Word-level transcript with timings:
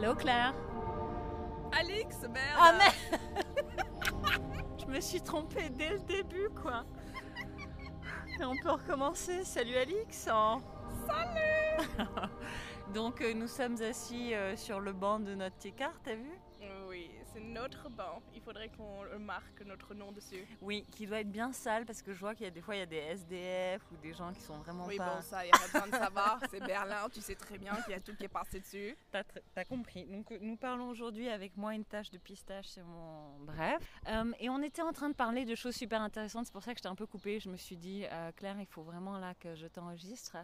Hello 0.00 0.14
Claire? 0.14 0.54
Alix, 1.72 2.20
merde 2.22 2.56
Ah 2.56 2.72
merde 2.72 3.20
Je 4.78 4.86
me 4.86 5.00
suis 5.00 5.20
trompée 5.20 5.70
dès 5.70 5.88
le 5.88 5.98
début 5.98 6.48
quoi. 6.50 6.84
Et 8.38 8.44
on 8.44 8.54
peut 8.62 8.70
recommencer. 8.70 9.42
Salut 9.42 9.74
Alix. 9.74 10.28
Salut 11.08 11.88
Donc 12.94 13.20
euh, 13.22 13.34
nous 13.34 13.48
sommes 13.48 13.82
assis 13.82 14.34
euh, 14.34 14.54
sur 14.54 14.78
le 14.78 14.92
banc 14.92 15.18
de 15.18 15.34
notre 15.34 15.56
T-car, 15.56 15.90
t'as 16.04 16.14
vu? 16.14 16.30
Oui, 17.58 17.68
c'est 17.70 17.76
notre 17.76 17.88
banc. 17.90 18.22
Il 18.34 18.40
faudrait 18.40 18.68
qu'on 18.70 19.18
marque 19.18 19.62
notre 19.66 19.94
nom 19.94 20.12
dessus. 20.12 20.46
Oui, 20.60 20.84
qui 20.90 21.06
doit 21.06 21.20
être 21.20 21.30
bien 21.30 21.52
sale 21.52 21.84
parce 21.86 22.02
que 22.02 22.12
je 22.14 22.20
vois 22.20 22.34
qu'il 22.34 22.44
y 22.44 22.48
a 22.48 22.50
des 22.50 22.60
fois 22.60 22.76
il 22.76 22.78
y 22.78 22.82
a 22.82 22.86
des 22.86 22.96
SDF 22.96 23.82
ou 23.92 23.96
des 23.96 24.12
gens 24.12 24.32
qui 24.32 24.40
sont 24.40 24.58
vraiment 24.58 24.86
Oui, 24.86 24.96
pas. 24.96 25.16
bon, 25.16 25.22
ça, 25.22 25.44
il 25.44 25.50
n'y 25.50 25.52
a 25.54 25.58
pas 25.58 25.66
besoin 25.66 25.86
de 25.98 26.04
savoir. 26.04 26.40
C'est 26.50 26.60
Berlin, 26.60 27.08
tu 27.12 27.20
sais 27.20 27.34
très 27.34 27.58
bien 27.58 27.74
qu'il 27.82 27.92
y 27.92 27.96
a 27.96 28.00
tout 28.00 28.14
qui 28.14 28.24
est 28.24 28.28
passé 28.28 28.60
dessus. 28.60 28.96
T'as 29.10 29.64
compris. 29.64 30.06
Donc 30.06 30.30
euh, 30.32 30.38
nous 30.40 30.56
parlons 30.56 30.88
aujourd'hui 30.88 31.28
avec 31.28 31.56
moi 31.56 31.74
une 31.74 31.84
tache 31.84 32.10
de 32.10 32.18
pistache 32.18 32.66
sur 32.66 32.84
mon. 32.84 33.38
Bref. 33.40 33.82
Euh, 34.08 34.32
et 34.38 34.48
on 34.48 34.62
était 34.62 34.82
en 34.82 34.92
train 34.92 35.08
de 35.08 35.14
parler 35.14 35.44
de 35.44 35.54
choses 35.54 35.74
super 35.74 36.00
intéressantes. 36.00 36.46
C'est 36.46 36.52
pour 36.52 36.62
ça 36.62 36.72
que 36.72 36.78
j'étais 36.78 36.88
un 36.88 36.94
peu 36.94 37.06
coupée. 37.06 37.40
Je 37.40 37.48
me 37.48 37.56
suis 37.56 37.76
dit, 37.76 38.04
euh, 38.10 38.32
Claire, 38.32 38.56
il 38.60 38.66
faut 38.66 38.82
vraiment 38.82 39.18
là 39.18 39.34
que 39.34 39.54
je 39.54 39.66
t'enregistre. 39.66 40.36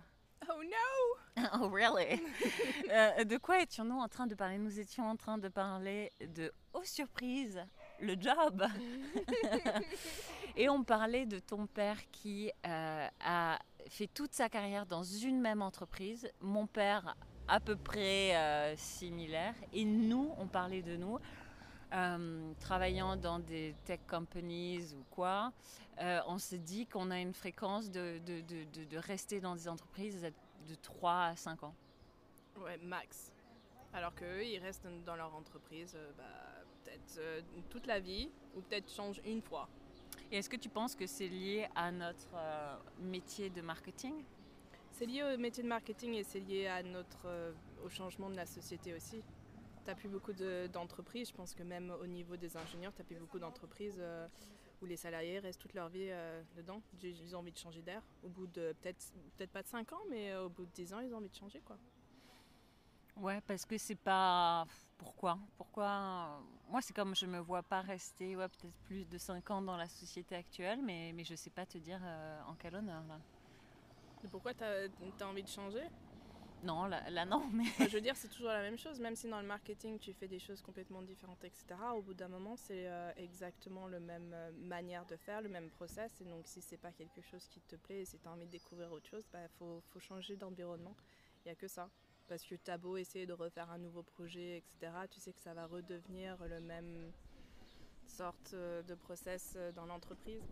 Oh 0.50 0.62
no 0.62 1.42
oh 1.60 1.68
really? 1.68 2.20
Euh, 2.90 3.24
De 3.24 3.38
quoi 3.38 3.60
étions-nous 3.62 3.98
en 3.98 4.08
train 4.08 4.26
de 4.26 4.34
parler? 4.34 4.58
Nous 4.58 4.78
étions 4.78 5.08
en 5.08 5.16
train 5.16 5.38
de 5.38 5.48
parler 5.48 6.12
de, 6.20 6.52
oh 6.74 6.82
surprise, 6.84 7.60
le 8.00 8.14
job. 8.20 8.64
et 10.56 10.68
on 10.68 10.84
parlait 10.84 11.26
de 11.26 11.38
ton 11.38 11.66
père 11.66 11.98
qui 12.12 12.52
euh, 12.66 13.08
a 13.24 13.58
fait 13.88 14.06
toute 14.06 14.32
sa 14.32 14.48
carrière 14.48 14.86
dans 14.86 15.02
une 15.02 15.40
même 15.40 15.62
entreprise. 15.62 16.30
Mon 16.40 16.66
père 16.66 17.16
à 17.48 17.60
peu 17.60 17.76
près 17.76 18.36
euh, 18.36 18.76
similaire. 18.76 19.54
Et 19.72 19.84
nous, 19.84 20.32
on 20.38 20.46
parlait 20.46 20.82
de 20.82 20.96
nous. 20.96 21.18
Euh, 21.92 22.52
travaillant 22.60 23.16
dans 23.16 23.38
des 23.38 23.74
tech 23.84 24.00
companies 24.08 24.94
ou 24.94 25.04
quoi, 25.10 25.52
euh, 26.00 26.20
on 26.26 26.38
s'est 26.38 26.58
dit 26.58 26.86
qu'on 26.86 27.10
a 27.10 27.18
une 27.20 27.34
fréquence 27.34 27.90
de, 27.90 28.18
de, 28.26 28.40
de, 28.40 28.84
de- 28.84 28.96
rester 28.98 29.40
dans 29.40 29.54
des 29.54 29.68
entreprises 29.68 30.22
de 30.68 30.74
3 30.76 31.12
à 31.26 31.36
5 31.36 31.62
ans. 31.64 31.74
Ouais, 32.60 32.76
max. 32.78 33.32
Alors 33.92 34.14
qu'eux, 34.14 34.44
ils 34.44 34.58
restent 34.58 34.88
dans 35.04 35.14
leur 35.16 35.34
entreprise 35.34 35.94
euh, 35.96 36.10
bah, 36.16 36.24
peut-être 36.82 37.18
euh, 37.18 37.40
toute 37.70 37.86
la 37.86 38.00
vie 38.00 38.30
ou 38.56 38.60
peut-être 38.62 38.90
changent 38.92 39.20
une 39.24 39.42
fois. 39.42 39.68
Et 40.32 40.38
est-ce 40.38 40.48
que 40.50 40.56
tu 40.56 40.68
penses 40.68 40.94
que 40.96 41.06
c'est 41.06 41.28
lié 41.28 41.68
à 41.76 41.92
notre 41.92 42.28
euh, 42.34 42.76
métier 43.00 43.50
de 43.50 43.60
marketing? 43.60 44.14
C'est 44.90 45.06
lié 45.06 45.22
au 45.22 45.38
métier 45.38 45.62
de 45.62 45.68
marketing 45.68 46.14
et 46.14 46.24
c'est 46.24 46.40
lié 46.40 46.66
à 46.66 46.82
notre, 46.82 47.26
au 47.84 47.88
changement 47.88 48.30
de 48.30 48.36
la 48.36 48.46
société 48.46 48.94
aussi. 48.94 49.22
Tu 49.84 49.90
n'as 49.90 49.94
plus 49.96 50.08
beaucoup 50.08 50.32
de- 50.32 50.66
d'entreprises. 50.72 51.28
Je 51.28 51.34
pense 51.34 51.54
que 51.54 51.62
même 51.62 51.90
au 52.00 52.06
niveau 52.06 52.36
des 52.36 52.56
ingénieurs, 52.56 52.92
tu 52.94 53.00
n'as 53.02 53.04
plus 53.04 53.16
beaucoup 53.16 53.38
d'entreprises 53.38 53.98
euh, 53.98 54.26
où 54.80 54.86
les 54.86 54.96
salariés 54.96 55.38
restent 55.40 55.60
toute 55.60 55.74
leur 55.74 55.90
vie 55.90 56.08
euh, 56.10 56.42
dedans. 56.56 56.80
Ils 57.02 57.36
ont 57.36 57.40
envie 57.40 57.52
de 57.52 57.58
changer 57.58 57.82
d'air. 57.82 58.02
Au 58.22 58.28
bout 58.28 58.46
de 58.46 58.74
peut-être 58.80 59.12
peut 59.36 59.46
pas 59.46 59.62
de 59.62 59.68
5 59.68 59.92
ans, 59.92 60.02
mais 60.08 60.30
euh, 60.32 60.46
au 60.46 60.48
bout 60.48 60.64
de 60.64 60.70
10 60.70 60.94
ans, 60.94 61.00
ils 61.00 61.12
ont 61.12 61.18
envie 61.18 61.28
de 61.28 61.34
changer. 61.34 61.60
quoi. 61.60 61.76
Ouais, 63.16 63.40
parce 63.46 63.64
que 63.64 63.78
c'est 63.78 63.94
pas. 63.94 64.66
Pourquoi? 64.96 65.38
Pourquoi 65.56 66.40
Moi, 66.68 66.80
c'est 66.80 66.94
comme 66.94 67.14
je 67.14 67.26
me 67.26 67.38
vois 67.38 67.62
pas 67.62 67.80
rester 67.82 68.36
ouais, 68.36 68.48
peut-être 68.48 68.74
plus 68.84 69.04
de 69.04 69.18
5 69.18 69.50
ans 69.50 69.60
dans 69.60 69.76
la 69.76 69.86
société 69.86 70.34
actuelle, 70.34 70.80
mais, 70.82 71.12
mais 71.14 71.24
je 71.24 71.34
sais 71.34 71.50
pas 71.50 71.66
te 71.66 71.78
dire 71.78 72.00
euh, 72.02 72.40
en 72.48 72.54
quel 72.54 72.74
honneur 72.74 73.02
là. 73.06 73.18
Et 74.24 74.28
pourquoi 74.28 74.54
tu 74.54 74.64
as, 74.64 75.28
envie 75.28 75.42
de 75.42 75.48
changer? 75.48 75.82
Non, 76.64 76.86
là, 76.86 77.10
là, 77.10 77.26
non, 77.26 77.42
Je 77.78 77.92
veux 77.92 78.00
dire, 78.00 78.16
c'est 78.16 78.28
toujours 78.28 78.48
la 78.48 78.62
même 78.62 78.78
chose. 78.78 78.98
Même 78.98 79.16
si 79.16 79.28
dans 79.28 79.40
le 79.40 79.46
marketing, 79.46 79.98
tu 79.98 80.14
fais 80.14 80.28
des 80.28 80.38
choses 80.38 80.62
complètement 80.62 81.02
différentes, 81.02 81.44
etc. 81.44 81.66
Au 81.94 82.00
bout 82.00 82.14
d'un 82.14 82.28
moment, 82.28 82.56
c'est 82.56 82.86
euh, 82.86 83.12
exactement 83.18 83.86
la 83.86 84.00
même 84.00 84.32
euh, 84.32 84.50
manière 84.52 85.04
de 85.04 85.14
faire, 85.16 85.42
le 85.42 85.50
même 85.50 85.68
process. 85.68 86.10
Et 86.22 86.24
donc, 86.24 86.46
si 86.46 86.62
c'est 86.62 86.78
pas 86.78 86.90
quelque 86.92 87.20
chose 87.20 87.46
qui 87.48 87.60
te 87.60 87.76
plaît 87.76 88.00
et 88.00 88.04
si 88.06 88.18
tu 88.18 88.26
as 88.26 88.30
envie 88.30 88.46
de 88.46 88.50
découvrir 88.50 88.90
autre 88.92 89.06
chose, 89.06 89.24
il 89.28 89.32
bah, 89.32 89.46
faut, 89.58 89.82
faut 89.92 90.00
changer 90.00 90.36
d'environnement. 90.36 90.96
Il 91.44 91.48
n'y 91.48 91.52
a 91.52 91.54
que 91.54 91.68
ça. 91.68 91.90
Parce 92.28 92.42
que 92.42 92.54
tu 92.54 92.70
as 92.70 92.78
beau 92.78 92.96
essayer 92.96 93.26
de 93.26 93.34
refaire 93.34 93.70
un 93.70 93.78
nouveau 93.78 94.02
projet, 94.02 94.56
etc., 94.56 94.90
tu 95.10 95.20
sais 95.20 95.34
que 95.34 95.42
ça 95.42 95.52
va 95.52 95.66
redevenir 95.66 96.42
le 96.48 96.60
même 96.60 97.12
sorte 98.06 98.54
euh, 98.54 98.82
de 98.84 98.94
process 98.94 99.58
dans 99.76 99.84
l'entreprise. 99.84 100.42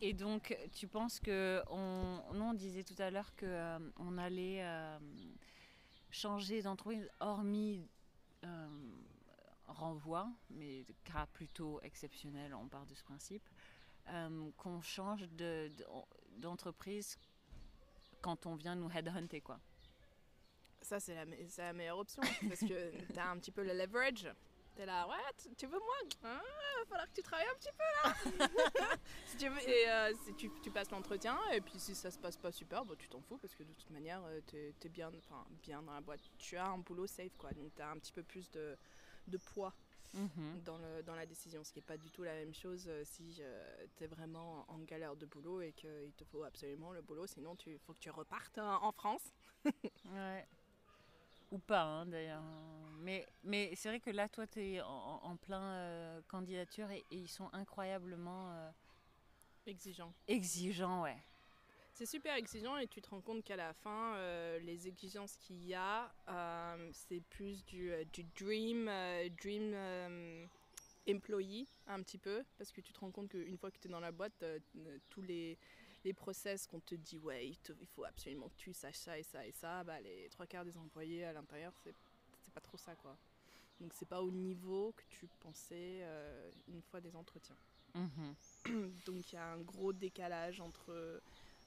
Et 0.00 0.14
donc, 0.14 0.56
tu 0.72 0.88
penses 0.88 1.20
que. 1.20 1.62
On, 1.68 2.22
on 2.30 2.54
disait 2.54 2.84
tout 2.84 2.94
à 2.98 3.10
l'heure 3.10 3.34
qu'on 3.36 4.18
allait 4.18 4.62
euh, 4.62 4.98
changer 6.10 6.62
d'entreprise, 6.62 7.08
hormis 7.20 7.86
euh, 8.44 8.68
renvoi, 9.66 10.28
mais 10.50 10.84
cas 11.04 11.26
plutôt 11.26 11.80
exceptionnel, 11.82 12.54
on 12.54 12.68
part 12.68 12.86
de 12.86 12.94
ce 12.94 13.04
principe, 13.04 13.46
euh, 14.08 14.50
qu'on 14.56 14.80
change 14.80 15.22
de- 15.32 15.70
de- 15.76 15.84
d'entreprise 16.38 17.18
quand 18.22 18.46
on 18.46 18.54
vient 18.56 18.74
nous 18.74 18.90
headhunter, 18.90 19.40
quoi. 19.40 19.60
Ça, 20.82 20.98
c'est 20.98 21.14
la, 21.14 21.24
la 21.58 21.72
meilleure 21.74 21.98
option 21.98 22.22
parce 22.48 22.60
que 22.60 23.12
tu 23.12 23.18
as 23.18 23.28
un 23.30 23.38
petit 23.38 23.50
peu 23.52 23.62
le 23.62 23.74
leverage. 23.74 24.28
Tu 24.76 24.82
es 24.82 24.86
là, 24.86 25.06
ouais, 25.08 25.14
tu, 25.36 25.54
tu 25.56 25.66
veux 25.66 25.78
moins 25.78 26.08
Ah, 26.24 26.40
Il 26.42 26.80
va 26.80 26.86
falloir 26.86 27.08
que 27.08 27.14
tu 27.14 27.22
travailles 27.22 27.46
un 27.46 27.58
petit 27.58 27.72
peu 27.72 28.38
là. 28.38 28.96
si 29.26 29.36
tu 29.36 29.48
veux, 29.48 29.68
et 29.68 29.88
euh, 29.90 30.12
si 30.24 30.34
tu, 30.34 30.50
tu 30.62 30.70
passes 30.70 30.90
l'entretien, 30.90 31.38
et 31.52 31.60
puis 31.60 31.78
si 31.78 31.94
ça 31.94 32.10
se 32.10 32.18
passe 32.18 32.36
pas 32.36 32.52
super, 32.52 32.84
bah, 32.84 32.94
tu 32.98 33.08
t'en 33.08 33.20
fous 33.20 33.38
parce 33.38 33.54
que 33.54 33.62
de 33.64 33.72
toute 33.72 33.90
manière, 33.90 34.22
tu 34.46 34.56
es, 34.56 34.88
bien, 34.88 35.10
bien 35.62 35.82
dans 35.82 35.92
la 35.92 36.00
boîte. 36.00 36.20
Tu 36.38 36.56
as 36.56 36.66
un 36.66 36.78
boulot 36.78 37.06
safe, 37.06 37.36
quoi. 37.36 37.50
Donc 37.52 37.74
tu 37.74 37.82
as 37.82 37.90
un 37.90 37.98
petit 37.98 38.12
peu 38.12 38.22
plus 38.22 38.50
de, 38.50 38.76
de 39.26 39.36
poids 39.38 39.74
Mhm. 40.12 40.62
dans, 40.64 40.76
le, 40.78 41.04
dans 41.04 41.14
la 41.14 41.24
décision, 41.24 41.62
ce 41.62 41.72
qui 41.72 41.78
n'est 41.78 41.84
pas 41.86 41.96
du 41.96 42.10
tout 42.10 42.24
la 42.24 42.34
même 42.34 42.52
chose 42.52 42.86
euh, 42.88 43.04
si 43.04 43.40
tu 43.96 44.02
es 44.04 44.06
vraiment 44.08 44.64
en 44.68 44.78
galère 44.80 45.14
de 45.14 45.24
boulot 45.24 45.60
et 45.60 45.72
qu'il 45.72 46.12
te 46.16 46.24
faut 46.24 46.42
absolument 46.42 46.90
le 46.90 47.00
boulot, 47.00 47.28
sinon 47.28 47.56
il 47.64 47.78
faut 47.78 47.92
que 47.92 48.00
tu 48.00 48.10
repartes 48.10 48.58
euh, 48.58 48.72
en 48.82 48.90
France. 48.90 49.32
Ouais. 50.06 50.48
Ou 51.50 51.58
pas, 51.58 51.82
hein, 51.82 52.06
d'ailleurs. 52.06 52.42
Mais, 53.00 53.26
mais 53.42 53.74
c'est 53.74 53.88
vrai 53.88 53.98
que 54.00 54.10
là, 54.10 54.28
toi, 54.28 54.46
tu 54.46 54.60
es 54.62 54.80
en, 54.82 54.86
en 55.22 55.36
plein 55.36 55.62
euh, 55.62 56.20
candidature 56.28 56.90
et, 56.90 57.04
et 57.10 57.16
ils 57.16 57.28
sont 57.28 57.48
incroyablement 57.52 58.52
euh, 58.52 58.70
Exigeant. 59.66 60.12
exigeants, 60.28 61.02
ouais. 61.02 61.16
C'est 61.92 62.06
super 62.06 62.34
exigeant 62.36 62.76
et 62.78 62.86
tu 62.86 63.02
te 63.02 63.10
rends 63.10 63.20
compte 63.20 63.42
qu'à 63.44 63.56
la 63.56 63.74
fin, 63.74 64.14
euh, 64.14 64.58
les 64.60 64.86
exigences 64.86 65.36
qu'il 65.36 65.64
y 65.66 65.74
a, 65.74 66.12
c'est 66.92 67.20
plus 67.30 67.64
du, 67.66 67.92
du 68.12 68.24
dream, 68.38 68.88
dream 69.42 70.48
employee 71.08 71.66
un 71.88 72.02
petit 72.02 72.16
peu, 72.18 72.44
parce 72.56 72.70
que 72.72 72.80
tu 72.80 72.92
te 72.92 73.00
rends 73.00 73.10
compte 73.10 73.28
qu'une 73.28 73.58
fois 73.58 73.70
que 73.70 73.78
tu 73.78 73.88
es 73.88 73.90
dans 73.90 74.00
la 74.00 74.12
boîte, 74.12 74.44
tous 75.10 75.20
les, 75.22 75.58
les 76.04 76.12
process 76.14 76.66
qu'on 76.66 76.80
te 76.80 76.94
dit, 76.94 77.18
ouais, 77.18 77.48
il, 77.48 77.58
te- 77.58 77.72
il 77.80 77.86
faut 77.86 78.04
absolument 78.04 78.48
que 78.48 78.56
tu 78.56 78.72
saches 78.72 78.96
ça 78.96 79.18
et 79.18 79.22
ça 79.22 79.46
et 79.46 79.52
ça, 79.52 79.84
bah, 79.84 80.00
les 80.00 80.28
trois 80.30 80.46
quarts 80.46 80.64
des 80.64 80.76
employés 80.76 81.24
à 81.24 81.32
l'intérieur, 81.32 81.72
c'est 81.84 81.94
c'est 82.42 82.52
pas 82.54 82.60
trop 82.60 82.78
ça, 82.78 82.96
quoi. 82.96 83.16
Donc 83.80 83.92
c'est 83.94 84.08
pas 84.08 84.22
au 84.22 84.30
niveau 84.30 84.92
que 84.92 85.02
tu 85.10 85.26
pensais 85.40 86.00
euh, 86.02 86.50
une 86.68 86.82
fois 86.82 87.00
des 87.00 87.14
entretiens. 87.14 87.56
Mhm. 87.94 88.34
Donc 89.06 89.32
il 89.32 89.34
y 89.34 89.38
a 89.38 89.46
un 89.52 89.58
gros 89.60 89.92
décalage 89.92 90.60
entre 90.60 91.20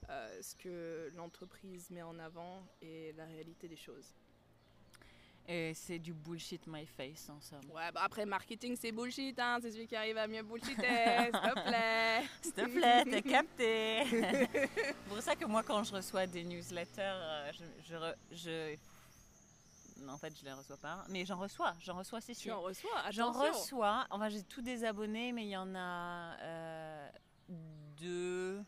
euh, 0.10 0.42
ce 0.42 0.56
que 0.56 1.12
l'entreprise 1.16 1.90
met 1.92 2.02
en 2.02 2.18
avant 2.20 2.66
et 2.82 3.14
la 3.14 3.26
réalité 3.26 3.68
des 3.68 3.76
choses. 3.78 4.14
Et 5.48 5.74
c'est 5.74 6.00
du 6.00 6.14
bullshit 6.14 6.66
my 6.68 6.86
face, 6.86 7.30
en 7.30 7.42
somme. 7.42 7.70
Ouais, 7.74 7.92
bah 7.94 8.02
après 8.04 8.26
marketing 8.26 8.78
c'est 8.80 8.94
bullshit, 8.94 9.38
hein, 9.40 9.60
c'est 9.62 9.72
celui 9.72 9.88
qui 9.88 9.96
arrive 9.96 10.18
à 10.18 10.26
mieux 10.26 10.42
bullshiter, 10.42 10.74
s'il 11.24 11.32
te 11.32 11.68
plaît. 11.68 12.24
S'il 12.42 12.54
te 12.54 12.66
plaît, 12.66 13.04
t'es 13.04 13.22
capté. 13.22 14.04
C'est 14.10 14.96
pour 15.10 15.22
ça 15.22 15.36
que 15.36 15.46
moi, 15.46 15.62
quand 15.64 15.84
je 15.84 15.94
reçois 15.94 16.26
des 16.28 16.46
newsletters, 16.46 17.02
euh, 17.02 17.52
je, 17.84 17.96
je, 18.38 18.78
en 20.08 20.18
fait, 20.18 20.34
je 20.38 20.46
les 20.46 20.54
reçois 20.54 20.78
pas. 20.78 21.04
Mais 21.10 21.26
j'en 21.26 21.38
reçois, 21.38 21.74
j'en 21.80 21.98
reçois, 21.98 22.22
c'est 22.22 22.34
sûr. 22.34 22.58
en 22.58 22.62
reçois, 22.62 23.12
J'en 23.12 23.32
reçois. 23.32 24.08
Enfin, 24.10 24.30
j'ai 24.30 24.44
tous 24.44 24.62
des 24.62 24.84
abonnés, 24.84 25.32
mais 25.34 25.44
il 25.44 25.50
y 25.50 25.58
en 25.58 25.76
a 25.76 26.38
euh, 26.42 27.10
deux, 27.98 28.64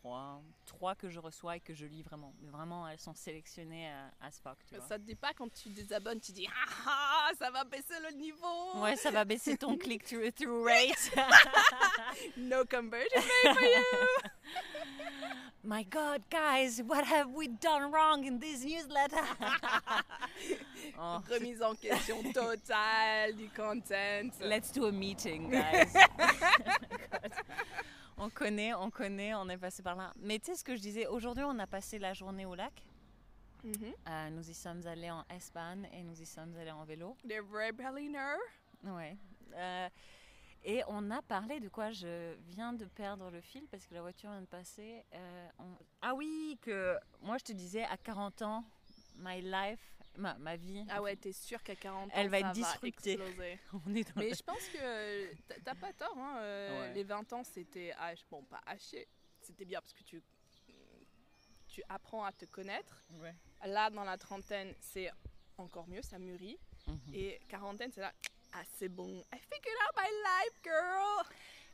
trois, 0.00 0.42
trois 0.66 0.94
que 0.94 1.08
je 1.10 1.18
reçois 1.18 1.56
et 1.56 1.60
que 1.60 1.74
je 1.74 1.84
lis 1.86 2.02
vraiment. 2.02 2.32
Mais 2.40 2.48
vraiment, 2.48 2.88
elles 2.88 2.98
sont 3.00 3.14
sélectionnées 3.14 3.88
à, 3.88 4.26
à 4.26 4.30
fuck, 4.30 4.58
tu 4.66 4.74
vois. 4.76 4.86
Ça 4.86 4.98
te 4.98 5.04
dit 5.04 5.14
pas 5.14 5.32
quand 5.34 5.52
tu 5.52 5.68
désabonnes, 5.70 6.20
tu 6.20 6.32
dis 6.32 6.48
ah 6.48 6.70
ah, 6.86 7.30
ça 7.38 7.50
va 7.50 7.64
baisser 7.64 7.94
le 8.08 8.16
niveau. 8.16 8.80
Ouais, 8.80 8.96
ça 8.96 9.10
va 9.10 9.24
baisser 9.24 9.56
ton 9.56 9.76
click-through 9.78 10.64
rate. 10.64 11.10
No 12.36 12.64
conversion 12.64 13.20
rate 13.44 13.56
for 13.56 13.62
you. 13.64 13.84
My 15.62 15.84
God, 15.84 16.22
guys, 16.30 16.80
what 16.82 17.04
have 17.04 17.30
we 17.34 17.46
done 17.48 17.92
wrong 17.92 18.24
in 18.24 18.38
this 18.38 18.64
newsletter? 18.64 19.22
Oh, 20.98 21.20
Remise 21.30 21.60
en 21.62 21.74
question 21.74 22.22
totale 22.32 23.36
du 23.36 23.48
content. 23.50 24.32
Let's 24.40 24.72
do 24.72 24.86
a 24.86 24.92
meeting, 24.92 25.50
guys. 25.50 25.94
On 28.20 28.30
connaît, 28.30 28.74
on 28.74 28.90
connaît, 28.90 29.34
on 29.34 29.48
est 29.48 29.58
passé 29.58 29.82
par 29.82 29.96
là. 29.96 30.12
Mais 30.16 30.38
tu 30.38 30.46
sais 30.46 30.56
ce 30.56 30.64
que 30.64 30.76
je 30.76 30.80
disais, 30.80 31.06
aujourd'hui 31.06 31.44
on 31.44 31.58
a 31.58 31.66
passé 31.66 31.98
la 31.98 32.12
journée 32.12 32.46
au 32.46 32.54
lac. 32.54 32.72
Mhm. 33.64 33.92
Euh, 34.08 34.30
nous 34.30 34.48
y 34.48 34.54
sommes 34.54 34.86
allés 34.86 35.10
en 35.10 35.24
Espagne 35.28 35.88
et 35.92 36.02
nous 36.02 36.20
y 36.20 36.26
sommes 36.26 36.54
allés 36.56 36.70
en 36.70 36.84
vélo. 36.84 37.16
Les 37.24 37.40
vrais 37.40 37.72
Berliner. 37.72 38.36
Ouais. 38.84 39.16
Euh, 39.54 39.88
et 40.64 40.82
on 40.88 41.10
a 41.10 41.20
parlé 41.22 41.60
de 41.60 41.68
quoi? 41.68 41.90
Je 41.90 42.34
viens 42.48 42.72
de 42.72 42.84
perdre 42.86 43.30
le 43.30 43.40
fil 43.40 43.66
parce 43.70 43.86
que 43.86 43.94
la 43.94 44.02
voiture 44.02 44.30
vient 44.30 44.40
de 44.42 44.46
passer. 44.46 45.04
Euh, 45.14 45.48
on- 45.58 45.76
Ah 46.02 46.14
oui, 46.14 46.58
que 46.62 46.96
moi 47.20 47.36
je 47.38 47.44
te 47.44 47.52
disais 47.52 47.84
à 47.84 47.96
40 47.98 48.40
ans, 48.42 48.64
my 49.18 49.40
life, 49.42 49.89
ma, 50.16 50.34
ma 50.38 50.56
vie, 50.56 50.84
Ah 50.90 51.00
ouais, 51.02 51.16
t'es 51.16 51.32
sûr 51.32 51.62
qu'à 51.62 51.76
40 51.76 52.08
ans, 52.08 52.12
Elle 52.14 52.28
va 52.28 52.40
ça 52.40 52.46
être 52.48 52.52
disruptée. 52.54 53.12
exploser. 53.12 53.58
on 53.86 53.94
est 53.94 54.04
dans 54.04 54.20
Mais 54.20 54.28
le- 54.30 54.34
je 54.34 54.42
pense 54.42 54.66
que 54.68 55.34
t'as- 55.64 55.74
pas 55.74 55.92
tort. 55.92 56.16
Hein. 56.18 56.36
euh, 56.38 56.80
Ouais. 56.88 56.94
Les 56.94 57.04
20 57.04 57.32
ans, 57.32 57.44
c'était 57.44 57.92
H. 58.00 58.24
Bon, 58.30 58.42
pas 58.44 58.60
haché. 58.66 59.08
C'était 59.40 59.64
bien 59.64 59.80
parce 59.80 59.92
que 59.94 60.02
tu, 60.02 60.22
tu 61.68 61.82
apprends 61.88 62.24
à 62.24 62.32
te 62.32 62.44
connaître. 62.46 63.02
Ouais. 63.20 63.34
Là, 63.64 63.90
dans 63.90 64.04
la 64.04 64.18
trentaine, 64.18 64.74
c'est 64.80 65.10
encore 65.56 65.86
mieux, 65.88 66.02
ça 66.02 66.18
mûrit. 66.18 66.58
Mhm. 66.86 66.98
Et 67.14 67.38
quarantaine, 67.48 67.90
c'est 67.92 68.00
là. 68.00 68.12
Ah, 68.52 68.62
c'est 68.76 68.88
bon. 68.88 69.24
I 69.32 69.38
figured 69.38 69.76
out 69.86 69.96
my 69.96 70.08
life, 70.08 70.60
girl. 70.64 71.24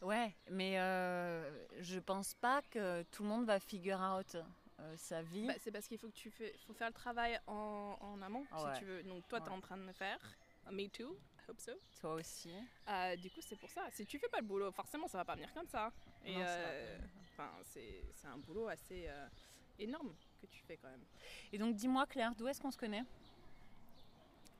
Ouais, 0.02 0.36
mais 0.50 0.78
euh, 0.78 1.66
je 1.80 1.98
pense 1.98 2.34
pas 2.34 2.60
que 2.70 3.02
tout 3.04 3.22
le 3.22 3.30
monde 3.30 3.46
va 3.46 3.58
figure 3.58 3.98
out 3.98 4.36
euh, 4.80 4.94
sa 4.96 5.22
vie. 5.22 5.46
Bah, 5.46 5.54
c'est 5.60 5.70
parce 5.70 5.86
qu'il 5.88 5.98
faut 5.98 6.08
que 6.08 6.14
tu 6.14 6.30
fais, 6.30 6.54
faut 6.66 6.74
faire 6.74 6.88
le 6.88 6.92
travail 6.94 7.38
en, 7.46 7.96
en 8.00 8.22
amont, 8.22 8.44
Ouais. 8.52 8.74
si 8.74 8.80
tu 8.80 8.84
veux. 8.84 9.02
Donc 9.02 9.26
toi, 9.28 9.40
Ouais. 9.40 9.48
en 9.48 9.60
train 9.60 9.76
de 9.76 9.84
le 9.86 9.92
faire. 9.92 10.18
Me 10.70 10.88
too. 10.88 11.16
I 11.38 11.50
hope 11.50 11.60
so. 11.60 11.72
Toi 12.00 12.14
aussi. 12.14 12.52
Euh, 12.88 13.16
du 13.16 13.30
coup, 13.30 13.40
c'est 13.40 13.56
pour 13.56 13.70
ça. 13.70 13.82
Si 13.92 14.04
tu 14.04 14.18
fais 14.18 14.28
pas 14.28 14.40
le 14.40 14.46
boulot, 14.46 14.72
forcément, 14.72 15.06
ça 15.06 15.18
va 15.18 15.24
pas 15.24 15.34
venir 15.36 15.52
comme 15.54 15.68
ça. 15.68 15.92
Et 16.24 16.34
euh, 16.38 16.98
c'est 17.62 18.02
c'est 18.14 18.26
un 18.26 18.38
boulot 18.38 18.66
assez 18.68 19.06
euh, 19.08 19.28
énorme 19.78 20.12
que 20.40 20.46
tu 20.46 20.62
fais 20.64 20.76
quand 20.76 20.88
même. 20.88 21.04
Et 21.52 21.58
donc 21.58 21.76
dis-moi 21.76 22.04
Claire, 22.06 22.34
d'où 22.34 22.48
est-ce 22.48 22.60
qu'on 22.60 22.72
se 22.72 22.76
connaît? 22.78 23.04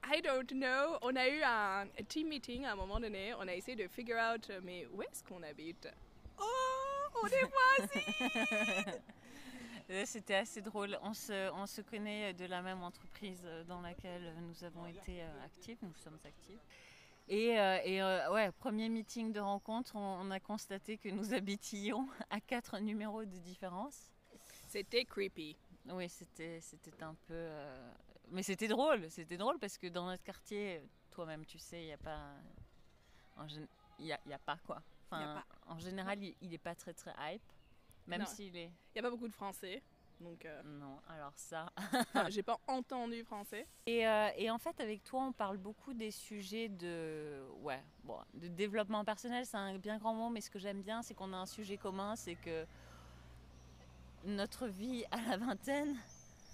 I 0.05 0.23
don't 0.23 0.47
know. 0.53 0.97
On 1.03 1.17
a 1.17 1.29
eu 1.29 1.43
un, 1.43 1.89
team 2.09 2.29
meeting 2.29 2.65
à 2.65 2.73
un 2.73 2.77
moment 2.77 3.01
donné. 3.01 3.35
On 3.35 3.49
a 3.49 3.55
essayé 3.55 3.77
de 3.77 3.89
figure 3.89 4.19
out, 4.19 4.49
mais 4.63 4.87
où 4.87 5.03
est-ce 5.03 5.25
qu'on 5.25 5.43
habite? 5.43 5.89
Oh, 6.39 6.45
on 7.23 7.27
est 7.27 7.45
voisins. 7.89 8.93
Euh, 9.91 10.03
C'était 10.05 10.35
assez 10.35 10.61
drôle. 10.63 10.99
On 11.03 11.15
se, 11.15 11.51
on 11.53 11.67
se 11.67 11.81
connaît 11.81 12.33
de 12.35 12.45
la 12.47 12.61
même 12.63 12.83
entreprise 12.83 13.43
euh, 13.45 13.65
dans 13.65 13.81
laquelle 13.81 14.35
nous 14.41 14.65
avons 14.65 14.87
été 14.87 15.23
euh, 15.23 15.45
actifs, 15.45 15.79
nous 15.83 15.95
sommes 15.95 16.19
actifs. 16.25 16.61
Et, 17.29 17.59
euh, 17.59 17.79
et, 17.85 18.03
euh, 18.03 18.33
ouais, 18.33 18.51
premier 18.53 18.89
meeting 18.89 19.33
de 19.33 19.41
rencontre, 19.41 19.97
on, 19.97 20.21
on 20.21 20.31
a 20.31 20.41
constaté 20.41 20.97
que 20.99 21.09
nous 21.09 21.35
habitions 21.35 22.09
à 22.31 22.41
quatre 22.41 22.79
numéros 22.79 23.25
de 23.25 23.39
différence. 23.39 24.11
C'était 24.69 25.05
creepy. 25.05 25.57
Oui, 25.89 26.09
c'était, 26.09 26.61
c'était 26.61 27.03
un 27.03 27.15
peu. 27.27 27.35
euh, 27.35 27.93
Mais 28.31 28.43
c'était 28.43 28.69
drôle, 28.69 29.09
c'était 29.11 29.37
drôle 29.37 29.59
parce 29.61 29.79
que 29.79 29.87
dans 29.87 30.07
notre 30.07 30.25
quartier, 30.25 30.83
toi-même 31.13 31.45
tu 31.47 31.59
sais, 31.59 31.81
il 31.83 31.87
n'y 31.87 31.93
a 31.93 31.99
pas. 31.99 32.33
Il 33.99 34.05
n'y 34.05 34.13
a, 34.13 34.19
il 34.25 34.31
y 34.31 34.35
a 34.35 34.39
pas 34.39 34.57
quoi. 34.67 34.83
Enfin, 35.11 35.37
a 35.37 35.73
En 35.73 35.79
général, 35.79 36.19
il 36.23 36.49
n'est 36.49 36.59
pas 36.59 36.75
très 36.75 36.93
très 36.93 37.13
hype. 37.21 37.43
Même 38.07 38.27
s'il 38.27 38.57
est. 38.57 38.71
Il 38.95 38.97
y 38.97 38.99
a 38.99 39.03
pas 39.03 39.11
beaucoup 39.11 39.29
de 39.29 39.33
français, 39.35 39.83
donc 40.21 40.45
euh, 40.45 40.63
Non, 40.65 41.01
alors 41.09 41.33
ça. 41.37 41.71
enfin, 41.77 42.29
j'ai 42.31 42.43
pas 42.43 42.59
entendu 42.67 43.23
français. 43.25 43.67
Et, 43.87 44.07
euh, 44.07 44.29
et 44.37 44.51
en 44.51 44.59
fait, 44.59 44.81
avec 44.81 45.05
toi, 45.05 45.25
on 45.25 45.33
parle 45.33 45.59
beaucoup 45.59 45.95
des 45.95 46.11
sujets 46.11 46.69
de, 46.69 47.43
ouais, 47.61 47.83
bon, 48.05 48.19
de 48.35 48.49
développement 48.49 49.05
personnel. 49.05 49.45
C'est 49.47 49.57
un 49.57 49.77
bien 49.79 49.99
grand 49.99 50.15
mot, 50.15 50.31
mais 50.31 50.41
ce 50.41 50.51
que 50.51 50.59
j'aime 50.59 50.83
bien, 50.83 51.03
c'est 51.03 51.15
qu'on 51.15 51.33
a 51.33 51.37
un 51.37 51.47
sujet 51.47 51.77
commun, 51.77 52.17
c'est 52.17 52.35
que 52.37 52.67
notre 54.25 54.67
vie 54.67 55.05
à 55.11 55.21
la 55.29 55.37
vingtaine 55.37 55.97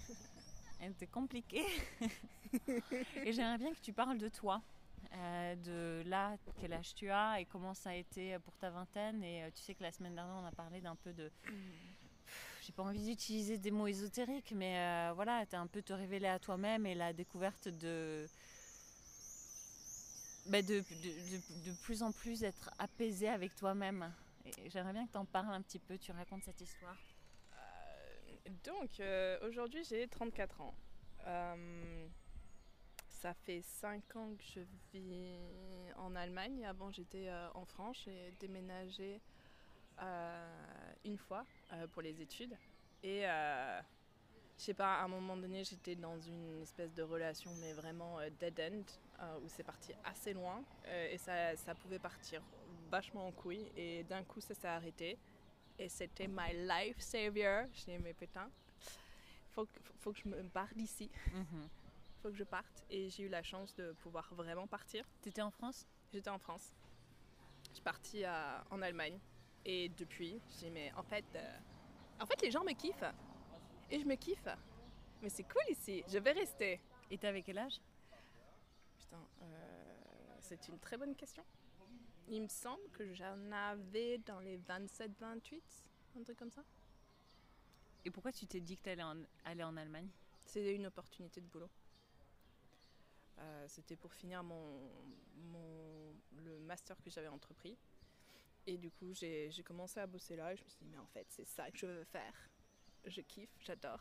était 0.81 1.07
compliquée. 1.07 1.65
et 2.67 3.33
j'aimerais 3.33 3.57
bien 3.57 3.73
que 3.73 3.79
tu 3.81 3.93
parles 3.93 4.17
de 4.17 4.27
toi, 4.29 4.61
euh, 5.13 5.55
de 5.55 6.09
là, 6.09 6.35
quel 6.59 6.73
âge 6.73 6.95
tu 6.95 7.09
as 7.09 7.39
et 7.39 7.45
comment 7.45 7.73
ça 7.73 7.89
a 7.91 7.95
été 7.95 8.37
pour 8.39 8.55
ta 8.57 8.69
vingtaine. 8.69 9.23
Et 9.23 9.43
euh, 9.43 9.49
tu 9.55 9.61
sais 9.61 9.73
que 9.75 9.83
la 9.83 9.91
semaine 9.91 10.15
dernière, 10.15 10.35
on 10.35 10.45
a 10.45 10.51
parlé 10.51 10.81
d'un 10.81 10.95
peu 10.95 11.13
de 11.13 11.31
j'ai 12.61 12.71
pas 12.71 12.83
envie 12.83 13.03
d'utiliser 13.03 13.57
des 13.57 13.71
mots 13.71 13.87
ésotériques, 13.87 14.53
mais 14.55 14.77
euh, 14.79 15.11
voilà, 15.15 15.45
t'as 15.45 15.59
un 15.59 15.67
peu 15.67 15.81
te 15.81 15.91
révéler 15.91 16.27
à 16.27 16.39
toi-même 16.39 16.85
et 16.85 16.95
la 16.95 17.11
découverte 17.11 17.67
de, 17.67 18.25
bah, 20.47 20.61
de, 20.61 20.79
de, 20.79 20.81
de- 20.81 21.69
de 21.71 21.75
plus 21.83 22.03
en 22.03 22.11
plus 22.13 22.43
être 22.43 22.69
apaisé 22.79 23.27
avec 23.27 23.53
toi-même. 23.55 24.11
Et 24.45 24.69
j'aimerais 24.69 24.93
bien 24.93 25.05
que 25.07 25.11
t'en 25.11 25.25
parles 25.25 25.53
un 25.53 25.61
petit 25.61 25.79
peu, 25.79 25.97
tu 25.97 26.11
racontes 26.13 26.43
cette 26.43 26.61
histoire. 26.61 26.95
Euh, 27.53 28.49
donc, 28.63 28.99
euh, 29.01 29.37
aujourd'hui, 29.47 29.83
j'ai 29.83 30.07
34 30.07 30.61
ans. 30.61 30.73
Ça 33.23 33.33
fait 33.33 33.61
5 33.61 34.17
ans 34.17 34.35
que 34.35 34.43
je 34.43 34.59
vis 34.93 35.37
en 35.95 36.13
Allemagne. 36.13 36.65
Avant, 36.65 36.91
j'étais 36.91 37.29
euh, 37.29 37.47
en 37.53 37.63
France. 37.63 38.01
J'ai 38.03 38.33
déménagé 38.37 39.21
euh, 40.01 40.93
une 41.05 41.17
fois 41.17 41.45
euh, 41.71 41.87
pour 41.87 42.01
les 42.01 42.19
études. 42.21 42.53
Et 43.01 43.21
je 43.21 43.81
sais 44.65 44.73
pas, 44.73 44.95
à 44.95 45.03
un 45.03 45.07
moment 45.07 45.37
donné, 45.37 45.63
j'étais 45.63 45.95
dans 45.95 46.19
une 46.19 46.63
espèce 46.63 46.93
de 46.93 47.01
relation, 47.01 47.49
mais 47.61 47.71
vraiment 47.71 48.17
dead 48.41 48.59
end, 48.59 48.83
euh, 49.21 49.39
où 49.39 49.47
c'est 49.47 49.63
parti 49.63 49.93
assez 50.03 50.33
loin. 50.33 50.61
et 51.09 51.17
ça, 51.17 51.55
ça 51.55 51.73
pouvait 51.75 51.99
partir 51.99 52.41
vachement 52.91 53.25
en 53.27 53.31
couille. 53.31 53.71
Et 53.77 54.03
d'un 54.03 54.23
coup, 54.25 54.41
ça 54.41 54.53
s'est 54.53 54.67
arrêté. 54.67 55.17
Et 55.79 55.87
c'était 55.87 56.27
my 56.27 56.51
life 56.67 56.99
savior. 56.99 57.67
Je 57.73 57.85
dis, 57.85 57.97
mais 57.99 58.13
putain, 58.13 58.49
faut, 59.51 59.65
que- 59.65 59.79
faut 60.01 60.11
que 60.11 60.19
je 60.19 60.27
me 60.27 60.41
barre 60.43 60.73
d'ici. 60.75 61.09
Mhm. 61.31 61.69
Que 62.23 62.33
je 62.33 62.43
parte. 62.45 62.83
Et 62.89 63.09
j'ai 63.09 63.23
eu 63.23 63.27
la 63.29 63.43
chance 63.43 63.75
de 63.75 63.91
pouvoir 64.01 64.33
vraiment 64.33 64.65
partir. 64.65 65.05
T'étais 65.21 65.41
en 65.41 65.51
France? 65.51 65.85
J'étais 66.13 66.29
en 66.29 66.39
France. 66.39 66.71
Je 67.69 67.73
suis 67.75 67.83
partie 67.83 68.23
à- 68.23 68.63
en 68.71 68.81
Allemagne. 68.81 69.19
Et 69.65 69.89
depuis, 69.89 70.39
j'ai 70.51 70.67
dit, 70.67 70.71
mais 70.71 70.91
en 70.93 71.03
fait, 71.03 71.25
euh, 71.35 71.57
en 72.21 72.25
fait, 72.25 72.41
les 72.41 72.49
gens 72.49 72.63
me 72.63 72.71
kiffent. 72.73 73.03
Et 73.91 73.99
je 73.99 74.05
me 74.05 74.15
kiffe. 74.15 74.47
Mais 75.21 75.27
c'est 75.29 75.43
cool 75.43 75.61
ici. 75.69 76.01
Je 76.07 76.17
vais 76.17 76.31
rester. 76.31 76.79
Et 77.11 77.17
t'avais 77.17 77.41
quel 77.41 77.57
âge? 77.57 77.81
Putain, 78.99 79.19
euh, 79.41 80.35
c'est 80.39 80.67
une 80.69 80.79
très 80.79 80.97
bonne 80.97 81.15
question. 81.15 81.43
Il 82.29 82.41
me 82.43 82.47
semble 82.47 82.87
que 82.93 83.13
j'en 83.13 83.51
avais 83.51 84.17
dans 84.19 84.39
les 84.39 84.57
27-28, 84.57 85.61
un 86.17 86.23
truc 86.23 86.37
comme 86.37 86.51
ça. 86.51 86.63
Et 88.05 88.11
pourquoi 88.11 88.31
tu 88.31 88.45
t'es 88.47 88.61
dit 88.61 88.77
que 88.77 88.83
t'allais 88.83 89.03
en, 89.03 89.17
aller 89.43 89.63
en 89.63 89.75
Allemagne? 89.75 90.07
C'est 90.45 90.73
une 90.73 90.85
opportunité 90.87 91.41
de 91.41 91.47
boulot. 91.47 91.69
Euh, 93.39 93.65
C'était 93.67 93.95
pour 93.95 94.13
finir 94.13 94.43
mon, 94.43 94.89
mon- 95.35 96.13
le 96.37 96.59
master 96.59 97.01
que 97.01 97.09
j'avais 97.09 97.27
entrepris. 97.27 97.77
Et 98.65 98.77
du 98.77 98.89
coup, 98.91 99.13
j'ai 99.13 99.51
commencé 99.65 99.99
à 99.99 100.07
bosser 100.07 100.35
là 100.35 100.53
et 100.53 100.57
je 100.57 100.63
me 100.63 100.69
suis 100.69 100.79
dit, 100.79 100.89
mais 100.89 100.97
en 100.97 101.07
fait, 101.07 101.25
c'est 101.29 101.45
ça 101.45 101.69
que 101.69 101.77
je 101.77 101.85
veux 101.85 102.03
faire. 102.05 102.33
Je 103.05 103.19
kiffe, 103.21 103.49
j'adore. 103.59 103.99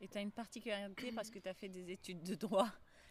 Et 0.00 0.08
t'as 0.08 0.22
une 0.22 0.32
particularité 0.32 1.12
parce 1.12 1.30
que 1.30 1.38
t'as 1.38 1.52
fait 1.54 1.68
des 1.68 1.90
études 1.90 2.22
de 2.22 2.34
droit, 2.34 2.70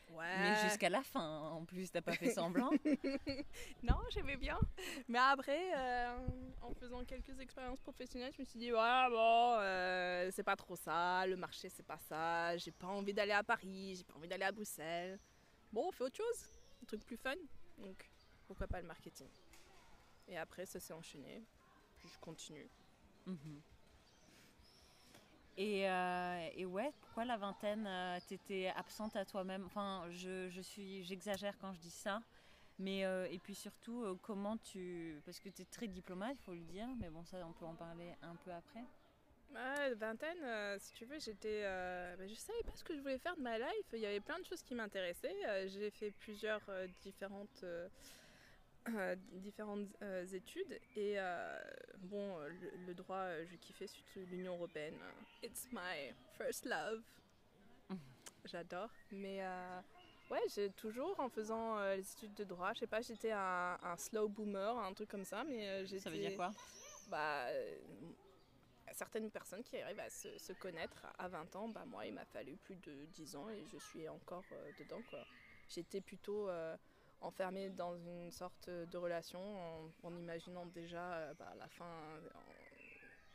Ouais. 0.09 0.37
mais 0.39 0.55
jusqu'à 0.63 0.89
la 0.89 1.01
fin. 1.01 1.49
En 1.49 1.65
plus, 1.65 1.91
t'as 1.91 2.01
pas 2.01 2.13
fait 2.13 2.29
semblant. 2.31 2.69
Non, 3.83 3.97
j'aimais 4.09 4.37
bien. 4.37 4.59
Mais 5.07 5.19
après, 5.19 5.73
euh, 5.75 6.17
en 6.61 6.73
faisant 6.73 7.03
quelques 7.03 7.39
expériences 7.39 7.79
professionnelles, 7.81 8.31
je 8.35 8.41
me 8.41 8.45
suis 8.45 8.59
dit, 8.59 8.71
ouais, 8.71 9.09
bon, 9.09 9.55
euh, 9.59 10.29
c'est 10.31 10.43
pas 10.43 10.55
trop 10.55 10.75
ça, 10.75 11.25
le 11.25 11.35
marché, 11.35 11.69
c'est 11.69 11.85
pas 11.85 11.97
ça, 11.97 12.55
j'ai 12.57 12.71
pas 12.71 12.87
envie 12.87 13.13
d'aller 13.13 13.31
à 13.31 13.43
Paris, 13.43 13.95
j'ai 13.97 14.03
pas 14.03 14.13
envie 14.15 14.27
d'aller 14.27 14.45
à 14.45 14.51
Bruxelles. 14.51 15.19
Bon, 15.71 15.87
on 15.87 15.91
fait 15.91 16.03
autre 16.03 16.17
chose, 16.17 16.49
un 16.81 16.85
truc 16.85 17.03
plus 17.05 17.17
fun. 17.17 17.35
Donc, 17.79 18.09
pourquoi 18.47 18.67
pas 18.67 18.79
le 18.81 18.87
marketing 18.87 19.29
Et 20.27 20.37
après, 20.37 20.65
ça 20.65 20.79
s'est 20.79 20.93
enchaîné, 20.93 21.43
puis 21.97 22.07
je 22.07 22.19
continue. 22.19 22.69
Mhm. 23.25 23.61
Et, 25.57 25.87
euh, 25.87 26.49
et 26.55 26.65
ouais, 26.65 26.91
pourquoi 27.01 27.25
la 27.25 27.37
vingtaine, 27.37 27.85
euh, 27.87 28.19
t'étais 28.27 28.71
absente 28.75 29.15
à 29.15 29.23
toi-même? 29.23 29.65
Enfin, 29.65 30.05
je, 30.09 30.49
je 30.49 30.61
suis, 30.61 31.03
j'exagère 31.03 31.57
quand 31.59 31.73
je 31.73 31.79
dis 31.79 31.91
ça, 31.91 32.21
mais 32.79 33.05
euh, 33.05 33.27
et 33.29 33.37
puis 33.37 33.53
surtout, 33.53 34.03
euh, 34.03 34.17
comment 34.21 34.57
tu, 34.57 35.21
parce 35.25 35.39
que 35.39 35.49
t'es 35.49 35.65
très 35.65 35.87
diplomate, 35.87 36.35
il 36.39 36.43
faut 36.43 36.53
le 36.53 36.61
dire, 36.61 36.87
mais 36.99 37.09
bon, 37.09 37.23
ça, 37.23 37.37
on 37.47 37.53
peut 37.53 37.65
en 37.65 37.75
parler 37.75 38.15
un 38.23 38.35
peu 38.35 38.51
après. 38.51 38.83
Ouais, 39.53 39.93
vingtaine, 39.93 40.79
si 40.79 40.93
tu 40.93 41.05
veux, 41.05 41.19
j'étais. 41.19 41.61
bah, 42.17 42.25
je 42.27 42.33
savais 42.33 42.63
pas 42.63 42.75
ce 42.75 42.83
que 42.83 42.95
je 42.95 43.01
voulais 43.01 43.19
faire 43.19 43.35
de 43.35 43.41
ma 43.41 43.59
life. 43.59 43.85
Il 43.93 43.99
y 43.99 44.05
avait 44.07 44.19
plein 44.19 44.39
de 44.39 44.45
choses 44.45 44.63
qui 44.63 44.73
m'intéressaient. 44.73 45.67
J'ai 45.67 45.91
fait 45.91 46.09
plusieurs 46.09 46.61
différentes, 47.03 47.63
euh, 48.89 49.15
différentes 49.31 49.87
euh, 50.01 50.25
études. 50.25 50.77
Et 50.97 51.15
euh, 51.17 51.59
bon, 51.99 52.37
le, 52.39 52.71
le 52.87 52.93
droit, 52.93 53.27
je 53.45 53.55
kiffais 53.55 53.87
surtout 53.87 54.19
l'Union 54.29 54.55
Européenne. 54.55 54.95
It's 55.41 55.67
my 55.71 56.13
first 56.37 56.65
love. 56.65 57.01
J'adore. 58.45 58.89
Mais 59.11 59.41
ouais, 60.29 60.41
j'ai 60.53 60.69
toujours, 60.71 61.17
en 61.19 61.29
faisant 61.29 61.81
les 61.95 62.11
études 62.11 62.33
de 62.33 62.43
droit, 62.43 62.73
je 62.73 62.79
sais 62.79 62.87
pas, 62.87 63.01
j'étais 63.01 63.31
un, 63.31 63.77
un 63.81 63.95
slow 63.95 64.27
boomer, 64.27 64.77
un 64.77 64.93
truc 64.93 65.09
comme 65.09 65.25
ça. 65.25 65.45
Mais 65.45 65.85
j'étais. 65.85 66.01
Ça 66.01 66.09
veut 66.09 66.17
dire 66.17 66.35
quoi? 66.35 66.51
Bah, 67.09 67.47
certaines 68.91 69.31
personnes 69.31 69.63
qui 69.63 69.77
arrivent 69.77 69.99
à 69.99 70.09
se, 70.09 70.37
se 70.37 70.51
connaître 70.53 71.07
à 71.17 71.29
20 71.29 71.55
ans, 71.55 71.67
bah 71.69 71.83
moi 71.85 72.05
il 72.05 72.13
m'a 72.13 72.25
fallu 72.25 72.57
plus 72.57 72.75
de 72.75 73.05
10 73.13 73.35
ans 73.37 73.49
et 73.49 73.63
je 73.71 73.77
suis 73.77 74.07
encore 74.09 74.43
dedans 74.77 75.01
quoi. 75.09 75.19
J'étais 75.69 76.01
plutôt 76.01 76.49
enfermée 77.23 77.69
dans 77.69 77.95
une 77.97 78.31
sorte 78.31 78.69
de 78.69 78.97
relation 78.97 79.39
en, 79.39 79.91
en 80.03 80.15
imaginant 80.17 80.65
déjà 80.67 81.13
euh, 81.13 81.33
bah, 81.33 81.53
la 81.57 81.67
fin, 81.69 82.19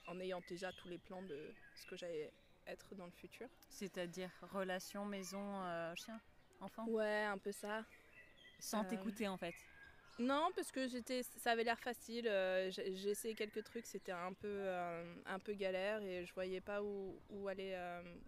en, 0.06 0.12
en 0.12 0.20
ayant 0.20 0.40
déjà 0.46 0.72
tous 0.72 0.88
les 0.88 0.98
plans 0.98 1.22
de 1.22 1.54
ce 1.74 1.86
que 1.86 1.96
j'allais 1.96 2.32
être 2.66 2.94
dans 2.94 3.06
le 3.06 3.12
futur. 3.12 3.48
C'est-à-dire 3.68 4.30
relation, 4.52 5.04
maison, 5.06 5.62
euh, 5.62 5.94
chien, 5.94 6.20
enfant? 6.60 6.86
Ouais, 6.86 7.24
un 7.24 7.38
peu 7.38 7.52
ça. 7.52 7.84
Sans 8.60 8.84
Euh, 8.84 8.88
t'écouter 8.88 9.26
en 9.28 9.36
fait? 9.36 9.54
Non, 10.18 10.50
parce 10.56 10.72
que 10.72 10.88
j'étais, 10.88 11.22
ça 11.22 11.52
avait 11.52 11.62
l'air 11.62 11.78
facile. 11.78 12.26
euh, 12.26 12.70
j'ai 12.72 13.08
essayé 13.10 13.34
quelques 13.36 13.62
trucs, 13.62 13.86
c'était 13.86 14.10
un 14.12 14.32
peu, 14.32 14.68
un 15.26 15.38
peu 15.38 15.54
galère 15.54 16.02
et 16.02 16.26
je 16.26 16.34
voyais 16.34 16.60
pas 16.60 16.82
où, 16.82 17.22
où 17.30 17.46
aller, 17.46 17.78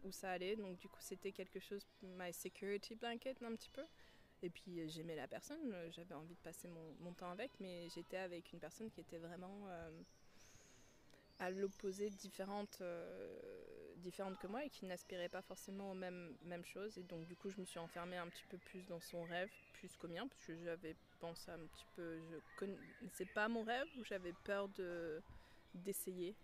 où 0.04 0.12
ça 0.12 0.30
allait. 0.30 0.54
Donc 0.56 0.76
du 0.78 0.88
coup, 0.88 1.00
c'était 1.00 1.32
quelque 1.32 1.58
chose, 1.58 1.84
my 2.02 2.32
security 2.32 2.94
blanket 2.94 3.42
un 3.42 3.56
petit 3.56 3.70
peu. 3.70 3.82
Et 4.42 4.50
puis 4.50 4.80
euh, 4.80 4.88
j'aimais 4.88 5.16
la 5.16 5.28
personne, 5.28 5.72
euh, 5.72 5.90
j'avais 5.90 6.14
envie 6.14 6.34
de 6.34 6.40
passer 6.40 6.68
mon, 6.68 6.94
mon 7.00 7.12
temps 7.12 7.30
avec, 7.30 7.50
mais 7.60 7.88
j'étais 7.94 8.16
avec 8.16 8.52
une 8.52 8.58
personne 8.58 8.90
qui 8.90 9.00
était 9.00 9.18
vraiment 9.18 9.66
euh, 9.68 9.90
à 11.38 11.50
l'opposé, 11.50 12.08
différente, 12.08 12.78
euh, 12.80 13.94
différente 13.96 14.38
que 14.38 14.46
moi 14.46 14.64
et 14.64 14.70
qui 14.70 14.86
n'aspirait 14.86 15.28
pas 15.28 15.42
forcément 15.42 15.90
aux 15.90 15.94
mêmes, 15.94 16.34
mêmes 16.44 16.64
choses. 16.64 16.96
Et 16.96 17.02
donc 17.02 17.26
du 17.26 17.36
coup, 17.36 17.50
je 17.50 17.60
me 17.60 17.66
suis 17.66 17.78
enfermée 17.78 18.16
un 18.16 18.28
petit 18.28 18.44
peu 18.48 18.56
plus 18.56 18.86
dans 18.86 19.00
son 19.00 19.22
rêve, 19.24 19.50
plus 19.74 19.94
qu'au 19.96 20.08
mien, 20.08 20.26
parce 20.26 20.46
que 20.46 20.56
j'avais 20.56 20.96
pensé 21.20 21.50
un 21.50 21.58
petit 21.58 21.86
peu, 21.96 22.18
je 22.30 22.36
connaissais 22.56 23.26
pas 23.26 23.48
mon 23.48 23.62
rêve, 23.62 23.86
ou 23.98 24.04
j'avais 24.04 24.32
peur 24.44 24.68
de 24.70 25.20
d'essayer. 25.74 26.34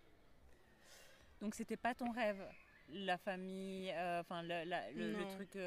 Donc 1.40 1.54
c'était 1.54 1.76
pas 1.76 1.94
ton 1.94 2.12
rêve, 2.12 2.42
la 2.90 3.16
famille, 3.16 3.90
enfin 4.20 4.42
le, 4.42 5.34
truc. 5.34 5.58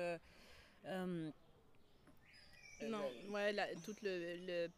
Non, 2.81 3.11
ouais, 3.29 3.51
la, 3.53 3.67
tout 3.75 3.95
le, 4.01 4.37
le 4.45 4.69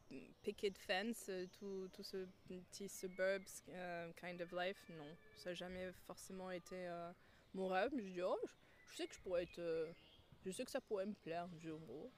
picket 0.41 0.73
fence, 0.75 1.27
euh, 1.29 1.45
tout, 1.59 1.87
tout 1.93 2.03
ce 2.03 2.25
petit 2.47 2.89
suburbs 2.89 3.43
euh, 3.69 4.11
kind 4.13 4.41
of 4.41 4.51
life, 4.51 4.77
non. 4.89 5.15
Ça 5.37 5.51
n'a 5.51 5.53
jamais 5.55 5.91
forcément 6.07 6.49
été 6.51 6.75
euh, 6.87 7.11
mon 7.53 7.67
rêve. 7.67 7.91
Mais 7.93 8.03
je 8.03 8.09
dis, 8.09 8.21
oh, 8.21 8.37
je, 8.43 8.91
je 8.91 8.97
sais 8.97 9.07
que 9.07 9.13
je 9.15 9.19
pourrais 9.19 9.43
être. 9.43 9.59
euh, 9.59 9.91
je 10.45 10.51
sais 10.51 10.65
que 10.65 10.71
ça 10.71 10.81
pourrait 10.81 11.05
me 11.05 11.13
plaire. 11.13 11.47
Je 11.53 11.69
dis, 11.69 11.69
oh, 11.69 12.11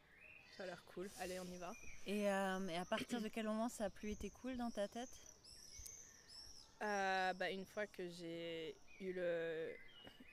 ça 0.55 0.63
a 0.63 0.65
l'air 0.67 0.83
cool. 0.85 1.09
Allez, 1.19 1.39
on 1.39 1.45
y 1.45 1.57
va. 1.57 1.73
et, 2.05 2.29
euh, 2.29 2.67
et 2.69 2.77
à 2.77 2.85
partir 2.85 3.21
de 3.21 3.27
quel 3.27 3.45
moment 3.45 3.69
ça 3.69 3.85
a 3.85 3.89
plus 3.89 4.11
été 4.11 4.29
cool 4.29 4.55
dans 4.57 4.71
ta 4.71 4.87
tête? 4.87 5.09
Euh, 6.81 7.33
bah, 7.33 7.49
une 7.49 7.65
fois 7.65 7.87
que 7.87 8.09
j'ai 8.09 8.75
eu 8.99 9.13
le, 9.13 9.73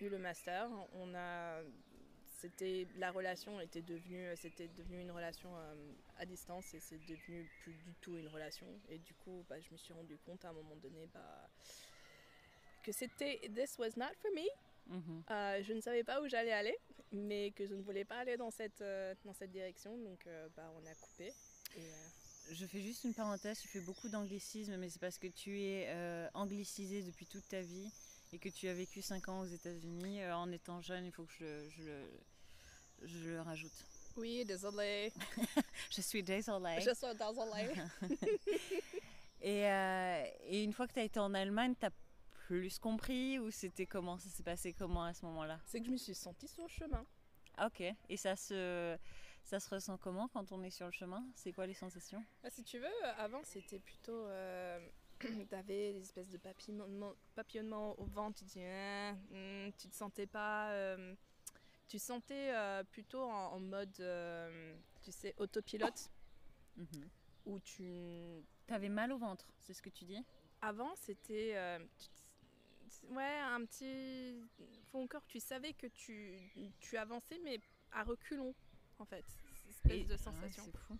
eu 0.00 0.08
le 0.08 0.18
master, 0.18 0.68
on 0.94 1.14
a, 1.14 1.60
c'était, 2.40 2.86
la 2.96 3.10
relation 3.10 3.60
était 3.60 3.82
devenue, 3.82 4.26
c'était 4.36 4.68
devenu 4.68 5.00
une 5.00 5.10
relation 5.10 5.50
euh, 5.56 5.74
à 6.18 6.26
distance 6.26 6.72
et 6.74 6.80
c'est 6.80 6.98
devenu 7.06 7.48
plus 7.62 7.74
du 7.74 7.94
tout 8.00 8.16
une 8.16 8.28
relation. 8.28 8.66
Et 8.88 8.98
du 8.98 9.14
coup, 9.14 9.44
bah, 9.48 9.60
je 9.60 9.70
me 9.70 9.76
suis 9.76 9.92
rendu 9.92 10.16
compte 10.24 10.44
à 10.44 10.48
un 10.48 10.52
moment 10.52 10.76
donné 10.76 11.06
bah, 11.12 11.48
que 12.82 12.92
c'était 12.92 13.40
this 13.54 13.78
was 13.78 13.90
not 13.96 14.14
for 14.20 14.30
me. 14.34 14.48
Mhm. 14.86 15.22
Euh, 15.30 15.62
je 15.62 15.72
ne 15.72 15.80
savais 15.80 16.02
pas 16.02 16.20
où 16.20 16.28
j'allais 16.28 16.52
aller, 16.52 16.76
mais 17.12 17.50
que 17.52 17.66
je 17.66 17.74
ne 17.74 17.82
voulais 17.82 18.04
pas 18.04 18.16
aller 18.16 18.36
dans 18.36 18.50
cette, 18.50 18.80
euh, 18.80 19.14
dans 19.24 19.34
cette 19.34 19.50
direction. 19.52 19.96
Donc, 19.98 20.26
euh, 20.26 20.48
bah, 20.56 20.72
on 20.80 20.86
a 20.86 20.94
coupé. 20.94 21.32
Et, 21.76 21.82
euh, 21.82 22.52
Je 22.52 22.66
fais 22.66 22.80
juste 22.80 23.04
une 23.04 23.14
parenthèse, 23.14 23.60
tu 23.60 23.68
fais 23.68 23.80
beaucoup 23.80 24.08
d'anglicisme, 24.08 24.76
mais 24.76 24.88
c'est 24.88 24.98
parce 24.98 25.18
que 25.18 25.28
tu 25.28 25.60
es 25.62 25.86
euh, 25.88 26.28
anglicisé 26.34 27.02
depuis 27.02 27.26
toute 27.26 27.46
ta 27.48 27.60
vie 27.60 27.88
et 28.32 28.38
que 28.38 28.48
tu 28.48 28.68
as 28.68 28.74
vécu 28.74 29.02
5 29.02 29.28
ans 29.28 29.40
aux 29.40 29.46
États-Unis. 29.46 30.22
Euh, 30.22 30.34
en 30.36 30.50
étant 30.52 30.80
jeune, 30.80 31.04
il 31.06 31.12
faut 31.12 31.24
que 31.24 31.32
je, 31.38 31.44
le- 31.44 31.68
je 31.70 31.82
le, 31.84 32.20
je 33.02 33.18
le 33.30 33.40
rajoute. 33.40 33.86
oui, 34.16 34.44
désolé. 34.44 35.12
Je 35.90 36.00
suis 36.02 36.22
désolée. 36.22 36.80
Je 36.80 36.94
suis 36.94 37.14
désolée. 37.16 37.74
Et, 39.42 39.66
euh, 39.70 40.24
et 40.42 40.62
une 40.62 40.74
fois 40.74 40.86
que 40.86 40.92
tu 40.92 41.00
as 41.00 41.04
été 41.04 41.18
en 41.18 41.32
Allemagne, 41.32 41.74
tu 41.80 41.86
as 41.86 41.90
plus 42.46 42.78
compris 42.78 43.38
ou 43.38 43.50
c'était 43.50 43.86
comment 43.86 44.18
Ça 44.18 44.28
s'est 44.28 44.42
passé 44.42 44.74
comment 44.74 45.04
à 45.04 45.14
ce 45.14 45.24
moment-là? 45.24 45.58
C'est 45.64 45.80
que 45.80 45.86
je 45.86 45.90
me 45.92 45.96
suis 45.96 46.14
sentie 46.14 46.46
sur 46.46 46.62
le 46.62 46.68
chemin. 46.68 47.06
Ok. 47.64 47.82
Et 48.10 48.16
ça 48.18 48.36
se, 48.36 48.98
ça 49.42 49.58
se 49.58 49.70
ressent 49.70 49.96
comment 49.96 50.28
quand 50.28 50.52
on 50.52 50.62
est 50.62 50.70
sur 50.70 50.84
le 50.86 50.92
chemin? 50.92 51.24
C'est 51.34 51.52
quoi 51.52 51.66
les 51.66 51.72
sensations? 51.74 52.22
Bah, 52.42 52.50
si 52.50 52.62
tu 52.64 52.78
veux, 52.78 53.04
avant 53.16 53.42
c'était 53.44 53.78
plutôt. 53.78 54.26
Euh, 54.26 54.78
T'avais 55.50 55.92
des 55.92 56.00
espèces 56.00 56.30
de 56.30 56.38
papillonnements, 56.38 57.14
papillonnements 57.34 57.98
au 58.00 58.04
ventre, 58.04 58.38
tu 58.38 58.44
te 58.46 58.50
dis. 58.50 59.34
Hmm, 59.34 59.70
tu 59.78 59.88
te 59.88 59.94
sentais 59.94 60.26
pas. 60.26 60.70
euh, 60.72 61.14
tu 61.86 61.98
sentais 61.98 62.54
euh, 62.54 62.84
plutôt 62.84 63.22
en, 63.22 63.52
en 63.54 63.60
mode. 63.60 63.98
euh, 64.00 64.74
tu 65.02 65.12
sais, 65.12 65.34
autopilote, 65.38 66.10
où 67.46 67.58
tu. 67.60 68.44
T'avais 68.66 68.88
mal 68.88 69.12
au 69.12 69.18
ventre, 69.18 69.46
c'est 69.58 69.74
ce 69.74 69.82
que 69.82 69.90
tu 69.90 70.04
dis? 70.04 70.24
Avant 70.62 70.94
c'était. 70.96 71.56
Ouais, 73.10 73.38
un 73.40 73.64
petit 73.64 74.36
fond 74.90 75.04
au 75.04 75.06
corps. 75.08 75.24
Tu 75.26 75.38
savais 75.40 75.72
que 75.74 75.86
tu, 75.86 76.38
tu 76.80 76.96
avançais, 76.96 77.38
mais 77.44 77.60
à 77.92 78.02
reculons, 78.04 78.54
en 78.98 79.04
fait. 79.04 79.24
Cette 79.54 79.70
espèce 79.70 79.92
Et- 79.92 80.04
de 80.04 80.14
ah, 80.14 80.18
sensation. 80.18 80.64
c'est 80.64 80.76
fou. 80.78 80.98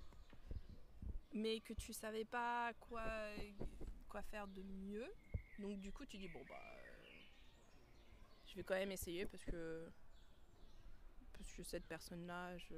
mais 1.33 1.61
que 1.61 1.73
tu 1.75 1.93
savais 1.93 2.25
pas 2.25 2.73
quoi, 2.81 3.03
quoi 4.11 4.23
faire 4.23 4.47
de 4.49 4.63
mieux. 4.63 5.11
Donc 5.59 5.81
du 5.81 5.91
coup 5.93 6.05
tu 6.05 6.19
dis 6.19 6.29
bon 6.29 6.43
bah 6.49 6.61
euh, 6.61 7.07
je 8.47 8.55
vais 8.57 8.65
quand 8.65 8.75
même 8.75 8.91
essayer 8.93 9.25
parce 9.27 9.45
que 9.45 9.89
parce 11.33 11.53
que 11.53 11.63
cette 11.63 11.87
personne 11.87 12.27
là 12.27 12.57
je, 12.59 12.75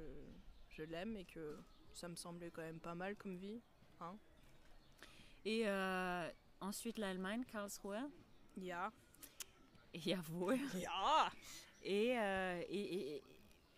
je 0.69 0.83
l'aime 0.83 1.17
et 1.17 1.25
que 1.25 1.57
ça 1.93 2.07
me 2.07 2.15
semblait 2.15 2.51
quand 2.51 2.61
même 2.61 2.79
pas 2.79 2.95
mal 2.95 3.15
comme 3.15 3.35
vie. 3.37 3.61
Et 5.45 5.67
euh, 5.67 6.29
ensuite 6.61 6.97
l'Allemagne, 6.97 7.43
Karlsruhe. 7.45 8.09
Ja. 8.57 8.91
Jawohl. 9.93 10.59
Ja. 10.75 11.31
Et, 11.81 12.17
euh, 12.17 12.61
et, 12.69 13.15
et, 13.15 13.23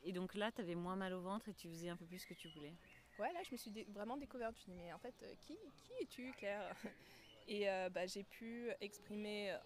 et 0.03 0.11
donc 0.13 0.35
là, 0.35 0.51
tu 0.51 0.61
avais 0.61 0.75
moins 0.75 0.95
mal 0.95 1.13
au 1.13 1.21
ventre 1.21 1.49
et 1.49 1.53
tu 1.53 1.67
faisais 1.69 1.89
un 1.89 1.97
peu 1.97 2.05
plus 2.05 2.19
ce 2.19 2.27
que 2.27 2.33
tu 2.33 2.47
voulais. 2.49 2.73
Ouais 3.17 3.31
là 3.33 3.41
je 3.43 3.51
me 3.51 3.57
suis 3.57 3.71
dé- 3.71 3.85
vraiment 3.89 4.17
découverte. 4.17 4.53
Je 4.55 4.57
me 4.57 4.63
suis 4.63 4.71
dit 4.71 4.77
mais 4.77 4.93
en 4.93 4.99
fait 4.99 5.15
euh, 5.23 5.33
qui, 5.41 5.57
qui 5.83 5.91
es-tu 6.01 6.31
Claire? 6.33 6.75
Et 7.47 7.69
euh, 7.69 7.89
bah, 7.89 8.05
j'ai 8.07 8.23
pu 8.23 8.69
exprimer 8.81 9.51
euh, 9.51 9.57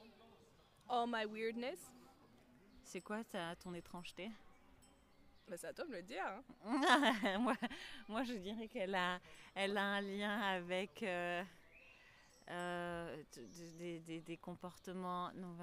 all 0.90 1.08
my 1.08 1.26
weirdness. 1.26 1.92
C'est 2.84 3.02
quoi 3.02 3.24
ta, 3.24 3.56
ton 3.56 3.74
étrangeté? 3.74 4.30
Bah, 5.48 5.56
c'est 5.58 5.68
à 5.68 5.74
toi 5.74 5.86
de 5.86 5.90
me 5.92 5.96
le 5.98 6.04
dire. 6.04 6.24
hein. 6.66 7.38
moi, 7.40 7.56
moi, 8.08 8.24
je 8.24 8.34
dirais 8.34 8.68
qu'elle 8.68 8.96
a, 8.96 9.20
elle 9.56 9.78
a 9.78 9.84
un 9.84 10.02
lien 10.02 10.40
avec 10.42 11.02
euh, 11.04 11.44
euh, 12.50 13.24
des, 13.78 14.00
des- 14.02 14.22
des 14.22 14.38
comportements, 14.38 15.32
non, 15.34 15.56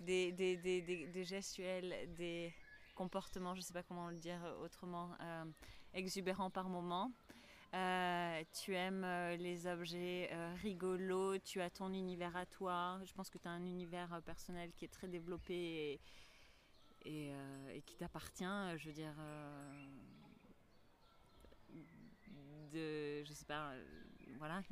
des, 0.00 0.32
des, 0.32 0.56
des, 0.56 1.24
gestuels, 1.24 2.14
des 2.14 2.52
comportements, 2.94 3.54
je 3.54 3.60
ne 3.60 3.64
sais 3.64 3.72
pas 3.72 3.82
comment 3.82 4.08
le 4.08 4.16
dire 4.16 4.40
autrement, 4.62 5.10
exubérants 5.92 6.50
par 6.50 6.68
moment. 6.68 7.10
Euh, 7.76 8.42
tu 8.52 8.74
aimes 8.74 9.04
euh, 9.04 9.36
les 9.36 9.66
objets 9.66 10.30
euh, 10.32 10.54
rigolos, 10.62 11.38
tu 11.40 11.60
as 11.60 11.68
ton 11.68 11.92
univers 11.92 12.34
à 12.34 12.46
toi. 12.46 12.98
Je 13.04 13.12
pense 13.12 13.28
que 13.28 13.36
tu 13.36 13.46
as 13.46 13.50
un 13.50 13.64
univers 13.64 14.22
personnel 14.24 14.72
qui 14.72 14.86
est 14.86 14.92
très 14.92 15.08
développé 15.08 15.54
et, 15.54 16.00
et, 17.04 17.32
et 17.74 17.82
qui 17.82 17.96
t'appartient. 17.96 18.44
Je 18.78 18.86
veux 18.86 18.94
dire, 18.94 19.14
de, 22.72 23.22
je 23.24 23.32
sais 23.32 23.44
pas, 23.44 23.72
voilà. 24.38 24.62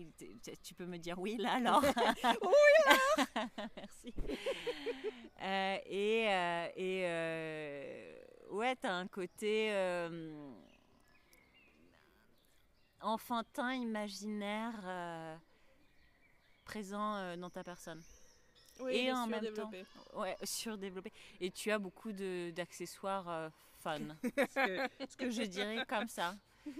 Tu 0.62 0.74
peux 0.74 0.86
me 0.86 0.96
dire 0.96 1.18
oui 1.18 1.36
là 1.36 1.54
alors? 1.54 1.82
oui 2.42 3.24
Merci. 3.76 4.14
Euh, 5.42 5.78
et 5.84 6.24
et 6.76 7.04
ouais, 8.50 8.76
t'as 8.76 8.94
un 8.94 9.08
côté. 9.08 9.70
Enfantin, 13.04 13.72
imaginaire, 13.74 14.74
euh, 14.84 15.36
présent 16.64 17.16
euh, 17.16 17.36
dans 17.36 17.50
ta 17.50 17.62
personne. 17.62 18.02
Oui, 18.80 18.96
Et 18.96 19.12
en 19.12 19.26
même 19.26 19.40
surdéveloppé. 19.44 19.84
Ouais, 20.14 20.36
surdéveloppé. 20.42 21.12
Et 21.40 21.50
tu 21.50 21.70
as 21.70 21.78
beaucoup 21.78 22.12
de- 22.12 22.50
d'accessoires 22.50 23.28
euh, 23.28 23.48
fun. 23.80 23.98
ce, 24.24 24.88
que, 24.88 25.06
ce 25.08 25.16
que 25.16 25.30
je 25.30 25.42
dirais 25.42 25.84
comme 25.86 26.08
ça. 26.08 26.34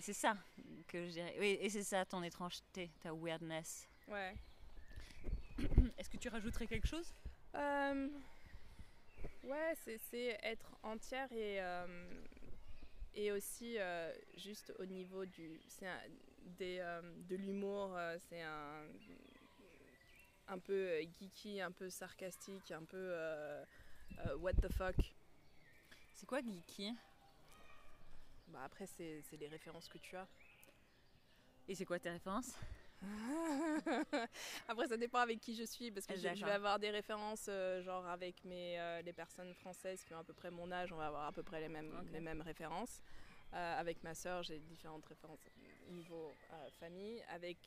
C'est 0.00 0.12
ça 0.12 0.36
que 0.88 1.06
je 1.06 1.10
dirais. 1.12 1.36
Oui, 1.38 1.56
et 1.60 1.70
c'est 1.70 1.84
ça 1.84 2.04
ton 2.04 2.22
étrangeté, 2.24 2.90
ta 3.00 3.12
weirdness. 3.14 3.88
Ouais. 4.08 4.34
Est-ce 5.98 6.10
que 6.10 6.16
tu 6.16 6.28
rajouterais 6.28 6.66
quelque 6.66 6.88
chose? 6.88 7.12
Ouais, 9.44 9.74
c'est- 9.84 9.98
c'est 10.10 10.38
être 10.42 10.76
entière 10.82 11.30
et, 11.32 11.60
et 13.14 13.32
aussi 13.32 13.78
euh, 13.78 14.12
juste 14.36 14.72
au 14.78 14.84
niveau 14.86 15.24
du, 15.26 15.60
un- 15.82 16.00
des, 16.58 16.78
euh, 16.80 17.00
de 17.28 17.36
l'humour, 17.36 17.94
euh, 17.96 18.16
c'est 18.28 18.42
un, 18.42 18.86
un 20.48 20.58
peu 20.58 21.00
geeky, 21.18 21.60
un 21.60 21.72
peu 21.72 21.88
sarcastique, 21.90 22.70
un 22.70 22.84
peu 22.84 23.14
what 24.38 24.54
the 24.54 24.68
fuck. 24.72 24.96
C'est 26.14 26.26
quoi 26.26 26.40
geeky? 26.40 26.92
Bah 28.48 28.60
Après, 28.64 28.86
c'est 28.86 29.22
les 29.38 29.48
références 29.48 29.88
que 29.88 29.98
tu 29.98 30.16
as. 30.16 30.28
Et 31.68 31.74
c'est 31.74 31.84
quoi 31.84 31.98
tes 31.98 32.10
références? 32.10 32.52
Après, 34.68 34.86
ça 34.86 34.96
dépend 34.96 35.18
avec 35.18 35.40
qui 35.40 35.54
je 35.54 35.64
suis, 35.64 35.90
parce 35.90 36.06
que 36.06 36.16
je, 36.16 36.44
vais 36.44 36.50
avoir 36.52 36.78
des 36.78 36.90
références, 36.90 37.46
euh, 37.48 37.82
genre 37.82 38.06
avec 38.06 38.44
mes, 38.44 38.78
euh, 38.78 39.02
les 39.02 39.12
personnes 39.12 39.54
françaises 39.54 40.04
qui 40.04 40.14
ont 40.14 40.18
à 40.18 40.24
peu 40.24 40.32
près 40.32 40.50
mon 40.50 40.70
âge, 40.70 40.92
on 40.92 40.96
va 40.96 41.06
avoir 41.06 41.26
à 41.26 41.32
peu 41.32 41.42
près 41.42 41.60
les 41.60 41.68
mêmes, 41.68 41.92
les 42.12 42.20
mêmes 42.20 42.42
références. 42.42 43.00
Euh, 43.52 43.80
avec 43.80 44.02
ma 44.02 44.14
soeur, 44.14 44.42
j'ai 44.42 44.58
différentes 44.58 45.06
références 45.06 45.38
niveau 45.90 46.32
famille. 46.80 47.22
Avec 47.28 47.58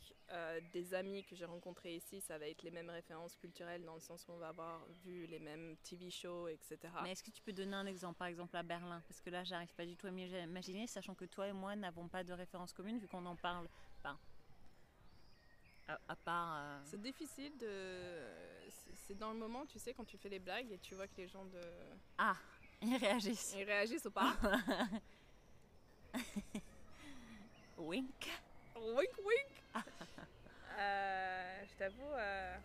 des 0.74 0.94
amis 0.94 1.24
que 1.24 1.36
j'ai 1.36 1.46
rencontrés 1.46 1.96
ici, 1.96 2.20
ça 2.20 2.38
va 2.38 2.48
être 2.48 2.62
les 2.64 2.72
mêmes 2.72 2.90
références 2.90 3.36
culturelles 3.36 3.86
dans 3.86 3.94
le 3.94 4.02
sens 4.02 4.28
où 4.28 4.34
on 4.34 4.38
va 4.38 4.50
avoir 4.50 4.86
vu 5.06 5.28
les 5.28 5.40
mêmes 5.40 5.78
TV 5.84 6.10
shows, 6.10 6.50
etc. 6.50 6.78
Mais 7.04 7.12
est-ce 7.12 7.24
que 7.24 7.32
tu 7.32 7.42
peux 7.42 7.54
donner 7.54 7.76
un 7.76 7.86
exemple, 7.86 8.18
par 8.18 8.28
exemple 8.28 8.58
à 8.58 8.64
Berlin? 8.64 9.02
Parce 9.08 9.22
que 9.22 9.30
là, 9.30 9.46
j'arrive 9.46 9.74
pas 9.76 9.86
du 9.86 9.96
tout 9.96 10.08
à 10.08 10.12
m'imaginer, 10.12 10.88
sachant 10.88 11.16
que 11.16 11.26
toi 11.26 11.48
et 11.48 11.54
moi 11.54 11.76
n'avons 11.78 12.10
pas 12.10 12.26
de 12.26 12.34
références 12.34 12.74
communes 12.74 12.98
vu 12.98 13.08
qu'on 13.08 13.26
en 13.26 13.38
parle 13.38 13.70
pas 14.04 14.18
à, 15.88 16.16
part. 16.16 16.58
Euh, 16.58 16.80
c'est 16.84 17.02
difficile 17.02 17.58
de. 17.58 18.22
C'est 18.96 19.18
dans 19.18 19.32
le 19.32 19.38
moment, 19.38 19.66
tu 19.66 19.80
sais, 19.80 19.94
quand 19.94 20.06
tu 20.06 20.18
fais 20.18 20.30
les 20.30 20.40
blagues 20.40 20.72
et 20.72 20.80
tu 20.80 20.96
vois 20.96 21.08
que 21.08 21.16
les 21.18 21.28
gens 21.28 21.46
de. 21.46 21.62
Ah, 22.18 22.36
ils 22.82 22.98
réagissent. 22.98 23.56
Ils 23.58 23.64
réagissent 23.64 24.06
ou 24.06 24.12
pas 24.12 24.36
Wink. 27.78 28.30
Wink, 28.76 29.12
wink. 29.26 29.84
euh, 30.80 31.64
je 31.66 31.76
t'avoue. 31.76 32.14
Euh, 32.14 32.58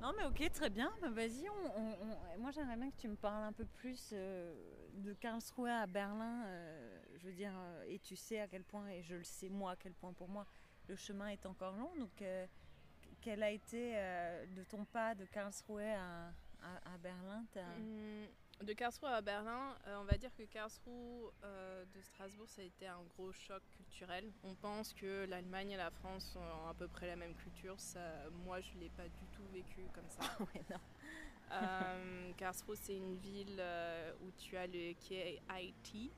non 0.00 0.12
mais 0.16 0.24
ok, 0.24 0.50
très 0.52 0.70
bien. 0.70 0.92
Bah, 1.00 1.10
vas-y, 1.10 1.48
on, 1.48 2.38
moi 2.38 2.50
j'aimerais 2.50 2.76
bien 2.76 2.90
que 2.90 2.96
tu 2.96 3.08
me 3.08 3.16
parles 3.16 3.44
un 3.44 3.52
peu 3.52 3.64
plus 3.64 4.10
euh, 4.12 4.52
de 4.94 5.12
Karlsruhe 5.12 5.70
à 5.70 5.86
Berlin. 5.86 6.44
je 7.16 7.26
veux 7.26 7.32
dire, 7.34 7.52
et 7.86 7.98
tu 8.00 8.16
sais 8.16 8.40
à 8.40 8.48
quel 8.48 8.64
point, 8.64 8.88
et 8.88 9.02
je 9.02 9.14
le 9.14 9.24
sais 9.24 9.48
moi 9.48 9.72
à 9.72 9.76
quel 9.76 9.92
point 9.92 10.12
pour 10.12 10.28
moi, 10.28 10.46
le 10.88 10.96
chemin 10.96 11.28
est 11.28 11.46
encore 11.46 11.76
long. 11.76 11.90
Donc, 11.98 12.22
euh, 12.22 12.46
quel 13.20 13.42
a 13.42 13.50
été 13.50 13.92
euh, 13.96 14.46
de 14.56 14.64
ton 14.64 14.84
pas 14.84 15.14
de 15.14 15.24
Karlsruhe 15.26 15.82
à, 15.82 16.32
à, 16.62 16.98
Berlin? 16.98 17.44
Mmh, 17.54 18.64
De 18.64 18.72
Karlsruhe 18.72 19.10
à 19.10 19.20
Berlin, 19.20 19.76
euh, 19.86 19.98
on 20.00 20.04
va 20.04 20.16
dire 20.16 20.34
que 20.34 20.42
Karlsruhe 20.44 21.30
de 21.94 22.00
Strasbourg, 22.02 22.48
ça 22.48 22.62
a 22.62 22.64
été 22.64 22.86
un 22.86 23.02
gros 23.16 23.32
choc 23.32 23.62
culturel. 23.76 24.30
On 24.42 24.54
pense 24.54 24.92
que 24.92 25.26
l'Allemagne 25.26 25.70
et 25.72 25.76
la 25.76 25.90
France 25.90 26.36
ont 26.36 26.68
à 26.68 26.74
peu 26.74 26.88
près 26.88 27.06
la 27.06 27.16
même 27.16 27.34
culture. 27.34 27.78
Ça, 27.78 28.00
moi, 28.44 28.60
je 28.60 28.74
ne 28.74 28.80
l'ai 28.80 28.90
pas 28.90 29.08
du 29.08 29.26
tout 29.32 29.46
vécu 29.52 29.82
comme 29.94 30.08
ça. 30.08 30.22
ouais, 30.40 30.62
non. 30.70 30.78
Karlsruhe, 32.38 32.78
c'est 32.80 32.96
une 32.96 33.16
ville 33.16 33.62
où 34.22 34.30
tu 34.32 34.56
as 34.56 34.66
le 34.66 34.94
KIT, 34.94 36.10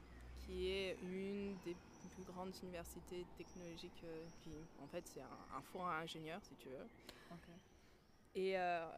qui 0.47 0.71
est 0.71 0.97
une 1.03 1.57
des 1.65 1.77
plus 2.15 2.25
grandes 2.25 2.55
universités 2.63 3.27
technologiques 3.37 4.03
euh, 4.05 4.25
qui, 4.43 4.51
en 4.83 4.87
fait, 4.87 5.07
c'est 5.07 5.21
un, 5.21 5.63
four 5.63 5.87
à 5.87 5.99
ingénieurs, 5.99 6.41
si 6.43 6.55
tu 6.57 6.69
veux. 6.69 6.87
Et 8.35 8.59
euh, 8.59 8.89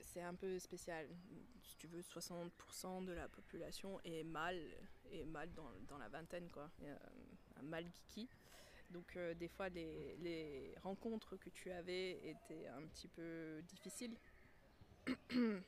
c'est 0.00 0.22
un 0.22 0.34
peu 0.34 0.58
spécial. 0.58 1.06
Si 1.62 1.76
tu 1.76 1.86
veux, 1.86 2.00
60% 2.00 3.04
de 3.04 3.12
la 3.12 3.28
population 3.28 4.00
est 4.04 4.24
mal, 4.24 4.58
est 5.10 5.24
mal 5.24 5.52
dans, 5.54 5.70
dans 5.88 5.98
la 5.98 6.08
vingtaine, 6.08 6.48
quoi. 6.50 6.70
Euh, 6.82 6.96
un 7.60 7.62
mal 7.62 7.84
geeky. 7.84 8.28
Donc 8.90 9.16
des 9.38 9.48
fois, 9.48 9.70
les, 9.70 10.16
les, 10.18 10.74
rencontres 10.82 11.36
que 11.36 11.48
tu 11.48 11.70
avais 11.70 12.18
étaient 12.28 12.66
un 12.68 12.82
petit 12.88 13.08
peu 13.08 13.62
difficiles. 13.62 14.16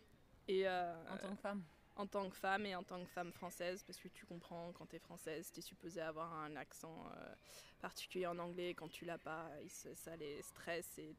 Et, 0.46 0.68
en 0.68 1.16
tant 1.18 1.30
que 1.30 1.40
femme 1.40 1.64
en 1.96 2.06
tant 2.06 2.28
que 2.28 2.36
femme 2.36 2.66
et 2.66 2.74
en 2.74 2.82
tant 2.82 3.00
que 3.00 3.10
femme 3.10 3.32
française, 3.32 3.82
parce 3.84 3.98
que 3.98 4.08
tu 4.08 4.26
comprends, 4.26 4.72
quand 4.72 4.86
tu 4.86 4.96
es 4.96 4.98
française, 4.98 5.50
tu 5.52 5.60
es 5.60 5.62
supposée 5.62 6.00
avoir 6.00 6.32
un 6.32 6.56
accent 6.56 7.06
euh, 7.16 7.34
particulier 7.80 8.26
en 8.26 8.38
anglais, 8.38 8.74
quand 8.74 8.88
tu 8.88 9.04
l'as 9.04 9.18
pas, 9.18 9.48
ça 9.68 10.16
les 10.16 10.42
stresse 10.42 10.98
et 10.98 11.14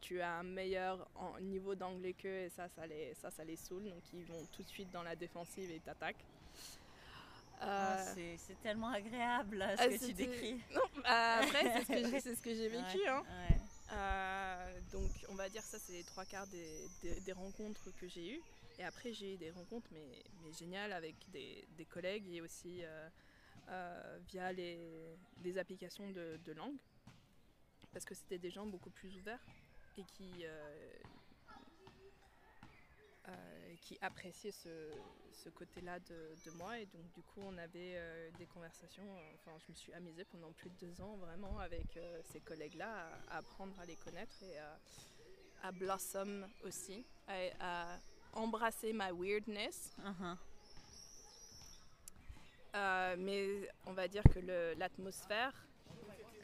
tu 0.00 0.20
as 0.20 0.32
un 0.38 0.42
meilleur 0.42 1.08
niveau 1.40 1.74
d'anglais 1.74 2.12
qu'eux 2.12 2.42
et 2.42 2.48
ça 2.50 2.68
ça, 2.68 2.86
les, 2.86 3.14
ça, 3.14 3.30
ça 3.30 3.44
les 3.44 3.56
saoule, 3.56 3.88
donc 3.88 4.02
ils 4.12 4.24
vont 4.24 4.46
tout 4.52 4.62
de 4.62 4.68
suite 4.68 4.90
dans 4.90 5.02
la 5.02 5.16
défensive 5.16 5.70
et 5.70 5.80
t'attaquent. 5.80 6.24
Ah, 7.60 7.96
euh, 8.16 8.34
c'est 8.36 8.60
tellement 8.62 8.90
agréable 8.90 9.64
ce 9.76 9.82
ah, 9.82 9.88
que 9.88 10.06
tu 10.06 10.12
décris. 10.12 10.60
Bah, 11.02 11.38
après, 11.40 11.84
c'est 12.20 12.34
ce 12.36 12.42
que 12.42 12.50
j'ai 12.54 12.68
vécu. 12.68 13.04
hein. 13.08 13.24
Euh, 13.90 14.80
donc 14.92 15.10
on 15.30 15.34
va 15.34 15.48
dire 15.48 15.62
ça 15.62 15.78
c'est 15.78 15.92
les 15.92 16.04
trois 16.04 16.26
quarts 16.26 16.46
des, 16.48 16.88
des, 17.20 17.32
rencontres 17.32 17.90
que 17.98 18.06
j'ai 18.06 18.34
eues. 18.36 18.42
Et 18.78 18.84
après 18.84 19.12
j'ai 19.12 19.34
eu 19.34 19.36
des 19.36 19.50
rencontres 19.50 19.88
mais, 19.92 20.22
mais 20.42 20.52
géniales 20.52 20.92
avec 20.92 21.14
des, 21.30 21.66
des 21.76 21.84
collègues 21.84 22.28
et 22.30 22.40
aussi 22.42 22.84
euh, 22.84 23.08
euh, 23.70 24.18
via 24.28 24.52
les, 24.52 25.58
applications 25.58 26.10
de, 26.10 26.38
de, 26.44 26.52
langue. 26.52 26.76
Parce 27.92 28.04
que 28.04 28.14
c'était 28.14 28.38
des 28.38 28.50
gens 28.50 28.66
beaucoup 28.66 28.90
plus 28.90 29.16
ouverts 29.16 29.44
et 29.96 30.04
qui, 30.04 30.44
qui 33.80 33.98
appréciaient 34.00 34.52
ce, 34.52 34.90
ce 35.32 35.48
côté-là 35.50 35.98
de, 36.00 36.34
de, 36.44 36.50
moi. 36.56 36.78
Et 36.78 36.86
donc, 36.86 37.10
du 37.12 37.22
coup, 37.22 37.40
on 37.42 37.56
avait 37.58 37.94
euh, 37.96 38.30
des 38.38 38.46
conversations. 38.46 39.04
Euh, 39.04 39.34
enfin, 39.34 39.56
je 39.58 39.70
me 39.70 39.76
suis 39.76 39.92
amusée 39.94 40.24
pendant 40.24 40.52
plus 40.52 40.70
de 40.70 40.76
deux 40.86 41.00
ans, 41.00 41.16
vraiment, 41.16 41.58
avec 41.58 41.96
euh, 41.96 42.20
ces 42.32 42.40
collègues-là, 42.40 43.08
à, 43.30 43.38
apprendre 43.38 43.78
à 43.80 43.86
les 43.86 43.96
connaître 43.96 44.34
et 44.42 44.58
à, 44.58 44.78
à 45.62 45.72
blossom 45.72 46.46
aussi, 46.64 47.04
à, 47.60 47.98
embrasser 48.34 48.92
ma 48.92 49.12
weirdness. 49.12 49.96
Uh-huh. 50.04 50.36
mais 53.16 53.68
on 53.86 53.92
va 53.92 54.06
dire 54.06 54.22
que 54.24 54.38
l'atmosphère 54.76 55.52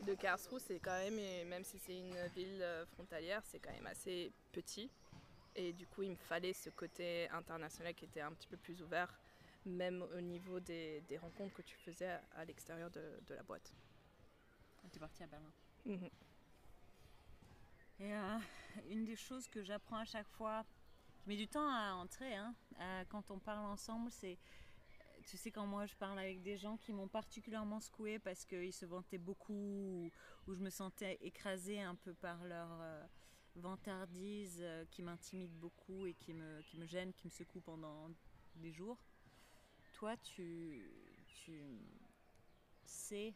de 0.06 0.14
Karlsruhe, 0.14 0.60
c'est 0.60 0.80
quand 0.80 0.98
même, 0.98 1.48
même 1.48 1.62
si 1.62 1.78
c'est 1.78 1.96
une 1.96 2.26
ville 2.34 2.64
frontalière, 2.94 3.42
c'est 3.44 3.58
quand 3.58 3.72
même 3.72 3.86
assez 3.86 4.32
petit. 4.52 4.90
Et 5.56 5.72
du 5.72 5.86
coup, 5.86 6.02
il 6.02 6.10
me 6.10 6.16
fallait 6.16 6.52
ce 6.52 6.70
côté 6.70 7.28
international 7.30 7.94
qui 7.94 8.04
était 8.04 8.20
un 8.20 8.32
petit 8.32 8.48
peu 8.48 8.56
plus 8.56 8.82
ouvert, 8.82 9.18
même 9.64 10.02
au 10.02 10.20
niveau 10.20 10.60
des, 10.60 11.00
des 11.02 11.18
rencontres 11.18 11.54
que 11.54 11.62
tu 11.62 11.76
faisais 11.76 12.18
à, 12.34 12.44
l'extérieur 12.44 12.90
de, 12.90 13.02
de, 13.26 13.34
la 13.34 13.42
boîte. 13.42 13.72
Tu 14.90 14.96
es 14.96 15.00
partie 15.00 15.22
à 15.22 15.26
Berlin. 15.26 15.52
Mhm. 15.86 16.10
Et 18.00 18.12
euh, 18.12 18.38
une 18.90 19.04
des 19.04 19.16
choses 19.16 19.46
que 19.46 19.62
j'apprends 19.62 19.98
à 19.98 20.04
chaque 20.04 20.28
fois, 20.28 20.64
qui 21.22 21.28
met 21.28 21.36
du 21.36 21.46
temps 21.46 21.68
à 21.68 21.94
entrer, 21.94 22.34
hein, 22.34 22.54
quand 23.08 23.30
on 23.30 23.38
parle 23.38 23.64
ensemble, 23.66 24.10
c'est 24.10 24.38
tu 25.26 25.36
sais, 25.36 25.50
quand 25.50 25.66
moi 25.66 25.86
je 25.86 25.94
parle 25.96 26.18
avec 26.18 26.42
des 26.42 26.56
gens 26.56 26.76
qui 26.76 26.92
m'ont 26.92 27.08
particulièrement 27.08 27.80
secoué 27.80 28.18
parce 28.18 28.44
qu'ils 28.44 28.72
se 28.72 28.84
vantaient 28.86 29.18
beaucoup, 29.18 30.10
ou, 30.46 30.54
je 30.54 30.60
me 30.60 30.70
sentais 30.70 31.18
écrasée 31.22 31.80
un 31.80 31.94
peu 31.94 32.12
par 32.14 32.44
leur, 32.44 32.68
euh, 32.80 33.02
vantardise 33.56 34.58
euh, 34.60 34.84
qui 34.90 35.02
m'intimide 35.02 35.52
beaucoup 35.58 36.06
et 36.06 36.14
qui 36.14 36.32
me, 36.32 36.62
qui 36.62 36.76
me 36.76 36.86
gêne, 36.86 37.12
qui 37.12 37.26
me 37.26 37.30
secoue 37.30 37.60
pendant 37.60 38.10
des 38.56 38.72
jours. 38.72 38.98
Toi, 39.92 40.16
tu, 40.18 40.90
tu 41.26 41.78
sais 42.84 43.34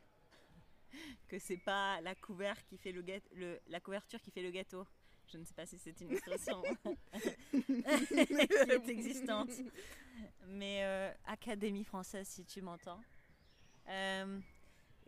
que 1.29 1.39
c'est 1.39 1.59
pas 1.59 2.01
la, 2.01 2.15
couvert 2.15 2.63
qui 2.65 2.77
fait 2.77 2.93
le, 2.93 3.05
le, 3.35 3.61
la 3.69 3.81
couverture 3.81 4.21
qui 4.21 4.31
fait 4.31 4.43
le 4.43 4.51
gâteau. 4.51 4.87
Je 5.31 5.37
ne 5.37 5.45
sais 5.45 5.55
pas 5.55 5.67
si 5.67 5.79
c'est 5.79 6.01
une 6.01 6.13
expression 6.13 6.63
qui 7.51 7.73
est 7.85 8.89
existante. 8.89 9.51
Mais 10.47 10.85
euh, 10.85 11.13
Académie 11.27 11.85
française, 11.85 12.27
si 12.27 12.45
tu 12.45 12.63
m'entends. 12.63 13.01
Euh, 13.89 14.41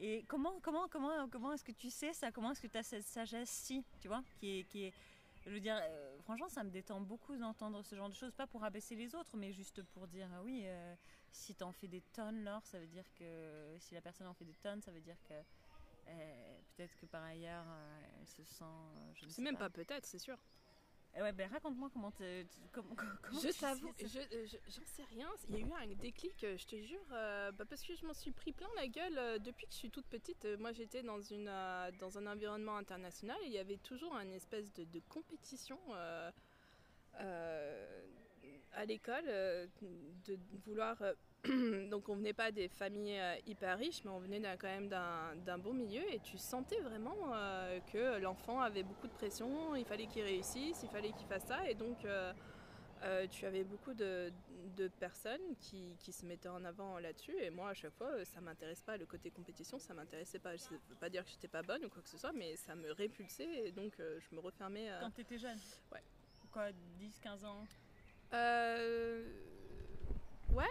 et 0.00 0.24
comment, 0.26 0.58
comment, 0.62 0.88
comment, 0.88 1.28
comment 1.28 1.52
est-ce 1.52 1.62
que 1.62 1.72
tu 1.72 1.90
sais 1.90 2.14
ça? 2.14 2.32
Comment 2.32 2.52
est-ce 2.52 2.62
que 2.62 2.66
tu 2.66 2.78
as 2.78 2.82
cette 2.82 3.04
sagesse-ci, 3.04 3.84
tu 4.00 4.08
vois, 4.08 4.22
qui 4.38 4.60
est, 4.60 4.64
qui 4.64 4.84
est, 4.84 4.94
je 5.44 5.50
veux 5.50 5.60
dire, 5.60 5.78
euh, 5.78 6.18
franchement, 6.22 6.48
ça 6.48 6.64
me 6.64 6.70
détend 6.70 7.02
beaucoup 7.02 7.36
d'entendre 7.36 7.82
ce 7.82 7.94
genre 7.94 8.08
de 8.08 8.14
choses, 8.14 8.32
pas 8.32 8.46
pour 8.46 8.64
abaisser 8.64 8.94
les 8.94 9.14
autres, 9.14 9.36
mais 9.36 9.52
juste 9.52 9.82
pour 9.82 10.06
dire, 10.08 10.26
ah 10.32 10.42
oui, 10.42 10.62
euh, 10.64 10.94
si 11.30 11.54
tu 11.54 11.62
en 11.62 11.72
fais 11.72 11.86
des 11.86 12.00
tonnes, 12.00 12.42
Laure, 12.44 12.64
ça 12.64 12.78
veut 12.78 12.86
dire 12.86 13.04
que 13.14 13.76
si 13.78 13.92
la 13.92 14.00
personne 14.00 14.26
en 14.26 14.32
fait 14.32 14.46
des 14.46 14.54
tonnes, 14.54 14.80
ça 14.80 14.90
veut 14.90 15.02
dire 15.02 15.20
que 15.28 15.34
euh, 16.08 16.58
peut-être 16.74 16.96
que 16.96 17.04
par 17.04 17.22
ailleurs, 17.22 17.66
elle 18.18 18.26
se 18.26 18.42
sent. 18.42 18.64
je 19.14 19.28
sais 19.28 19.42
même 19.42 19.58
pas 19.58 19.68
peut-être, 19.68 20.06
c'est 20.06 20.18
sûr. 20.18 20.38
Eh 21.16 21.22
ouais, 21.22 21.32
ben 21.32 21.50
raconte-moi 21.50 21.90
comment, 21.92 22.12
tu, 22.12 22.22
comment, 22.72 22.94
comment 22.94 23.40
Je 23.40 23.58
t'avoue, 23.58 23.92
j'en 23.98 24.86
sais 24.86 25.02
rien. 25.10 25.28
Il 25.48 25.56
y 25.56 25.62
a 25.62 25.66
eu 25.66 25.72
un 25.72 25.94
déclic, 25.96 26.44
euh, 26.44 26.56
je 26.56 26.66
te 26.66 26.76
jure, 26.80 27.04
euh, 27.12 27.50
bah, 27.52 27.64
parce 27.68 27.82
que 27.82 27.96
je 27.96 28.06
m'en 28.06 28.14
suis 28.14 28.30
pris 28.30 28.52
plein 28.52 28.68
la 28.76 28.86
gueule 28.86 29.18
euh, 29.18 29.38
depuis 29.38 29.66
que 29.66 29.72
je 29.72 29.78
suis 29.78 29.90
toute 29.90 30.06
petite. 30.06 30.46
moi, 30.58 30.72
j'étais 30.72 31.02
dans, 31.02 31.20
une, 31.20 31.50
dans 31.98 32.16
un 32.18 32.26
environnement 32.26 32.76
international 32.76 33.36
et 33.42 33.46
il 33.46 33.52
y 33.52 33.58
avait 33.58 33.78
toujours 33.78 34.14
une 34.16 34.32
espèce 34.32 34.72
de, 34.74 34.84
de 34.84 35.00
compétition 35.08 35.78
à 38.72 38.84
l'école 38.86 39.26
de 39.26 40.38
vouloir 40.64 40.96
donc 41.90 42.08
on 42.08 42.16
venait 42.16 42.32
pas 42.32 42.50
des 42.50 42.68
familles 42.68 43.18
euh, 43.18 43.34
hyper 43.46 43.78
riches, 43.78 44.04
mais 44.04 44.10
on 44.10 44.18
venait 44.18 44.40
quand 44.58 44.68
même 44.68 44.88
d'un 44.88 45.58
bon 45.58 45.72
milieu. 45.72 46.02
Et 46.12 46.18
tu 46.20 46.38
sentais 46.38 46.80
vraiment 46.80 47.16
euh, 47.32 47.80
que 47.92 48.20
l'enfant 48.20 48.60
avait 48.60 48.82
beaucoup 48.82 49.06
de 49.06 49.12
pression, 49.12 49.74
il 49.74 49.84
fallait 49.84 50.06
qu'il 50.06 50.22
réussisse, 50.22 50.82
il 50.82 50.88
fallait 50.90 51.12
qu'il 51.12 51.26
fasse 51.26 51.46
ça. 51.46 51.68
Et 51.68 51.74
donc 51.74 52.04
euh, 52.04 52.32
euh, 53.02 53.26
tu 53.28 53.46
avais 53.46 53.64
beaucoup 53.64 53.94
de, 53.94 54.30
de 54.76 54.88
personnes 54.88 55.56
qui, 55.58 55.96
qui 55.98 56.12
se 56.12 56.26
mettaient 56.26 56.48
en 56.48 56.64
avant 56.64 56.98
là-dessus. 56.98 57.34
Et 57.40 57.50
moi 57.50 57.70
à 57.70 57.74
chaque 57.74 57.94
fois 57.94 58.24
ça 58.24 58.40
m'intéresse 58.40 58.82
pas, 58.82 58.96
le 58.96 59.06
côté 59.06 59.30
compétition 59.30 59.78
ça 59.78 59.94
m'intéressait 59.94 60.38
pas, 60.40 60.56
je 60.56 60.64
veux 60.68 60.96
pas 61.00 61.08
dire 61.08 61.24
que 61.24 61.30
j'étais 61.30 61.48
pas 61.48 61.62
bonne 61.62 61.84
ou 61.84 61.88
quoi 61.88 62.02
que 62.02 62.08
ce 62.08 62.18
soit 62.18 62.32
mais 62.32 62.56
ça 62.56 62.74
me 62.74 62.92
répulsait. 62.92 63.68
Et 63.68 63.72
donc 63.72 63.94
je 63.98 64.34
me 64.34 64.40
refermais. 64.40 64.90
Quand 65.00 65.10
tu 65.10 65.22
étais 65.22 65.38
jeune 65.38 65.58
Ouais. 65.92 66.02
Quoi, 66.52 66.72
10, 66.98 67.20
15 67.20 67.44
ans? 67.44 67.64
Euh, 68.32 69.24
ouais, 70.52 70.64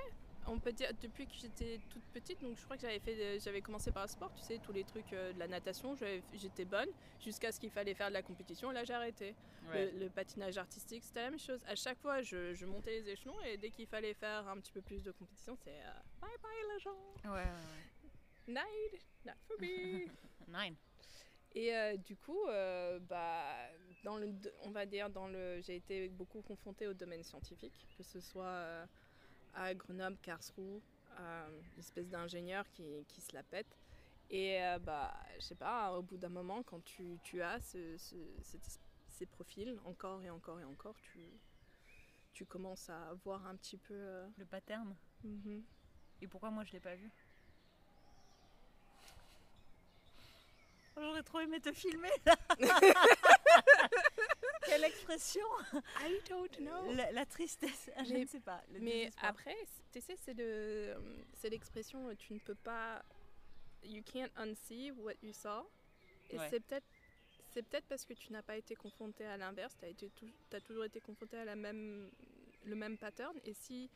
on 0.49 0.59
peut 0.59 0.71
dire 0.73 0.89
depuis 1.01 1.25
que 1.27 1.33
j'étais 1.33 1.79
toute 1.89 2.03
petite, 2.13 2.41
donc 2.41 2.57
je 2.57 2.63
crois 2.63 2.75
que 2.75 2.81
j'avais 2.81 2.99
fait, 2.99 3.15
de- 3.15 3.39
j'avais 3.39 3.61
commencé 3.61 3.91
par 3.91 4.03
le 4.03 4.09
sport, 4.09 4.31
tu 4.33 4.41
sais, 4.41 4.57
tous 4.59 4.71
les 4.71 4.83
trucs 4.83 5.13
euh, 5.13 5.31
de 5.33 5.39
la 5.39 5.47
natation, 5.47 5.95
j'étais 6.33 6.65
bonne 6.65 6.89
jusqu'à 7.19 7.51
ce 7.51 7.59
qu'il 7.59 7.71
fallait 7.71 7.93
faire 7.93 8.09
de 8.09 8.13
la 8.13 8.21
compétition. 8.23 8.71
Là, 8.71 8.83
j'ai 8.83 8.93
arrêté. 8.93 9.35
Le, 9.73 9.91
le 9.99 10.09
patinage 10.09 10.57
artistique, 10.57 11.03
c'était 11.03 11.21
la 11.21 11.29
même 11.31 11.39
chose. 11.39 11.59
À 11.67 11.75
chaque 11.75 11.99
fois, 11.99 12.21
je, 12.21 12.53
je 12.55 12.65
montais 12.65 12.91
les 13.01 13.09
échelons 13.09 13.39
et 13.45 13.57
dès 13.57 13.69
qu'il 13.69 13.85
fallait 13.87 14.13
faire 14.15 14.47
un 14.47 14.57
petit 14.59 14.71
peu 14.71 14.81
plus 14.81 15.03
de 15.03 15.11
compétition, 15.11 15.55
c'est 15.63 15.69
euh, 15.69 15.91
bye 16.21 16.29
bye 16.41 16.51
les 16.73 16.79
gens, 16.79 17.13
Ouais, 17.25 17.31
ouais, 17.31 17.45
ouais. 17.45 18.09
night, 18.47 19.05
not 19.25 19.33
for 19.47 19.57
me. 19.59 20.05
Nine. 20.47 20.75
Et 21.53 21.75
euh, 21.75 21.97
du 21.97 22.15
coup, 22.15 22.45
euh, 22.47 22.99
bah, 22.99 23.43
dans 24.03 24.17
le, 24.17 24.33
on 24.63 24.71
va 24.71 24.85
dire, 24.85 25.09
dans 25.09 25.27
le, 25.27 25.59
j'ai 25.61 25.75
été 25.75 26.07
beaucoup 26.09 26.41
confrontée 26.41 26.87
au 26.87 26.93
domaine 26.93 27.23
scientifique, 27.23 27.87
que 27.97 28.03
ce 28.03 28.19
soit 28.19 28.45
euh, 28.45 28.85
à 29.53 29.73
Grenoble, 29.73 30.17
Karlsruhe, 30.21 30.81
euh, 31.19 31.61
une 31.73 31.79
espèce 31.79 32.09
d'ingénieur 32.09 32.69
qui, 32.71 33.05
qui 33.07 33.21
se 33.21 33.33
la 33.33 33.43
pète. 33.43 33.77
Et 34.29 34.61
euh, 34.63 34.79
bah, 34.79 35.13
je 35.37 35.41
sais 35.41 35.55
pas, 35.55 35.97
au 35.97 36.03
bout 36.03 36.17
d'un 36.17 36.29
moment, 36.29 36.63
quand 36.63 36.83
tu, 36.83 37.19
tu 37.23 37.41
as 37.41 37.59
ce- 37.61 37.97
ce- 37.97 38.39
cette 38.43 38.67
es- 38.67 38.79
ces 39.07 39.25
profils, 39.25 39.79
encore 39.85 40.21
et 40.23 40.29
encore 40.29 40.59
et 40.59 40.63
encore, 40.63 40.99
tu, 41.01 41.39
tu 42.33 42.45
commences 42.45 42.89
à 42.89 43.13
voir 43.23 43.45
un 43.47 43.55
petit 43.55 43.77
peu. 43.77 43.93
euh, 43.93 44.27
Le 44.37 44.45
pattern. 44.45 44.95
mhm. 45.23 45.63
Et 46.21 46.27
pourquoi 46.27 46.51
moi 46.51 46.63
je 46.63 46.71
l'ai 46.73 46.79
pas 46.79 46.95
vu? 46.95 47.11
J'aurais 50.99 51.23
trop 51.23 51.39
aimé 51.39 51.59
te 51.61 51.71
filmer 51.71 52.09
Quelle 54.65 54.83
expression 54.83 55.45
I 56.01 56.19
don't 56.29 56.57
know. 56.59 56.91
la, 56.93 57.11
la 57.11 57.25
tristesse, 57.25 57.89
je 58.07 58.13
ne 58.13 58.25
sais 58.27 58.39
pas. 58.39 58.61
Mais 58.79 59.09
après, 59.21 59.55
tu 59.91 60.01
sais, 60.01 60.15
c'est 60.23 60.33
le, 60.33 60.95
c'est 61.33 61.49
l'expression 61.49 62.09
euh, 62.09 62.15
tu 62.15 62.33
ne 62.33 62.39
peux 62.39 62.55
pas, 62.55 63.03
you 63.83 64.03
can't 64.03 64.29
unsee 64.37 64.91
what 64.91 65.13
you 65.23 65.33
saw. 65.33 65.65
Et 66.29 66.37
Ouais. 66.37 66.47
c'est 66.51 66.59
peut-être, 66.59 66.85
c'est 67.51 67.63
peut-être 67.63 67.87
parce 67.87 68.05
que 68.05 68.13
tu 68.13 68.31
n'as 68.31 68.43
pas 68.43 68.57
été 68.57 68.75
confronté 68.75 69.25
à 69.25 69.37
l'inverse. 69.37 69.75
Tu 69.79 69.85
as 69.85 69.89
été, 69.89 70.11
t'as 70.49 70.59
toujours 70.61 70.85
été 70.85 70.99
confronté 70.99 71.37
à 71.37 71.45
la 71.45 71.55
même, 71.55 72.11
le 72.65 72.75
même 72.75 72.97
pattern. 72.97 73.35
Et 73.45 73.53
si, 73.53 73.89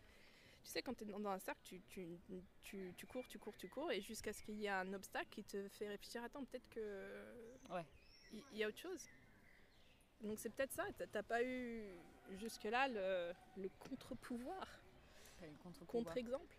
tu 0.64 0.72
sais, 0.72 0.82
quand 0.82 0.94
tu 0.94 1.04
es 1.04 1.08
dans, 1.08 1.26
un 1.30 1.40
cercle, 1.40 1.62
tu, 1.64 1.82
tu, 1.90 2.20
tu, 2.64 2.94
tu 2.98 3.06
cours, 3.06 3.28
tu 3.28 3.38
cours, 3.38 3.56
tu 3.58 3.68
cours, 3.68 3.92
et 3.92 4.02
jusqu'à 4.02 4.34
ce 4.34 4.42
qu'il 4.42 4.56
y 4.56 4.66
ait 4.66 4.70
un 4.70 4.94
obstacle 4.94 5.28
qui 5.30 5.44
te 5.44 5.68
fait 5.70 5.88
réfléchir. 5.88 6.24
Attends, 6.24 6.46
peut-être 6.46 6.70
que, 6.70 7.34
Ouais. 7.70 7.86
il 8.52 8.58
y, 8.58 8.64
a 8.64 8.68
autre 8.70 8.78
chose. 8.78 9.06
Donc 10.22 10.40
c'est 10.40 10.50
peut-être 10.50 10.72
ça. 10.72 10.86
T'as- 11.12 11.24
pas 11.24 11.44
eu 11.44 11.84
jusque-là 12.32 12.88
le, 12.88 13.34
le 13.62 13.70
contre-pouvoir 13.80 14.68
contre-exemple 15.92 16.56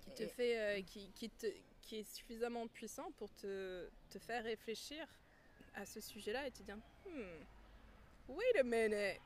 qui 0.00 0.10
te 0.12 0.22
Et- 0.24 0.28
fait 0.28 0.58
euh, 0.60 0.82
qui, 0.82 1.10
qui, 1.12 1.30
te, 1.30 1.46
qui 1.80 1.96
est 1.96 2.02
suffisamment 2.04 2.66
puissant 2.68 3.10
pour 3.12 3.32
te, 3.34 3.88
te 4.10 4.18
faire 4.18 4.44
réfléchir 4.44 5.06
à 5.74 5.86
ce 5.86 6.00
sujet-là 6.00 6.46
et 6.46 6.50
te 6.50 6.62
dire 6.62 6.76
hmm, 7.06 7.44
wait 8.28 8.58
a 8.58 8.62
minute 8.62 9.20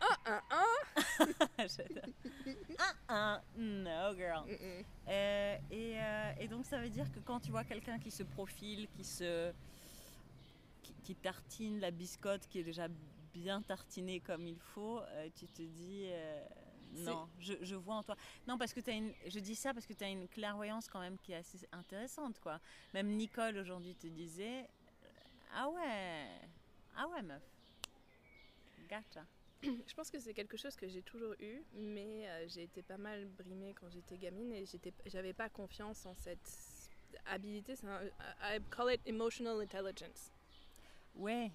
ah 0.00 0.16
ah 0.26 0.42
ah 0.50 1.66
J'adore. 1.66 2.10
ah, 2.78 2.94
ah, 3.08 3.42
no 3.56 4.14
girl. 4.16 4.44
Mm, 4.46 4.52
mm. 4.52 4.84
Euh, 5.08 5.56
et, 5.70 6.00
euh, 6.00 6.32
et 6.40 6.48
donc 6.48 6.64
ça 6.66 6.78
veut 6.78 6.90
dire 6.90 7.10
que 7.12 7.20
quand 7.20 7.40
tu 7.40 7.50
vois 7.50 7.64
quelqu'un 7.64 7.98
qui 7.98 8.10
se 8.10 8.22
profile, 8.22 8.88
qui 8.96 9.04
se 9.04 9.52
qui, 10.82 10.94
qui 11.04 11.14
tartine 11.14 11.80
la 11.80 11.90
biscotte 11.90 12.46
qui 12.48 12.58
est 12.60 12.64
déjà 12.64 12.88
bien 13.32 13.62
tartinée 13.62 14.20
comme 14.20 14.46
il 14.46 14.58
faut, 14.58 15.00
euh, 15.00 15.28
tu 15.36 15.46
te 15.46 15.62
dis 15.62 16.08
non, 16.92 17.28
je, 17.38 17.54
je 17.62 17.76
vois 17.76 17.96
en 17.96 18.02
toi. 18.02 18.16
Non 18.48 18.58
parce 18.58 18.72
que 18.72 18.80
as 18.90 18.94
une, 18.94 19.12
je 19.26 19.38
dis 19.38 19.54
ça 19.54 19.72
parce 19.72 19.86
que 19.86 19.92
tu 19.92 20.02
as 20.02 20.08
une 20.08 20.26
clairvoyance 20.28 20.88
quand 20.88 21.00
même 21.00 21.16
qui 21.18 21.32
est 21.32 21.36
assez 21.36 21.58
intéressante 21.72 22.40
quoi. 22.40 22.58
Même 22.94 23.08
Nicole 23.08 23.56
aujourd'hui 23.58 23.94
te 23.94 24.08
disait 24.08 24.68
ah 25.54 25.68
ouais, 25.68 26.28
ah 26.96 27.06
ouais 27.08 27.22
meuf, 27.22 27.42
gotcha. 28.88 29.24
je 29.62 29.94
pense 29.94 30.10
que 30.10 30.18
c'est 30.18 30.34
quelque 30.34 30.56
chose 30.56 30.76
que 30.76 30.88
j'ai 30.88 31.02
toujours 31.02 31.34
eu 31.40 31.62
mais 31.74 32.28
euh, 32.28 32.46
j'ai 32.48 32.62
été 32.62 32.82
pas 32.82 32.96
mal 32.96 33.26
brimée 33.26 33.74
quand 33.78 33.88
j'étais 33.90 34.16
gamine 34.16 34.52
et 34.52 34.64
j'avais 35.06 35.32
pas 35.34 35.48
confiance 35.48 36.06
en 36.06 36.14
cette 36.14 36.90
habilité 37.26 37.74
un- 37.84 38.04
I 38.42 38.60
call 38.70 38.94
it 38.94 39.00
emotional 39.06 39.60
intelligence 39.60 40.32
Ouais, 41.14 41.50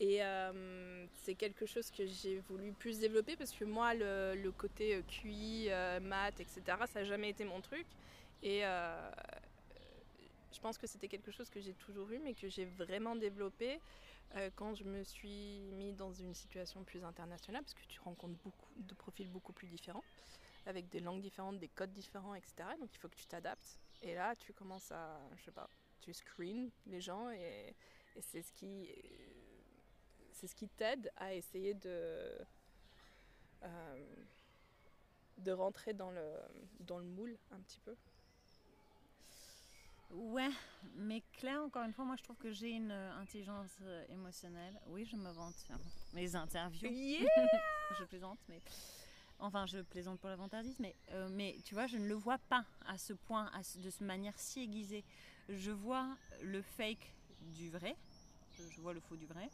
Et 0.00 0.22
euh, 0.24 1.06
c'est 1.12 1.34
quelque 1.34 1.66
chose 1.66 1.90
que 1.90 2.04
j'ai 2.06 2.38
voulu 2.40 2.72
plus 2.72 2.98
développer 2.98 3.36
parce 3.36 3.52
que 3.52 3.64
moi, 3.64 3.94
le, 3.94 4.34
le 4.34 4.50
côté 4.52 4.96
euh, 4.96 5.02
QI, 5.02 5.66
euh, 5.70 6.00
maths, 6.00 6.40
etc., 6.40 6.86
ça 6.86 7.00
n'a 7.00 7.04
jamais 7.04 7.30
été 7.30 7.44
mon 7.44 7.60
truc. 7.60 7.86
Et 8.42 8.62
je 10.52 10.60
pense 10.60 10.78
que 10.78 10.86
c'était 10.86 11.08
quelque 11.08 11.30
chose 11.30 11.50
que 11.50 11.60
j'ai 11.60 11.74
toujours 11.74 12.10
eu, 12.10 12.18
mais 12.18 12.34
que 12.34 12.48
j'ai 12.48 12.64
vraiment 12.64 13.16
développé 13.16 13.80
euh, 14.36 14.50
quand 14.56 14.74
je 14.74 14.84
me 14.84 15.02
suis 15.04 15.60
mis 15.72 15.92
dans 15.92 16.12
une 16.12 16.34
situation 16.34 16.82
plus 16.84 17.04
internationale, 17.04 17.62
parce 17.62 17.74
que 17.74 17.86
tu 17.86 18.00
rencontres 18.00 18.38
beaucoup 18.42 18.72
de 18.76 18.94
profils 18.94 19.28
beaucoup 19.28 19.52
plus 19.52 19.68
différents, 19.68 20.04
avec 20.66 20.88
des 20.88 21.00
langues 21.00 21.20
différentes, 21.20 21.58
des 21.58 21.68
codes 21.68 21.92
différents, 21.92 22.34
etc. 22.34 22.54
Donc 22.80 22.90
il 22.92 22.98
faut 22.98 23.08
que 23.08 23.16
tu 23.16 23.26
t'adaptes. 23.26 23.78
Et 24.02 24.14
là, 24.14 24.34
tu 24.36 24.52
commences 24.52 24.90
à, 24.92 25.20
je 25.36 25.44
sais 25.44 25.52
pas, 25.52 25.68
tu 26.00 26.12
screens 26.12 26.70
les 26.86 27.00
gens 27.00 27.30
et, 27.30 27.74
c'est 28.20 28.42
ce 28.42 28.52
qui 28.52 28.88
c'est 30.30 30.46
ce 30.46 30.54
qui 30.54 30.68
t'aide 30.68 31.10
à 31.16 31.34
essayer 31.34 31.74
de 31.74 32.30
euh, 33.64 34.04
de 35.38 35.50
rentrer 35.50 35.94
dans 35.94 36.12
le 36.12 36.32
dans 36.78 36.98
le 36.98 37.04
moule 37.04 37.36
un 37.50 37.58
petit 37.58 37.80
peu. 37.80 37.96
Ouais, 40.14 40.50
mais 40.96 41.22
Claire, 41.32 41.60
encore 41.62 41.82
une 41.84 41.92
fois, 41.92 42.04
moi 42.04 42.14
je 42.16 42.22
trouve 42.22 42.36
que 42.36 42.52
j'ai 42.52 42.70
une 42.70 42.92
euh, 42.92 43.18
intelligence 43.20 43.72
euh, 43.82 44.04
émotionnelle. 44.10 44.78
Oui, 44.86 45.04
je 45.10 45.16
me 45.16 45.30
vante 45.32 45.54
mes 46.12 46.36
interviews. 46.36 46.88
Yeah 46.88 47.28
je 47.98 48.04
plaisante, 48.04 48.38
mais. 48.48 48.60
Enfin, 49.40 49.66
je 49.66 49.78
plaisante 49.82 50.20
pour 50.20 50.30
l'avantagisme, 50.30 50.80
mais, 50.80 50.94
euh, 51.10 51.28
mais 51.32 51.56
tu 51.64 51.74
vois, 51.74 51.88
je 51.88 51.96
ne 51.98 52.06
le 52.06 52.14
vois 52.14 52.38
pas 52.38 52.64
à 52.86 52.96
ce 52.96 53.12
point, 53.12 53.50
à 53.52 53.64
ce- 53.64 53.78
de 53.78 53.90
cette 53.90 54.02
manière 54.02 54.38
si 54.38 54.60
aiguisée. 54.62 55.04
Je 55.48 55.72
vois 55.72 56.06
le 56.40 56.62
fake 56.62 57.12
du 57.56 57.68
vrai, 57.68 57.96
je, 58.56 58.62
je 58.70 58.80
vois 58.80 58.92
le 58.94 59.00
faux 59.00 59.16
du 59.16 59.26
vrai, 59.26 59.50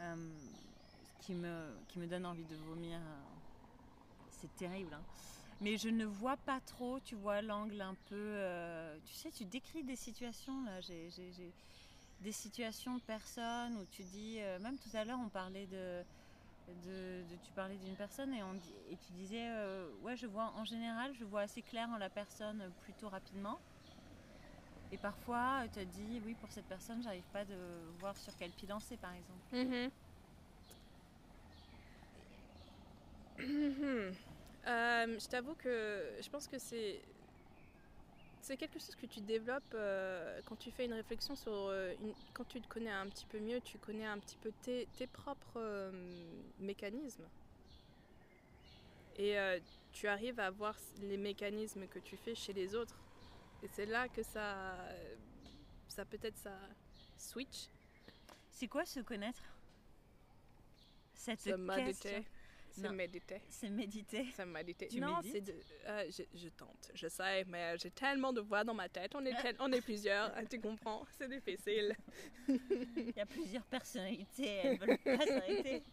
euh, 0.00 0.16
ce 1.20 1.26
qui 1.26 1.32
me, 1.34 1.74
qui 1.88 1.98
me 1.98 2.06
donne 2.06 2.26
envie 2.26 2.44
de 2.44 2.56
vomir. 2.56 3.00
C'est 4.30 4.54
terrible, 4.56 4.92
hein. 4.92 5.02
Mais 5.60 5.76
je 5.78 5.88
ne 5.88 6.04
vois 6.04 6.36
pas 6.36 6.60
trop, 6.60 7.00
tu 7.00 7.14
vois, 7.14 7.40
l'angle 7.42 7.80
un 7.80 7.94
peu. 7.94 8.14
euh, 8.16 9.00
tu 9.04 9.14
sais, 9.14 9.30
tu 9.30 9.46
décris 9.46 9.84
des 9.84 9.96
situations, 9.96 10.64
là. 10.64 10.80
J'ai, 10.80 11.10
des 12.20 12.32
situations 12.32 12.96
de 12.98 13.02
personnes 13.02 13.76
où 13.78 13.86
tu 13.86 14.04
dis. 14.04 14.40
euh, 14.40 14.58
même 14.60 14.78
tout 14.78 14.90
à 14.94 15.04
l'heure, 15.04 15.18
on 15.20 15.30
parlait 15.30 15.66
de. 15.66 16.04
de- 16.68 17.24
de- 17.28 17.36
tu 17.38 17.52
parlais 17.52 17.78
d'une 17.78 17.96
personne 17.96 18.32
et, 18.34 18.42
on, 18.42 18.58
et 18.88 18.98
tu 18.98 19.12
disais. 19.12 19.48
euh, 19.50 19.92
ouais, 19.96 20.16
je 20.16 20.26
vois 20.26 20.52
en 20.52 20.64
général, 20.64 21.14
je 21.14 21.24
vois 21.24 21.42
assez 21.42 21.62
clair 21.62 21.88
en 21.90 21.98
la 21.98 22.10
personne 22.10 22.72
plutôt 22.80 23.08
rapidement. 23.08 23.60
Et 24.90 24.98
parfois, 24.98 25.62
tu 25.64 25.70
te 25.72 25.80
dis, 25.84 26.20
oui, 26.20 26.34
pour 26.34 26.52
cette 26.52 26.68
personne, 26.68 27.02
j'arrive 27.02 27.28
pas 27.30 27.44
de 27.44 27.90
voir 27.98 28.16
sur 28.16 28.36
quel 28.36 28.52
pied 28.52 28.68
lancer, 28.68 28.96
par 28.96 29.12
exemple. 29.12 29.44
Mhm. 29.52 29.90
Mhm. 33.38 34.33
Euh, 34.66 35.18
je 35.20 35.26
t'avoue 35.28 35.54
que 35.54 36.16
je 36.22 36.28
pense 36.30 36.46
que 36.48 36.58
c'est 36.58 37.00
c'est 38.40 38.56
quelque 38.56 38.78
chose 38.78 38.94
que 38.96 39.06
tu 39.06 39.20
développes 39.20 39.72
euh, 39.74 40.40
quand 40.44 40.56
tu 40.56 40.70
fais 40.70 40.84
une 40.84 40.92
réflexion 40.92 41.34
sur 41.34 41.52
euh, 41.52 41.94
une- 42.00 42.14
quand 42.34 42.44
tu 42.44 42.60
te 42.60 42.68
connais 42.68 42.90
un 42.90 43.08
petit 43.08 43.24
peu 43.26 43.38
mieux, 43.40 43.60
tu 43.62 43.78
connais 43.78 44.04
un 44.06 44.18
petit 44.18 44.36
peu 44.36 44.52
tes, 44.62 44.86
tes 44.96 45.06
propres 45.06 45.56
euh, 45.56 45.90
mécanismes. 46.58 47.24
Et 49.16 49.36
tu 49.92 50.08
arrives 50.08 50.40
à 50.40 50.50
voir 50.50 50.76
les 51.00 51.16
mécanismes 51.16 51.86
que 51.86 51.98
tu 52.00 52.16
fais 52.16 52.34
chez 52.34 52.52
les 52.52 52.74
autres. 52.74 53.00
Et 53.62 53.68
c'est 53.68 53.86
là 53.86 54.08
que 54.08 54.22
ça 54.22 54.76
ça 55.88 56.04
peut-être 56.04 56.36
ça 56.38 56.58
switch. 57.16 57.68
C'est 58.50 58.68
quoi 58.68 58.84
se 58.86 59.00
connaître? 59.00 59.42
Cette 61.38 61.68
question. 61.82 62.24
C'est 62.82 62.90
méditer. 62.90 63.40
C'est 63.48 63.70
méditer. 63.70 64.26
C'est 64.34 64.46
méditer. 64.46 64.88
Tu 64.88 65.00
non, 65.00 65.20
c'est 65.22 65.40
de- 65.40 65.54
euh, 65.86 66.10
je, 66.10 66.22
je 66.36 66.48
tente, 66.48 66.90
je 66.94 67.06
sais, 67.08 67.44
mais 67.44 67.76
j'ai 67.78 67.90
tellement 67.90 68.32
de 68.32 68.40
voix 68.40 68.64
dans 68.64 68.74
ma 68.74 68.88
tête. 68.88 69.14
On 69.14 69.24
est, 69.24 69.40
tel- 69.40 69.56
on 69.60 69.70
est 69.72 69.80
plusieurs, 69.80 70.32
tu 70.50 70.60
comprends 70.60 71.06
C'est 71.18 71.28
difficile. 71.28 71.94
Il 72.48 73.12
y 73.16 73.20
a 73.20 73.26
plusieurs 73.26 73.64
personnalités, 73.66 74.46
elles 74.64 74.78
veulent 74.78 74.98
pas 74.98 75.18
s'arrêter. 75.24 75.82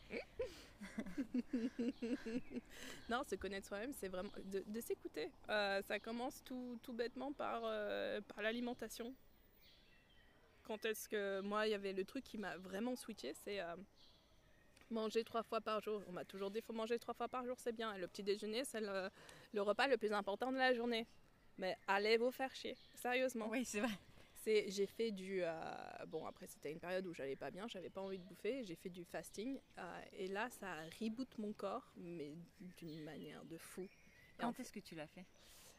Non, 3.09 3.23
se 3.29 3.35
connaître 3.35 3.67
soi-même, 3.67 3.93
c'est 3.93 4.07
vraiment 4.07 4.31
de, 4.45 4.63
de 4.65 4.81
s'écouter. 4.81 5.29
Euh, 5.49 5.81
ça 5.83 5.99
commence 5.99 6.41
tout, 6.43 6.79
tout 6.81 6.93
bêtement 6.93 7.33
par, 7.33 7.61
euh, 7.65 8.21
par 8.21 8.41
l'alimentation. 8.41 9.13
Quand 10.63 10.83
est-ce 10.85 11.09
que 11.09 11.41
moi, 11.41 11.67
il 11.67 11.71
y 11.71 11.73
avait 11.73 11.93
le 11.93 12.05
truc 12.05 12.23
qui 12.23 12.37
m'a 12.37 12.55
vraiment 12.57 12.95
switché, 12.95 13.33
c'est 13.33 13.59
manger 14.91 15.23
trois 15.23 15.43
fois 15.43 15.61
par 15.61 15.81
jour. 15.81 16.01
On 16.07 16.11
m'a 16.11 16.25
toujours 16.25 16.49
dit 16.51 16.59
qu'il 16.59 16.65
faut 16.65 16.73
manger 16.73 16.99
trois 16.99 17.13
fois 17.13 17.27
par 17.27 17.45
jour, 17.45 17.55
c'est 17.59 17.73
bien. 17.73 17.93
Et 17.93 17.99
le 17.99 18.07
petit 18.07 18.23
déjeuner, 18.23 18.63
c'est 18.65 18.81
le, 18.81 19.09
le 19.53 19.61
repas 19.61 19.87
le 19.87 19.97
plus 19.97 20.11
important 20.13 20.51
de 20.51 20.57
la 20.57 20.73
journée. 20.73 21.07
Mais 21.57 21.77
allez 21.87 22.17
vous 22.17 22.31
faire 22.31 22.53
chier, 22.55 22.75
sérieusement. 22.95 23.47
Oui, 23.49 23.65
c'est 23.65 23.79
vrai. 23.81 23.91
C'est, 24.43 24.71
j'ai 24.71 24.87
fait 24.87 25.11
du. 25.11 25.43
euh, 25.43 25.53
bon, 26.07 26.25
après, 26.25 26.47
c'était 26.47 26.71
une 26.71 26.79
période 26.79 27.05
où 27.05 27.13
j'allais 27.13 27.35
pas 27.35 27.51
bien, 27.51 27.67
j'avais 27.67 27.89
pas 27.91 28.01
envie 28.01 28.17
de 28.17 28.23
bouffer. 28.23 28.63
J'ai 28.63 28.75
fait 28.75 28.89
du 28.89 29.05
fasting. 29.05 29.59
euh, 29.77 30.01
et 30.13 30.27
là, 30.27 30.49
ça 30.49 30.73
reboot 30.99 31.37
mon 31.37 31.53
corps, 31.53 31.91
mais 31.97 32.33
d'une 32.77 33.03
manière 33.03 33.43
de 33.45 33.57
fou. 33.57 33.83
En 34.39 34.47
Quand 34.47 34.53
fait, 34.53 34.63
est-ce 34.63 34.71
que 34.71 34.79
tu 34.79 34.95
l'as 34.95 35.05
fait? 35.07 35.25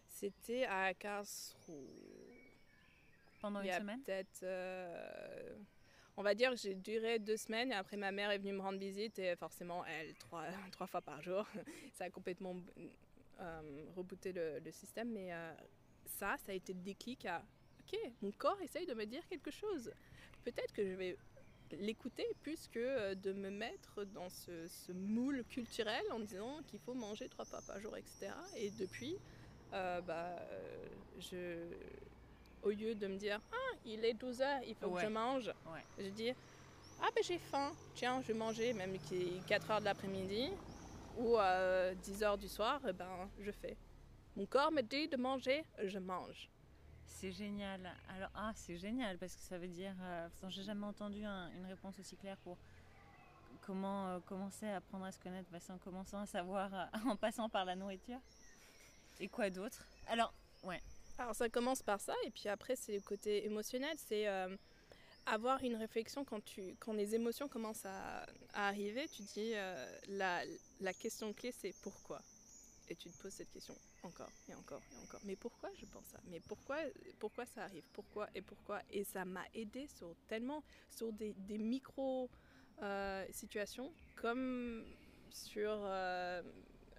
C'était 0.07 0.64
à 0.66 0.94
Karlsruhe. 0.94 1.88
Pendant 3.40 3.61
une 3.62 3.72
semaine? 3.72 4.01
peut-être. 4.03 4.40
euh, 4.44 5.57
on 6.16 6.22
va 6.22 6.35
dire 6.35 6.51
que 6.51 6.57
j'ai 6.57 6.75
duré 6.75 7.18
deux 7.18 7.37
semaines 7.37 7.72
et 7.72 7.75
après 7.75 7.96
ma 7.96 8.12
mère 8.12 8.31
est 8.31 8.38
venue 8.38 8.53
me 8.53 8.61
rendre 8.61 8.79
visite 8.79 9.18
et 9.18 9.35
forcément 9.37 9.85
elle 9.85 10.14
trois, 10.14 10.44
trois 10.72 10.87
fois 10.87 11.01
par 11.01 11.22
jour. 11.22 11.46
ça 11.94 12.05
a 12.05 12.11
complètement 12.11 12.57
euh, 13.40 13.85
rebooté 13.96 14.33
le, 14.33 14.70
système 14.70 15.11
mais 15.11 15.33
euh, 15.33 15.53
ça, 16.05 16.37
ça 16.44 16.53
a 16.53 16.55
été 16.55 16.72
le 16.72 16.81
déclic 16.81 17.27
à 17.27 17.42
ok, 17.81 17.98
mon 18.22 18.33
corps 18.33 18.61
essaye 18.62 18.87
de 18.87 18.94
me 18.94 19.05
dire 19.05 19.27
quelque 19.29 19.51
chose. 19.51 19.92
Peut-être 20.44 20.72
que 20.72 20.85
je 20.85 20.94
vais 20.94 21.16
l'écouter 21.79 22.27
plus 22.42 22.68
que 22.68 22.79
euh, 22.79 23.14
de 23.14 23.33
me 23.33 23.51
mettre 23.51 24.05
dans 24.05 24.29
ce, 24.29 24.92
moule 24.92 25.44
culturel 25.48 26.03
en 26.12 26.20
disant 26.20 26.62
qu'il 26.66 26.81
faut 26.81 26.94
manger 26.94 27.29
trois 27.29 27.44
fois 27.44 27.61
par 27.66 27.81
jour, 27.81 27.96
etc. 27.96 28.33
Et 28.57 28.70
depuis, 28.70 29.16
euh, 29.72 30.01
bah, 30.03 30.37
je, 31.18 31.64
au 32.62 32.70
lieu 32.70 32.94
de 32.94 33.07
me 33.07 33.16
dire 33.16 33.40
ah 33.53 33.77
il 33.85 34.05
est 34.05 34.14
12 34.14 34.40
heures, 34.42 34.61
il 34.66 34.75
faut 34.75 34.87
Ouais. 34.88 35.01
que 35.03 35.09
je 35.09 35.12
mange, 35.12 35.46
Ouais. 35.66 35.85
je 35.98 36.09
dis 36.09 36.31
ah 37.01 37.09
ben 37.14 37.22
j'ai 37.25 37.38
faim, 37.38 37.72
tiens 37.94 38.20
je 38.22 38.29
vais 38.29 38.35
manger 38.38 38.72
même 38.72 38.98
qu'il 39.01 39.37
est 39.38 39.46
4 39.46 39.70
heures 39.70 39.81
de 39.81 39.85
l'après-midi 39.87 40.51
ou 41.18 41.37
à 41.37 41.94
10 41.94 42.22
heures 42.22 42.38
du 42.38 42.48
soir, 42.48 42.81
eh 42.88 42.92
ben 42.92 43.29
je 43.40 43.51
fais. 43.51 43.77
Mon 44.37 44.46
corps 44.46 44.72
me 44.72 44.81
dit 44.83 45.09
de 45.09 45.16
manger, 45.16 45.64
je 45.85 45.98
mange. 45.98 46.48
C'est 47.05 47.33
génial. 47.33 47.81
Alors, 48.16 48.31
ah, 48.35 48.53
c'est 48.55 48.79
génial 48.79 49.18
parce 49.18 49.35
que 49.37 49.42
ça 49.42 49.59
veut 49.59 49.68
dire. 49.68 49.94
Euh, 50.01 50.27
J'ai 50.48 50.62
jamais 50.62 50.87
entendu 50.87 51.22
un- 51.25 51.51
une 51.53 51.66
réponse 51.66 51.98
aussi 51.98 52.16
claire 52.16 52.38
pour 52.38 52.57
comment 53.66 54.09
euh, 54.09 54.18
commencer 54.20 54.66
à 54.66 54.77
apprendre 54.77 55.05
à 55.05 55.12
se 55.12 55.18
connaître 55.20 55.48
bah, 55.53 55.59
en 55.68 55.79
commençant 55.79 56.18
à 56.20 56.27
savoir, 56.27 56.72
euh, 56.75 56.85
en 57.07 57.16
passant 57.16 57.48
par 57.51 57.64
la 57.66 57.77
nourriture. 57.77 58.18
Et 59.20 59.29
quoi 59.29 59.51
d'autre? 59.51 59.85
Alors, 60.09 60.33
Alors 61.18 61.35
ça 61.35 61.48
commence 61.48 61.83
par 61.83 62.01
ça 62.01 62.14
et 62.25 62.31
puis 62.31 62.48
après 62.48 62.77
c'est 62.77 62.94
le 62.94 63.01
côté 63.01 63.44
émotionnel, 63.44 63.96
c'est 63.96 64.27
euh, 64.27 64.57
avoir 65.27 65.62
une 65.62 65.77
réflexion 65.77 66.25
quand, 66.25 66.42
tu, 66.44 66.75
quand 66.81 66.92
les 66.92 67.14
émotions 67.14 67.48
commencent 67.48 67.85
à, 67.85 68.27
arriver, 68.55 69.07
tu 69.09 69.22
dis 69.22 69.53
euh, 69.55 69.98
la, 70.09 70.42
la 70.81 70.92
question 70.92 71.33
clé 71.33 71.53
c'est 71.53 71.75
pourquoi? 71.83 72.20
Et 72.88 72.96
tu 72.96 73.09
te 73.11 73.22
poses 73.22 73.33
cette 73.33 73.51
question 73.51 73.75
encore 74.03 74.31
et 74.48 74.55
encore 74.55 74.83
et 74.92 75.03
encore. 75.05 75.20
Mais 75.25 75.37
pourquoi 75.37 75.70
je 75.81 75.87
pense 75.87 76.05
ça? 76.07 76.18
Mais 76.27 76.40
pourquoi, 76.40 76.79
pourquoi 77.20 77.46
ça 77.46 77.62
arrive? 77.64 77.85
Pourquoi 77.92 78.29
et 78.35 78.42
pourquoi? 78.42 78.83
Et 78.90 79.05
ça 79.05 79.25
m'a 79.25 79.44
aidé 79.55 79.87
sur 79.87 80.14
tellement, 80.27 80.64
sur 80.90 81.12
des, 81.12 81.33
des 81.35 81.59
micro 81.59 82.29
euh, 82.83 83.25
comme 84.16 84.85
sur 85.31 85.87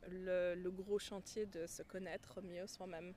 le 0.08 0.70
gros 0.70 1.00
chantier 1.00 1.46
de 1.46 1.68
se 1.68 1.84
connaître 1.84 2.42
mieux 2.42 2.66
soi-même 2.66 3.14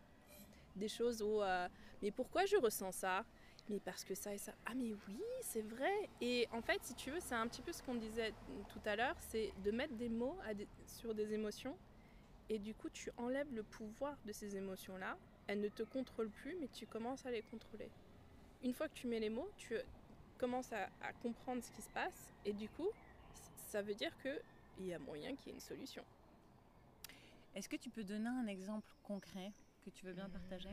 des 0.77 0.89
choses 0.89 1.23
où 1.23 1.43
euh, 1.43 1.69
mais 2.03 2.11
pourquoi 2.11 2.45
je 2.45 2.57
ressens 2.57 2.93
ça? 2.93 3.25
Mais 3.69 3.81
parce 3.81 4.05
que 4.05 4.15
ça 4.15 4.33
et 4.33 4.39
ça. 4.39 4.55
Ah 4.65 4.75
mais 4.75 4.93
oui 5.09 5.21
c'est 5.41 5.62
vrai. 5.62 6.09
Et 6.21 6.47
en 6.53 6.62
fait 6.62 6.79
si 6.83 6.95
tu 6.95 7.11
veux 7.11 7.21
c'est 7.21 7.35
un 7.35 7.49
petit 7.49 7.62
peu 7.62 7.73
ce 7.73 7.83
qu'on 7.83 7.97
disait 7.97 8.33
tout 8.69 8.81
à 8.85 8.95
l'heure 8.97 9.17
c'est 9.21 9.53
de 9.65 9.71
mettre 9.71 9.95
des 9.95 10.09
mots 10.09 10.37
sur 10.87 11.15
des 11.15 11.33
émotions. 11.33 11.77
Et 12.49 12.59
du 12.59 12.75
coup 12.75 12.89
tu 12.91 13.11
enlèves 13.17 13.53
le 13.55 13.65
pouvoir 13.65 14.17
de 14.25 14.33
ces 14.33 14.57
émotions 14.57 14.97
là 14.97 15.17
elles 15.49 15.61
ne 15.61 15.69
te 15.69 15.83
contrôlent 15.83 16.31
plus 16.31 16.57
mais 16.61 16.69
tu 16.69 16.87
commences 16.87 17.27
à 17.27 17.31
les 17.31 17.43
contrôler. 17.43 17.91
Une 18.62 18.73
fois 18.73 18.89
que 18.89 18.95
tu 18.95 19.07
mets 19.07 19.21
les 19.21 19.31
mots 19.31 19.51
tu 19.57 19.75
commences 20.39 20.73
à, 20.73 20.89
comprendre 21.23 21.62
ce 21.62 21.71
qui 21.73 21.83
se 21.83 21.91
passe. 21.91 22.33
Et 22.45 22.53
du 22.53 22.69
coup 22.69 22.89
ça 23.67 23.83
veut 23.83 23.95
dire 23.95 24.17
que 24.23 24.41
il 24.79 24.87
y 24.87 24.95
a 24.95 24.99
moyen 24.99 25.35
qu'il 25.35 25.49
y 25.49 25.51
ait 25.51 25.55
une 25.55 25.61
solution. 25.61 26.05
Est-ce 27.55 27.69
que 27.69 27.77
tu 27.77 27.89
peux 27.89 28.05
donner 28.05 28.29
un 28.29 28.47
exemple 28.47 28.93
concret? 29.03 29.51
Que 29.87 29.90
tu 29.90 30.05
veux 30.07 30.12
bien 30.14 30.29
partager 30.29 30.68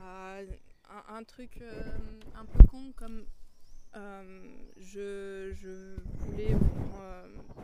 Euh, 0.00 0.46
un, 0.90 1.16
un 1.16 1.24
truc 1.24 1.58
euh, 1.62 1.98
un 2.34 2.44
peu 2.44 2.58
con 2.66 2.92
comme 2.96 3.24
euh, 3.94 4.56
je, 4.76 5.52
je 5.54 5.96
voulais 6.24 6.54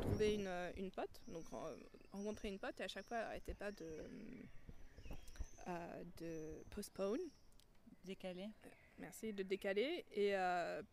trouver 0.01 0.35
une, 0.35 0.51
une 0.77 0.91
pote, 0.91 1.21
donc 1.27 1.45
rencontrer 2.13 2.49
une 2.49 2.59
pote 2.59 2.79
et 2.81 2.85
à 2.85 2.89
chaque 2.89 3.07
fois 3.09 3.19
elle 3.19 3.25
n'arrêtait 3.25 3.55
pas 3.55 3.73
de, 3.73 3.89
de 6.19 6.63
postpone, 6.71 7.21
Décalé. 8.05 8.49
Merci, 8.99 9.33
de 9.33 9.43
décaler 9.43 10.05
et 10.13 10.33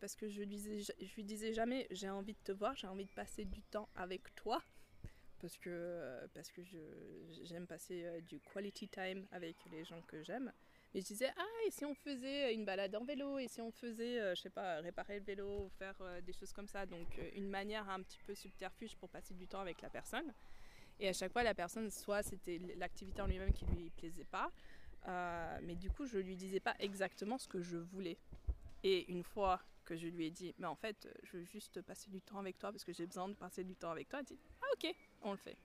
parce 0.00 0.14
que 0.16 0.28
je 0.28 0.40
lui, 0.40 0.46
disais, 0.46 0.80
je 0.82 1.14
lui 1.14 1.24
disais 1.24 1.52
jamais 1.54 1.86
j'ai 1.90 2.10
envie 2.10 2.34
de 2.34 2.42
te 2.44 2.52
voir, 2.52 2.74
j'ai 2.76 2.86
envie 2.88 3.06
de 3.06 3.12
passer 3.12 3.44
du 3.44 3.62
temps 3.62 3.88
avec 3.94 4.34
toi 4.34 4.60
parce 5.40 5.56
que, 5.58 6.26
parce 6.34 6.50
que 6.50 6.62
j'aime 7.44 7.66
passer 7.66 8.04
euh, 8.04 8.20
du 8.20 8.40
quality 8.40 8.88
time 8.88 9.26
avec 9.32 9.56
les 9.70 9.84
gens 9.84 10.00
que 10.02 10.22
j'aime. 10.22 10.52
Mais 10.94 11.00
je 11.00 11.06
disais, 11.06 11.30
ah, 11.36 11.66
et 11.66 11.70
si 11.70 11.84
on 11.84 11.94
faisait 11.94 12.54
une 12.54 12.64
balade 12.64 12.94
en 12.94 13.04
vélo, 13.04 13.38
et 13.38 13.48
si 13.48 13.60
on 13.60 13.70
faisait, 13.70 14.18
euh, 14.20 14.34
je 14.34 14.42
sais 14.42 14.50
pas, 14.50 14.80
réparer 14.80 15.18
le 15.18 15.24
vélo, 15.24 15.70
faire 15.78 15.94
euh, 16.00 16.20
des 16.20 16.32
choses 16.32 16.52
comme 16.52 16.68
ça? 16.68 16.86
Donc, 16.86 17.06
une 17.34 17.48
manière 17.48 17.88
un 17.90 18.02
petit 18.02 18.18
peu 18.26 18.34
subterfuge 18.34 18.96
pour 18.96 19.08
passer 19.10 19.34
du 19.34 19.46
temps 19.46 19.60
avec 19.60 19.82
la 19.82 19.90
personne. 19.90 20.32
Et 20.98 21.08
à 21.08 21.12
chaque 21.12 21.32
fois, 21.32 21.42
la 21.42 21.54
personne, 21.54 21.90
soit 21.90 22.22
c'était 22.22 22.58
l'activité 22.76 23.20
en 23.20 23.26
lui-même 23.26 23.52
qui 23.52 23.66
lui 23.66 23.90
plaisait 23.90 24.24
pas, 24.24 24.50
mais 25.62 25.74
du 25.76 25.90
coup, 25.90 26.06
je 26.06 26.18
lui 26.18 26.36
disais 26.36 26.58
pas 26.58 26.74
exactement 26.78 27.36
ce 27.36 27.46
que 27.46 27.60
je 27.60 27.76
voulais. 27.76 28.16
Et 28.82 29.10
une 29.10 29.22
fois 29.22 29.60
que 29.84 29.96
je 29.96 30.06
lui 30.08 30.26
ai 30.26 30.30
dit, 30.30 30.54
mais 30.58 30.66
en 30.66 30.74
fait, 30.74 31.08
je 31.22 31.36
veux 31.36 31.44
juste 31.44 31.82
passer 31.82 32.10
du 32.10 32.20
temps 32.22 32.38
avec 32.38 32.58
toi 32.58 32.72
parce 32.72 32.84
que 32.84 32.92
j'ai 32.92 33.06
besoin 33.06 33.28
de 33.28 33.34
passer 33.34 33.62
du 33.62 33.76
temps 33.76 33.90
avec 33.90 34.08
toi, 34.08 34.18
elle 34.20 34.24
dit, 34.24 34.38
ah, 34.62 34.66
ok, 34.74 34.94
on 35.22 35.32
le 35.32 35.36
fait 35.38 35.56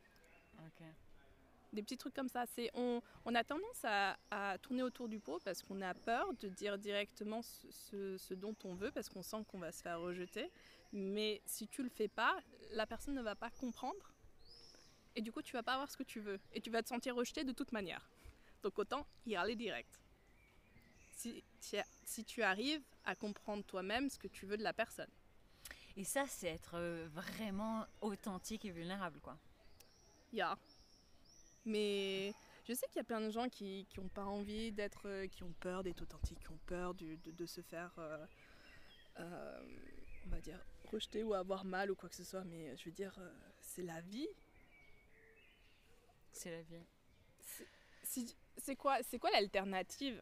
des 1.74 1.82
petits 1.84 1.98
trucs 1.98 2.14
comme 2.14 2.28
ça. 2.30 2.46
C'est 2.48 2.70
on, 2.74 3.02
on 3.26 3.34
a 3.36 3.44
tendance 3.44 3.84
à, 3.86 4.18
à 4.30 4.58
tourner 4.58 4.84
autour 4.84 5.08
du 5.08 5.20
pot 5.20 5.40
parce 5.44 5.62
qu'on 5.64 5.82
a 5.82 5.94
peur 5.94 6.34
de 6.36 6.50
dire 6.50 6.78
directement 6.78 7.42
ce, 7.42 7.72
ce- 7.72 8.18
ce 8.18 8.34
dont 8.34 8.56
on 8.66 8.74
veut 8.76 8.92
parce 8.92 9.08
qu'on 9.10 9.24
sent 9.24 9.44
qu'on 9.48 9.60
va 9.60 9.72
se 9.72 9.82
faire 9.82 10.00
rejeter. 10.00 10.52
Mais 10.94 11.42
si 11.46 11.68
tu 11.68 11.82
le 11.84 11.90
fais 11.90 12.10
pas, 12.10 12.38
la 12.72 12.86
personne 12.86 13.14
ne 13.14 13.22
va 13.22 13.36
pas 13.36 13.50
comprendre 13.52 14.14
et 15.16 15.22
du 15.22 15.32
coup 15.32 15.42
tu 15.42 15.54
vas 15.54 15.64
pas 15.64 15.74
avoir 15.74 15.90
ce 15.90 15.98
que 15.98 16.04
tu 16.04 16.20
veux 16.20 16.40
et 16.54 16.60
tu 16.62 16.70
vas 16.70 16.84
te 16.84 16.90
sentir 16.90 17.16
rejeté 17.16 17.44
de 17.44 17.52
toute 17.54 17.72
manière. 17.72 18.10
Donc 18.64 18.78
autant 18.78 19.06
y 19.26 19.36
aller 19.36 19.56
direct. 19.56 20.00
Si 21.14 22.24
tu 22.26 22.42
arrives 22.42 22.82
à 23.06 23.16
comprendre 23.16 23.64
toi-même 23.64 24.10
ce 24.10 24.18
que 24.18 24.28
tu 24.28 24.46
veux 24.46 24.58
de 24.58 24.64
la 24.64 24.74
personne. 24.74 25.10
Et 25.98 26.04
ça, 26.04 26.26
c'est 26.28 26.48
être 26.48 26.76
euh, 26.76 27.08
vraiment 27.12 27.86
authentique 28.02 28.66
et 28.66 28.72
vulnérable, 28.72 29.20
quoi. 29.22 29.38
Ya. 30.34 30.58
Mais 31.66 32.34
je 32.68 32.74
sais 32.74 32.88
qu'il 32.88 32.98
y 32.98 33.00
a 33.00 33.04
plein 33.04 33.22
de 33.22 33.30
gens 33.30 33.50
qui 33.50 33.88
n'ont 33.98 34.08
pas 34.10 34.26
envie 34.26 34.72
d'être. 34.72 35.08
euh, 35.08 35.28
qui 35.28 35.44
ont 35.44 35.54
peur 35.60 35.84
d'être 35.84 36.02
authentiques, 36.02 36.40
qui 36.40 36.50
ont 36.50 36.60
peur 36.66 36.94
de, 36.96 37.18
de 37.26 37.46
se 37.46 37.62
faire. 37.62 37.92
euh, 38.00 38.26
euh, 39.20 39.62
on 40.26 40.30
va 40.30 40.40
dire 40.42 40.60
rejeter 40.92 41.24
ou 41.24 41.34
avoir 41.34 41.66
mal 41.66 41.92
ou 41.92 41.96
quoi 41.96 42.10
que 42.10 42.16
ce 42.16 42.24
soit. 42.24 42.44
Mais 42.46 42.76
je 42.78 42.86
veux 42.86 42.92
dire, 42.92 43.20
c'est 43.60 43.84
la 43.84 44.02
vie. 44.02 44.28
C'est 46.32 46.52
la 46.52 46.62
vie. 46.64 46.84
C'est 48.58 48.76
quoi, 48.76 49.02
c'est 49.04 49.20
quoi 49.20 49.32
l'alternative? 49.32 50.22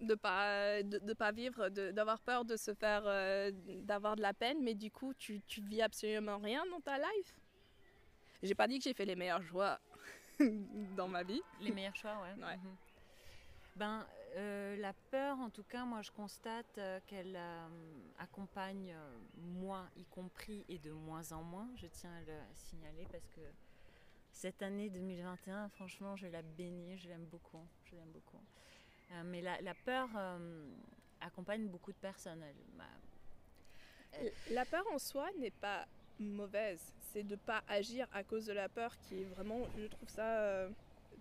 De 0.00 0.14
pas 0.14 0.82
de, 0.82 0.98
de 0.98 1.12
pas 1.14 1.32
vivre, 1.32 1.68
de- 1.70 1.90
d'avoir 1.90 2.20
peur 2.20 2.44
de 2.44 2.56
se 2.56 2.74
faire, 2.74 3.02
euh, 3.06 3.50
d'avoir 3.82 4.16
de 4.16 4.22
la 4.22 4.34
peine, 4.34 4.62
mais 4.62 4.74
du 4.74 4.90
coup 4.90 5.14
tu, 5.14 5.40
tu 5.42 5.60
vis 5.62 5.82
absolument 5.82 6.38
rien 6.38 6.64
dans 6.70 6.80
ta 6.80 6.98
life? 6.98 7.38
J'ai 8.42 8.54
pas 8.54 8.68
dit 8.68 8.78
que 8.78 8.84
j'ai 8.84 8.94
fait 8.94 9.06
les 9.06 9.16
meilleurs 9.16 9.42
choix 9.42 9.80
dans 10.96 11.08
ma 11.08 11.22
vie. 11.22 11.42
Les 11.60 11.70
meilleurs 11.72 11.96
choix, 11.96 12.16
ouais. 12.22 12.44
Ouais. 12.44 12.56
Mhm. 12.56 12.76
Ben, 13.76 14.06
Euh, 14.36 14.76
la 14.76 14.92
peur, 15.10 15.38
en 15.40 15.48
tout 15.48 15.62
cas, 15.64 15.86
moi 15.86 16.02
je 16.02 16.10
constate 16.10 16.76
euh, 16.76 17.00
qu'elle 17.06 17.36
euh, 17.36 17.68
accompagne 18.18 18.94
moi 19.34 19.88
y 19.96 20.04
compris 20.04 20.62
et 20.68 20.78
de 20.78 20.90
moins 20.92 21.32
en 21.32 21.42
moins, 21.42 21.70
je 21.76 21.86
tiens 21.86 22.12
à 22.12 22.20
le 22.20 22.38
signaler 22.54 23.06
parce 23.10 23.26
que 23.30 23.40
cette 24.30 24.60
année 24.62 24.90
2021, 24.90 25.70
franchement, 25.70 26.16
je 26.16 26.26
la 26.26 26.42
bénis, 26.42 26.98
je 26.98 27.08
l'aime 27.08 27.24
beaucoup, 27.24 27.66
je 27.86 27.96
l'aime 27.96 28.10
beaucoup. 28.12 28.42
Euh, 29.12 29.22
mais 29.24 29.40
la, 29.40 29.74
peur 29.84 30.08
euh, 30.16 30.64
accompagne 31.20 31.66
beaucoup 31.68 31.92
de 31.92 31.98
personnes. 31.98 32.42
La 34.50 34.64
peur 34.64 34.84
en 34.92 34.98
soi 34.98 35.28
n'est 35.38 35.50
pas 35.50 35.86
mauvaise. 36.18 36.80
C'est 37.12 37.22
de 37.22 37.32
ne 37.32 37.36
pas 37.36 37.62
agir 37.68 38.08
à 38.12 38.24
cause 38.24 38.46
de 38.46 38.52
la 38.52 38.68
peur 38.68 38.96
qui 38.98 39.22
est 39.22 39.24
vraiment, 39.24 39.60
je 39.78 39.86
trouve 39.86 40.08
ça 40.08 40.38
euh, 40.38 40.68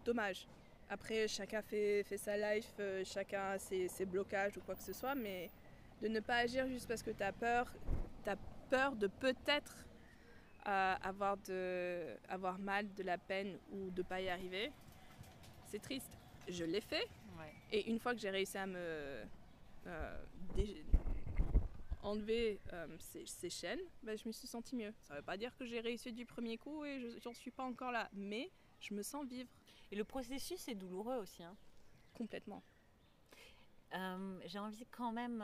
dommage. 0.03 0.47
Après, 0.89 1.27
chacun 1.27 1.61
fait, 1.61 2.05
sa 2.17 2.37
life, 2.37 2.73
chacun 3.05 3.51
a 3.51 3.57
ses, 3.57 4.05
blocages 4.05 4.57
ou 4.57 4.61
quoi 4.61 4.75
que 4.75 4.83
ce 4.83 4.93
soit, 4.93 5.15
mais 5.15 5.49
de 6.01 6.07
ne 6.07 6.19
pas 6.19 6.37
agir 6.37 6.67
juste 6.67 6.87
parce 6.87 7.01
que 7.01 7.09
tu 7.09 7.23
as 7.23 7.33
peur, 7.33 7.73
tu 8.23 8.29
as 8.29 8.35
peur 8.69 8.95
de 8.95 9.07
peut-être 9.07 9.83
avoir, 10.63 11.37
avoir 12.29 12.59
mal, 12.59 12.93
de 12.93 13.01
la 13.01 13.17
peine 13.17 13.57
ou 13.71 13.89
de 13.89 14.03
pas 14.03 14.21
y 14.21 14.29
arriver, 14.29 14.71
c'est 15.65 15.81
triste. 15.81 16.15
Je 16.47 16.63
l'ai 16.63 16.81
fait, 16.81 17.07
Ouais. 17.37 17.53
et 17.71 17.89
une 17.89 17.99
fois 17.99 18.13
que 18.13 18.19
j'ai 18.19 18.29
réussi 18.29 18.57
à 18.57 18.65
me 18.67 19.23
euh, 19.87 20.23
enlever 22.03 22.59
euh, 22.73 22.87
ces, 22.99 23.25
ces 23.25 23.49
chaînes, 23.49 23.79
ben, 24.03 24.17
je 24.17 24.27
me 24.27 24.31
suis 24.31 24.47
sentie 24.47 24.75
mieux. 24.75 24.93
Ça 25.01 25.13
ne 25.15 25.19
veut 25.19 25.25
pas 25.25 25.37
dire 25.37 25.55
que 25.57 25.65
j'ai 25.65 25.79
réussi 25.79 26.13
du 26.13 26.25
premier 26.25 26.57
coup 26.57 26.85
et 26.85 26.99
je- 26.99 27.19
j'en 27.21 27.33
suis 27.33 27.51
pas 27.51 27.63
encore 27.63 27.91
là, 27.91 28.09
mais 28.13 28.51
je 28.79 28.93
me 28.93 29.01
sens 29.01 29.25
vivre 29.25 29.49
Et 29.91 29.95
le 29.95 30.03
processus 30.03 30.67
est 30.67 30.75
douloureux 30.75 31.15
aussi. 31.17 31.43
hein. 31.43 31.55
complètement. 32.13 32.63
Euh, 33.93 34.39
j'ai 34.45 34.57
envie 34.59 34.85
quand 34.91 35.11
même, 35.11 35.43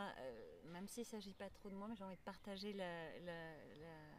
même 0.72 0.88
s'il 0.88 1.02
ne 1.02 1.08
s'agit 1.08 1.34
pas 1.34 1.50
trop 1.50 1.70
de 1.70 1.76
moi, 1.76 1.88
mais 1.90 1.96
j'ai 1.98 2.04
envie 2.06 2.16
de 2.16 2.22
partager 2.22 2.72
la- 2.74 3.20
la- 3.20 3.56
la- 3.82 4.18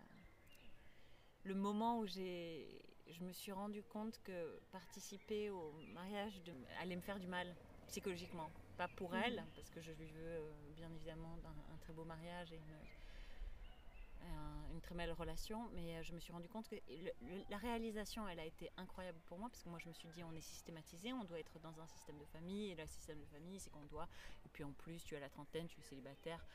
le 1.45 1.55
moment 1.55 1.99
où 1.99 2.07
j'ai, 2.07 2.83
je 3.07 3.25
me 3.25 3.33
suis 3.33 3.53
rendu 3.53 3.83
compte 3.83 4.21
que 4.23 4.61
participer 4.71 5.51
au 5.51 5.73
mariage 5.95 6.43
de- 6.43 6.55
allait 6.81 6.97
me 6.97 7.01
faire 7.03 7.19
du 7.19 7.27
mal 7.27 7.55
psychologiquement. 7.87 8.51
Pas 8.77 8.89
pour 8.89 9.15
Mhm. 9.15 9.23
elle, 9.23 9.45
parce 9.55 9.71
que 9.71 9.81
je 9.81 9.93
lui 9.93 10.07
veux 10.09 10.21
euh, 10.21 10.53
bien 10.77 10.91
évidemment 10.95 11.37
un, 11.45 11.75
un 11.75 11.77
très 11.79 11.93
beau 11.93 12.05
mariage 12.05 12.53
et 12.53 12.57
une, 12.57 14.27
un- 14.29 14.71
une 14.73 14.81
très 14.81 14.95
belle 14.95 15.13
relation, 15.13 15.69
mais 15.75 15.97
euh, 15.97 16.03
je 16.03 16.13
me 16.15 16.21
suis 16.21 16.33
rendu 16.33 16.49
compte 16.49 16.69
que 16.69 16.77
le- 16.89 17.13
le- 17.21 17.45
la 17.51 17.57
réalisation, 17.59 18.27
elle 18.29 18.41
a 18.41 18.45
été 18.47 18.71
incroyable 18.77 19.21
pour 19.27 19.39
moi, 19.39 19.49
parce 19.51 19.63
que 19.63 19.69
moi 19.69 19.79
je 19.79 19.89
me 19.89 19.93
suis 19.93 20.09
dit, 20.09 20.23
on 20.25 20.33
est 20.33 20.41
systématisé, 20.41 21.13
on 21.13 21.25
doit 21.25 21.41
être 21.41 21.59
dans 21.59 21.81
un 21.81 21.87
système 21.89 22.19
de 22.19 22.25
famille, 22.27 22.71
et 22.71 22.75
le 22.75 22.87
système 22.87 23.21
de 23.21 23.27
famille, 23.27 23.59
c'est 23.61 23.71
qu'on 23.71 23.85
doit, 23.87 24.09
et 24.47 24.49
puis 24.49 24.65
en 24.65 24.73
plus, 24.73 25.05
tu 25.05 25.17
as 25.17 25.21
la 25.21 25.29
trentaine, 25.29 25.67
tu 25.69 25.81
es 25.81 25.83
célibataire, 25.83 26.47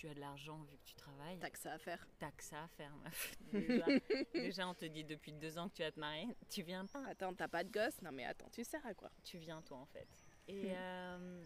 tu 0.00 0.08
as 0.08 0.14
de 0.14 0.20
l'argent 0.20 0.56
vu 0.62 0.76
que 0.78 0.84
tu 0.86 0.94
travailles, 0.94 1.38
T'as 1.40 1.50
que 1.50 1.58
ça 1.58 1.72
à 1.74 1.78
faire. 1.78 2.06
t'as 2.18 2.30
que 2.30 2.42
ça 2.42 2.62
à 2.64 2.68
faire, 2.68 2.94
meuf. 2.96 3.34
Déjà, 3.52 3.86
déjà, 4.32 4.68
on 4.68 4.74
te 4.74 4.86
dit 4.86 5.04
depuis 5.04 5.32
deux 5.32 5.58
ans 5.58 5.68
que 5.68 5.74
tu 5.74 5.82
vas 5.82 5.92
te 5.92 6.00
marier, 6.00 6.26
tu 6.48 6.62
viens 6.62 6.86
pas, 6.86 7.04
Attends, 7.06 7.34
t'as 7.34 7.48
pas 7.48 7.64
de 7.64 7.70
gosse? 7.70 8.00
Non 8.00 8.10
mais 8.10 8.24
attends, 8.24 8.48
tu 8.50 8.64
sers 8.64 8.84
à 8.86 8.94
quoi? 8.94 9.10
Tu 9.24 9.36
viens 9.38 9.60
toi 9.62 9.76
en 9.78 9.86
fait. 9.86 10.08
Et 10.48 10.64
Mm. 10.64 10.74
euh, 10.74 11.44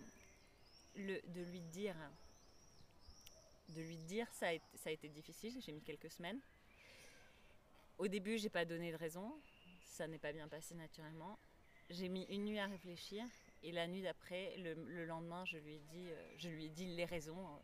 le, 0.96 1.20
de 1.32 1.42
lui 1.50 1.62
dire, 1.62 1.96
de 3.70 3.82
lui 3.82 3.96
dire, 3.98 4.28
ça 4.32 4.48
a, 4.48 4.52
été- 4.52 4.76
ça 4.76 4.90
a 4.90 4.92
été 4.92 5.08
difficile. 5.08 5.60
J'ai 5.60 5.72
mis 5.72 5.82
quelques 5.82 6.10
semaines. 6.10 6.40
Au 7.98 8.06
début, 8.08 8.38
j'ai 8.38 8.50
pas 8.50 8.64
donné 8.64 8.92
de 8.92 8.96
raison. 8.96 9.32
Ça 9.84 10.06
n'est 10.06 10.18
pas 10.18 10.32
bien 10.32 10.48
passé 10.48 10.74
naturellement. 10.74 11.38
J'ai 11.90 12.08
mis 12.08 12.24
une 12.24 12.44
nuit 12.44 12.58
à 12.58 12.66
réfléchir. 12.66 13.24
Et 13.62 13.72
la 13.72 13.86
nuit 13.88 14.02
d'après, 14.02 14.56
le, 14.58 14.74
le 14.74 15.06
lendemain, 15.06 15.44
je 15.46 15.56
lui 15.58 15.74
ai 15.76 15.78
dit, 15.80 16.10
euh, 16.10 16.34
je 16.36 16.48
lui 16.50 16.66
ai 16.66 16.68
dit 16.68 16.86
les 16.94 17.04
raisons, 17.06 17.46
euh, 17.48 17.58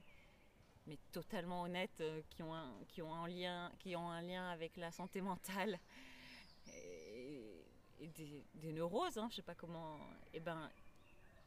mais 0.91 0.99
totalement 1.13 1.63
honnêtes, 1.63 2.01
euh, 2.01 2.21
qui 2.31 2.43
ont 2.43 2.53
un, 2.53 2.75
qui 2.89 3.01
ont 3.01 3.15
un 3.15 3.29
lien, 3.29 3.71
qui 3.79 3.95
ont 3.95 4.11
un 4.11 4.21
lien 4.23 4.51
avec 4.51 4.77
la 4.77 4.91
santé 4.91 5.21
mentale 5.21 5.79
et, 6.67 7.65
des, 8.17 8.45
des 8.55 8.73
neuroses. 8.73 9.17
Hein, 9.19 9.29
je 9.31 9.37
sais 9.37 9.43
pas 9.43 9.55
comment. 9.55 9.99
Et 10.35 10.41
ben, 10.41 10.69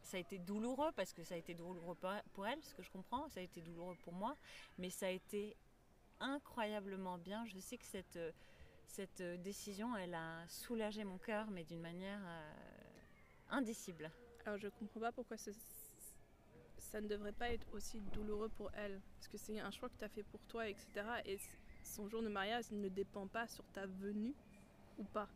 ça 0.02 0.16
a 0.16 0.20
été 0.22 0.38
douloureux 0.40 0.92
parce 0.96 1.12
que 1.12 1.24
ça 1.26 1.36
a 1.36 1.38
été 1.38 1.54
douloureux 1.54 1.98
pour- 2.34 2.48
elle, 2.48 2.64
ce 2.64 2.74
que 2.74 2.84
je 2.84 2.90
comprends. 2.90 3.28
Ça 3.28 3.42
a 3.42 3.44
été 3.44 3.60
douloureux 3.62 3.98
pour 4.04 4.14
moi, 4.14 4.38
mais 4.78 4.90
ça 4.90 5.08
a 5.08 5.10
été 5.10 5.58
incroyablement 6.22 7.18
bien. 7.18 7.46
Je 7.48 7.60
sais 7.60 7.78
que 7.78 7.86
cette 7.86 8.16
euh, 8.16 8.32
cette 8.88 9.22
euh, 9.22 9.38
décision, 9.38 9.96
elle 9.98 10.14
a 10.14 10.48
soulagé 10.48 11.04
mon 11.04 11.18
cœur, 11.18 11.50
mais 11.52 11.64
d'une 11.66 11.82
manière 11.82 12.22
euh, 12.24 12.54
indicible. 13.50 14.10
Alors 14.46 14.58
je 14.58 14.68
comprends 14.70 15.00
pas 15.02 15.12
pourquoi 15.12 15.36
ce- 15.38 15.52
ça 16.94 17.02
ne 17.02 17.08
devrait 17.08 17.32
pas 17.32 17.50
être 17.50 17.66
aussi 17.74 18.00
douloureux 18.14 18.50
pour 18.50 18.70
elle. 18.76 19.02
Parce 19.16 19.28
que 19.28 19.38
c'est 19.40 19.60
un 19.60 19.72
choix 19.72 19.90
que 19.90 19.98
tu 19.98 20.06
as 20.06 20.10
fait 20.10 20.22
pour 20.22 20.46
toi, 20.46 20.70
etc. 20.70 20.88
Et 21.26 21.40
son 21.82 22.08
jour 22.08 22.22
de 22.22 22.30
mariage 22.30 22.70
ne 22.70 22.88
dépend 22.88 23.26
pas 23.26 23.48
sur 23.48 23.66
ta 23.74 23.88
venue 23.88 24.36
ou 25.00 25.04
pas. 25.04 25.28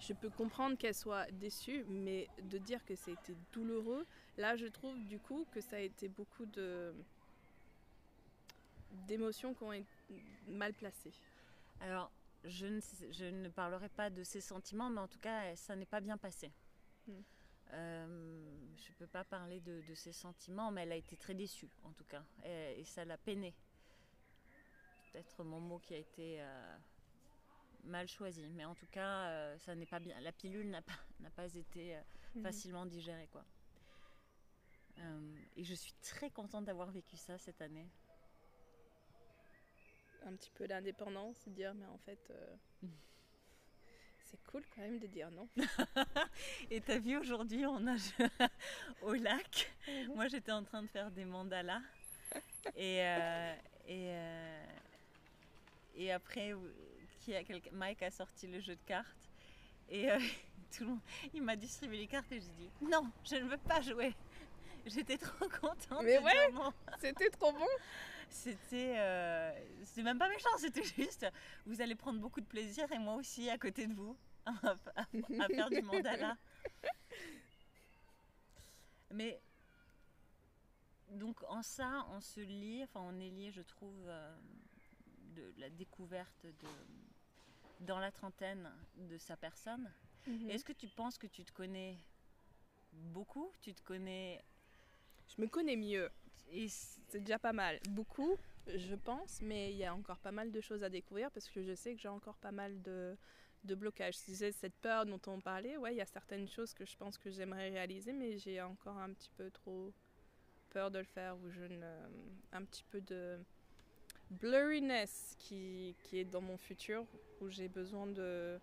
Je 0.00 0.12
peux 0.12 0.28
comprendre 0.28 0.76
qu'elle 0.76 0.94
soit 0.94 1.30
déçue, 1.30 1.84
mais 1.88 2.28
de 2.50 2.58
dire 2.58 2.84
que 2.84 2.96
ça 2.96 3.12
a 3.12 3.14
été 3.14 3.36
douloureux, 3.52 4.04
là 4.36 4.56
je 4.56 4.66
trouve 4.66 4.98
du 5.06 5.20
coup 5.20 5.46
que 5.52 5.60
ça 5.60 5.76
a 5.76 5.80
été 5.80 6.08
beaucoup 6.08 6.46
de 6.46 6.92
d'émotions 9.06 9.54
qui 9.54 9.62
ont 9.62 9.72
été 9.72 9.86
mal 10.48 10.74
placées. 10.74 11.12
Alors, 11.80 12.10
je 12.44 12.66
ne, 12.66 12.80
je 13.12 13.24
ne 13.24 13.48
parlerai 13.48 13.88
pas 13.88 14.10
de 14.10 14.24
ses 14.24 14.40
sentiments, 14.40 14.90
mais 14.90 15.00
en 15.00 15.08
tout 15.08 15.18
cas, 15.20 15.54
ça 15.54 15.76
n'est 15.76 15.86
pas 15.86 16.00
bien 16.00 16.16
passé. 16.16 16.50
Mm. 17.06 17.12
Euh, 17.72 18.06
je 18.76 18.90
ne 18.90 18.94
peux 18.98 19.06
pas 19.06 19.24
parler 19.24 19.60
de, 19.60 19.80
de 19.88 19.94
ses 19.94 20.12
sentiments, 20.12 20.70
mais 20.70 20.82
elle 20.82 20.92
a 20.92 20.96
été 20.96 21.16
très 21.16 21.34
déçue, 21.34 21.70
en 21.84 21.92
tout 21.92 22.04
cas. 22.04 22.22
Et, 22.44 22.80
et 22.80 22.84
ça 22.84 23.04
l'a 23.04 23.16
peinée. 23.18 23.54
Peut-être 25.12 25.42
mon 25.44 25.60
mot 25.60 25.78
qui 25.78 25.94
a 25.94 25.98
été 25.98 26.40
euh, 26.40 26.76
mal 27.84 28.06
choisi. 28.08 28.46
Mais 28.50 28.64
en 28.64 28.74
tout 28.74 28.86
cas, 28.86 29.26
euh, 29.28 29.58
ça 29.58 29.74
n'est 29.74 29.86
pas 29.86 29.98
bien. 30.00 30.18
La 30.20 30.32
pilule 30.32 30.68
n'a 30.70 30.82
pas, 30.82 30.98
n'a 31.20 31.30
pas 31.30 31.54
été 31.54 31.98
Mhm. 32.34 32.42
facilement 32.42 32.84
digérée, 32.86 33.28
quoi. 33.28 33.44
Et 35.56 35.62
je 35.64 35.74
suis 35.74 35.92
très 36.02 36.30
contente 36.30 36.64
d'avoir 36.64 36.90
vécu 36.90 37.16
ça 37.16 37.38
cette 37.38 37.60
année. 37.62 37.88
Un 40.24 40.34
petit 40.34 40.50
peu 40.50 40.66
d'indépendance, 40.66 41.36
se 41.38 41.50
dire 41.50 41.74
mais 41.74 41.86
en 41.86 41.98
fait 41.98 42.32
c'est 44.34 44.50
cool 44.50 44.62
quand 44.74 44.80
même 44.82 44.98
de 44.98 45.06
dire 45.06 45.30
non. 45.30 45.48
Et 46.70 46.80
t'as 46.80 46.98
vu 46.98 47.16
aujourd'hui, 47.16 47.64
on 47.66 47.80
nage 47.80 48.10
au 49.02 49.14
lac. 49.14 49.72
Moi, 50.14 50.26
j'étais 50.28 50.52
en 50.52 50.64
train 50.64 50.82
de 50.82 50.88
faire 50.88 51.10
des 51.10 51.24
mandalas. 51.24 51.82
Et, 52.76 53.00
euh, 53.02 53.54
et, 53.86 54.08
euh, 54.08 54.64
et 55.96 56.12
après, 56.12 56.52
qui 57.20 57.34
a 57.34 57.42
Mike 57.72 58.02
a 58.02 58.10
sorti 58.10 58.46
le 58.46 58.60
jeu 58.60 58.74
de 58.74 58.82
cartes. 58.86 59.30
Et 59.88 60.10
euh, 60.10 60.18
tout 60.76 60.84
le 60.84 60.90
monde, 60.90 61.00
il 61.32 61.42
m'a 61.42 61.54
distribué 61.54 61.98
les 61.98 62.06
cartes 62.06 62.32
et 62.32 62.40
j'ai 62.40 62.52
dit 62.58 62.70
non, 62.82 63.08
je 63.24 63.36
ne 63.36 63.44
veux 63.48 63.58
pas 63.58 63.80
jouer. 63.82 64.14
J'étais 64.86 65.18
trop 65.18 65.48
contente. 65.48 66.02
Mais 66.04 66.18
ouais. 66.18 66.50
C'était 67.00 67.30
trop 67.30 67.52
bon 67.52 67.66
C'était 68.28 68.94
euh, 68.98 69.52
c'était 69.84 70.02
même 70.02 70.18
pas 70.18 70.28
méchant, 70.28 70.48
c'était 70.58 70.82
juste 70.84 71.26
vous 71.66 71.80
allez 71.80 71.94
prendre 71.94 72.20
beaucoup 72.20 72.40
de 72.40 72.46
plaisir 72.46 72.90
et 72.92 72.98
moi 72.98 73.14
aussi 73.14 73.48
à 73.50 73.58
côté 73.58 73.86
de 73.86 73.94
vous 73.94 74.16
à, 74.46 74.50
à- 74.96 75.00
à 75.02 75.46
faire 75.48 75.70
du 75.70 75.82
mandala. 75.82 76.36
Mais 79.10 79.40
donc 81.10 81.42
en 81.48 81.62
ça, 81.62 82.06
on 82.10 82.20
se 82.20 82.40
lie, 82.40 82.82
enfin 82.82 83.00
on 83.02 83.20
est 83.20 83.30
lié, 83.30 83.52
je 83.52 83.62
trouve, 83.62 84.04
euh, 84.06 84.36
de 85.36 85.54
la 85.58 85.70
découverte 85.70 86.44
de 86.44 86.68
dans 87.80 87.98
la 87.98 88.10
trentaine 88.10 88.70
de 88.96 89.18
sa 89.18 89.36
personne. 89.36 89.92
Mhm. 90.26 90.50
Est-ce 90.50 90.64
que 90.64 90.72
tu 90.72 90.88
penses 90.88 91.18
que 91.18 91.26
tu 91.26 91.44
te 91.44 91.52
connais 91.52 91.98
beaucoup? 92.92 93.52
Tu 93.60 93.74
te 93.74 93.82
connais 93.82 94.42
Je 95.28 95.40
me 95.40 95.46
connais 95.46 95.76
mieux. 95.76 96.10
et 96.50 96.68
C'est 96.68 97.20
déjà 97.20 97.38
pas 97.38 97.52
mal. 97.52 97.80
Beaucoup, 97.90 98.36
je 98.66 98.94
pense, 98.94 99.40
mais 99.42 99.72
il 99.72 99.76
y 99.76 99.84
a 99.84 99.94
encore 99.94 100.18
pas 100.18 100.32
mal 100.32 100.50
de 100.50 100.60
choses 100.60 100.82
à 100.82 100.88
découvrir 100.88 101.30
parce 101.30 101.48
que 101.48 101.62
je 101.62 101.74
sais 101.74 101.94
que 101.94 102.00
j'ai 102.00 102.08
encore 102.08 102.36
pas 102.36 102.52
mal 102.52 102.80
de, 102.82 103.16
de 103.64 103.74
blocages. 103.74 104.18
Je 104.20 104.24
disais, 104.24 104.52
cette 104.52 104.74
peur 104.76 105.06
dont 105.06 105.20
on 105.26 105.40
parlait, 105.40 105.76
ouais, 105.76 105.94
il 105.94 105.98
y 105.98 106.00
a 106.02 106.06
certaines 106.06 106.48
choses 106.48 106.74
que 106.74 106.84
je 106.84 106.96
pense 106.96 107.18
que 107.18 107.30
j'aimerais 107.30 107.70
réaliser, 107.70 108.12
mais 108.12 108.38
j'ai 108.38 108.60
encore 108.60 108.98
un 108.98 109.12
petit 109.12 109.30
peu 109.36 109.50
trop 109.50 109.92
peur 110.70 110.90
de 110.90 110.98
le 110.98 111.04
faire 111.04 111.36
ou 111.38 111.50
je 111.50 111.62
ne, 111.62 111.98
un 112.52 112.64
petit 112.64 112.84
peu 112.90 113.00
de 113.00 113.38
blurriness 114.30 115.36
qui, 115.38 115.94
qui 116.02 116.18
est 116.18 116.24
dans 116.24 116.40
mon 116.40 116.56
futur 116.56 117.06
où 117.40 117.48
j'ai 117.48 117.68
besoin 117.68 118.06
de, 118.06 118.58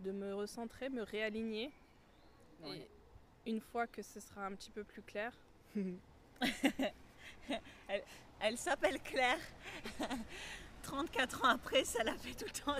de 0.00 0.10
me 0.12 0.34
recentrer, 0.34 0.88
me 0.88 1.02
réaligner. 1.02 1.72
Ouais. 2.62 2.88
Et 3.46 3.50
une 3.50 3.60
fois 3.60 3.86
que 3.86 4.02
ce 4.02 4.20
sera 4.20 4.46
un 4.46 4.54
petit 4.54 4.70
peu 4.70 4.84
plus 4.84 5.02
clair, 5.02 5.32
Elle 8.40 8.58
s'appelle 8.58 9.00
Claire. 9.02 9.38
34 10.82 11.44
ans 11.44 11.48
après, 11.48 11.84
ça 11.84 12.02
l'a 12.04 12.14
fait 12.14 12.34
tout 12.34 12.44
le 12.44 12.50
temps. 12.50 12.76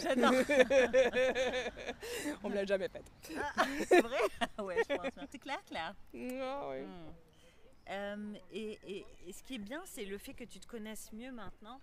J'adore. 0.00 0.32
On 2.42 2.48
me 2.48 2.54
l'a 2.54 2.64
jamais 2.64 2.88
faite. 2.88 3.12
Ah, 3.36 3.64
c'est 3.86 4.00
vrai? 4.00 4.16
Ouais, 4.58 4.78
je 4.88 4.96
pense. 4.96 5.10
C'est 5.30 5.38
clair, 5.38 5.62
Claire 5.66 5.94
Non, 6.14 6.70
oui. 6.70 6.80
Hmm. 6.82 7.12
Euh, 7.90 8.34
et, 8.52 8.78
et- 8.86 9.06
et 9.26 9.32
ce 9.32 9.42
qui 9.42 9.56
est 9.56 9.58
bien, 9.58 9.82
c'est 9.84 10.04
le 10.06 10.16
fait 10.18 10.32
que 10.32 10.44
tu 10.44 10.58
te 10.60 10.66
connaisses 10.66 11.12
mieux 11.12 11.30
maintenant. 11.30 11.78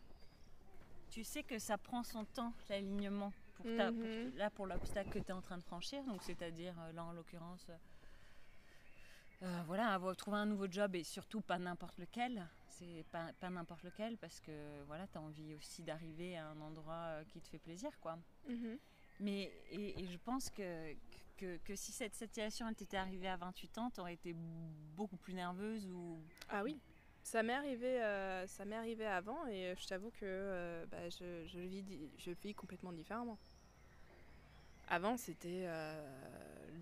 Tu 1.11 1.23
sais 1.23 1.43
que 1.43 1.59
ça 1.59 1.77
prend 1.77 2.01
son 2.03 2.25
temps, 2.25 2.51
l'alignement, 2.69 3.31
pour 3.55 3.65
ta- 3.77 3.91
pour- 3.91 4.01
Mhm. 4.01 4.31
là 4.37 4.49
pour 4.49 4.65
l'obstacle 4.65 5.09
que 5.11 5.19
tu 5.19 5.27
es 5.27 5.31
en 5.33 5.41
train 5.41 5.57
de 5.59 5.63
franchir. 5.63 6.03
Donc, 6.03 6.23
c'est-à-dire, 6.23 6.73
euh, 6.79 6.91
là 6.93 7.03
en 7.05 7.11
l'occurrence, 7.11 7.67
euh, 9.43 9.61
voilà, 9.67 9.89
avoir 9.89 10.15
trouvé 10.15 10.37
un 10.37 10.45
nouveau 10.45 10.67
job 10.69 10.95
et 10.95 11.03
surtout 11.03 11.41
pas 11.41 11.57
n'importe 11.57 11.97
lequel. 11.97 12.47
C'est 12.67 13.05
pas, 13.11 13.31
pas 13.39 13.49
n'importe 13.49 13.83
lequel 13.83 14.17
parce 14.17 14.41
que 14.41 14.83
voilà, 14.87 15.07
tu 15.07 15.17
as 15.17 15.21
envie 15.21 15.55
aussi 15.55 15.81
d'arriver 15.81 16.37
à 16.37 16.49
un 16.49 16.59
endroit 16.61 16.93
euh, 16.93 17.23
qui 17.29 17.39
te 17.39 17.47
fait 17.47 17.59
plaisir, 17.59 17.89
quoi. 18.01 18.17
Mhm. 18.49 18.77
Mais 19.21 19.51
et, 19.71 20.01
et 20.01 20.07
je 20.07 20.17
pense 20.17 20.49
que, 20.49 20.93
que, 21.37 21.57
que 21.63 21.75
si 21.75 21.93
cette 21.93 22.15
situation 22.15 22.67
elle 22.67 22.75
t'était 22.75 22.97
arrivée 22.97 23.29
à 23.29 23.37
28 23.37 23.77
ans, 23.77 23.89
tu 23.89 24.01
aurais 24.01 24.13
été 24.13 24.35
beaucoup 24.95 25.15
plus 25.15 25.33
nerveuse 25.33 25.87
ou. 25.89 26.19
Ah 26.49 26.63
oui, 26.63 26.77
ça 27.25 27.41
m'est 27.41 27.53
arrivé, 27.53 28.03
euh, 28.03 28.45
ça 28.45 28.65
m'est 28.65 28.75
arrivé 28.75 29.03
avant 29.05 29.47
et 29.47 29.65
euh, 29.65 29.75
je 29.79 29.87
t'avoue 29.87 30.11
que 30.11 30.19
euh, 30.23 30.85
bah, 30.85 31.09
je, 31.09 31.43
je 31.47 31.59
vis, 31.59 31.83
je 32.19 32.31
vis 32.31 32.53
complètement 32.53 32.93
différemment. 32.93 33.39
Avant, 34.87 35.17
c'était 35.17 35.63
euh, 35.65 36.05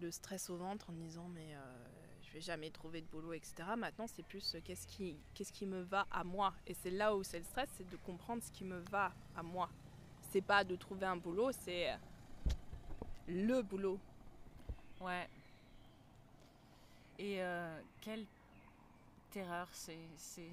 le 0.02 0.12
stress 0.12 0.50
au 0.50 0.58
ventre 0.58 0.90
en 0.90 0.94
me 0.94 1.02
disant 1.02 1.30
mais 1.30 1.56
je 2.34 2.40
vais 2.40 2.42
jamais 2.42 2.72
trouver 2.72 3.02
de 3.02 3.06
boulot, 3.06 3.34
etc. 3.34 3.54
Maintenant, 3.78 4.08
c'est 4.08 4.24
plus 4.24 4.56
euh, 4.56 4.60
qu'est-ce 4.64 4.88
qui, 4.88 5.16
qu'est-ce 5.36 5.54
qui 5.54 5.68
me 5.68 5.82
va 5.82 6.08
à 6.10 6.24
moi? 6.24 6.52
Et 6.66 6.74
c'est 6.74 6.90
là 6.90 7.16
où 7.16 7.22
c'est 7.22 7.38
le 7.38 7.46
stress, 7.46 7.70
c'est 7.78 7.88
de 7.88 7.96
comprendre 7.98 8.42
ce 8.42 8.50
qui 8.52 8.64
me 8.64 8.80
va 8.90 9.14
à 9.36 9.44
moi. 9.44 9.70
C'est 10.32 10.42
pas 10.42 10.64
de 10.64 10.76
trouver 10.76 11.06
un 11.06 11.16
boulot, 11.16 11.52
c'est 11.52 11.92
euh, 11.92 11.96
le 13.28 13.62
boulot. 13.62 14.00
Ouais. 15.00 15.30
Et 17.20 17.40
euh, 17.40 17.80
quelle 18.02 18.26
terreur, 19.30 19.68
c'est. 19.72 20.00
c'est 20.16 20.50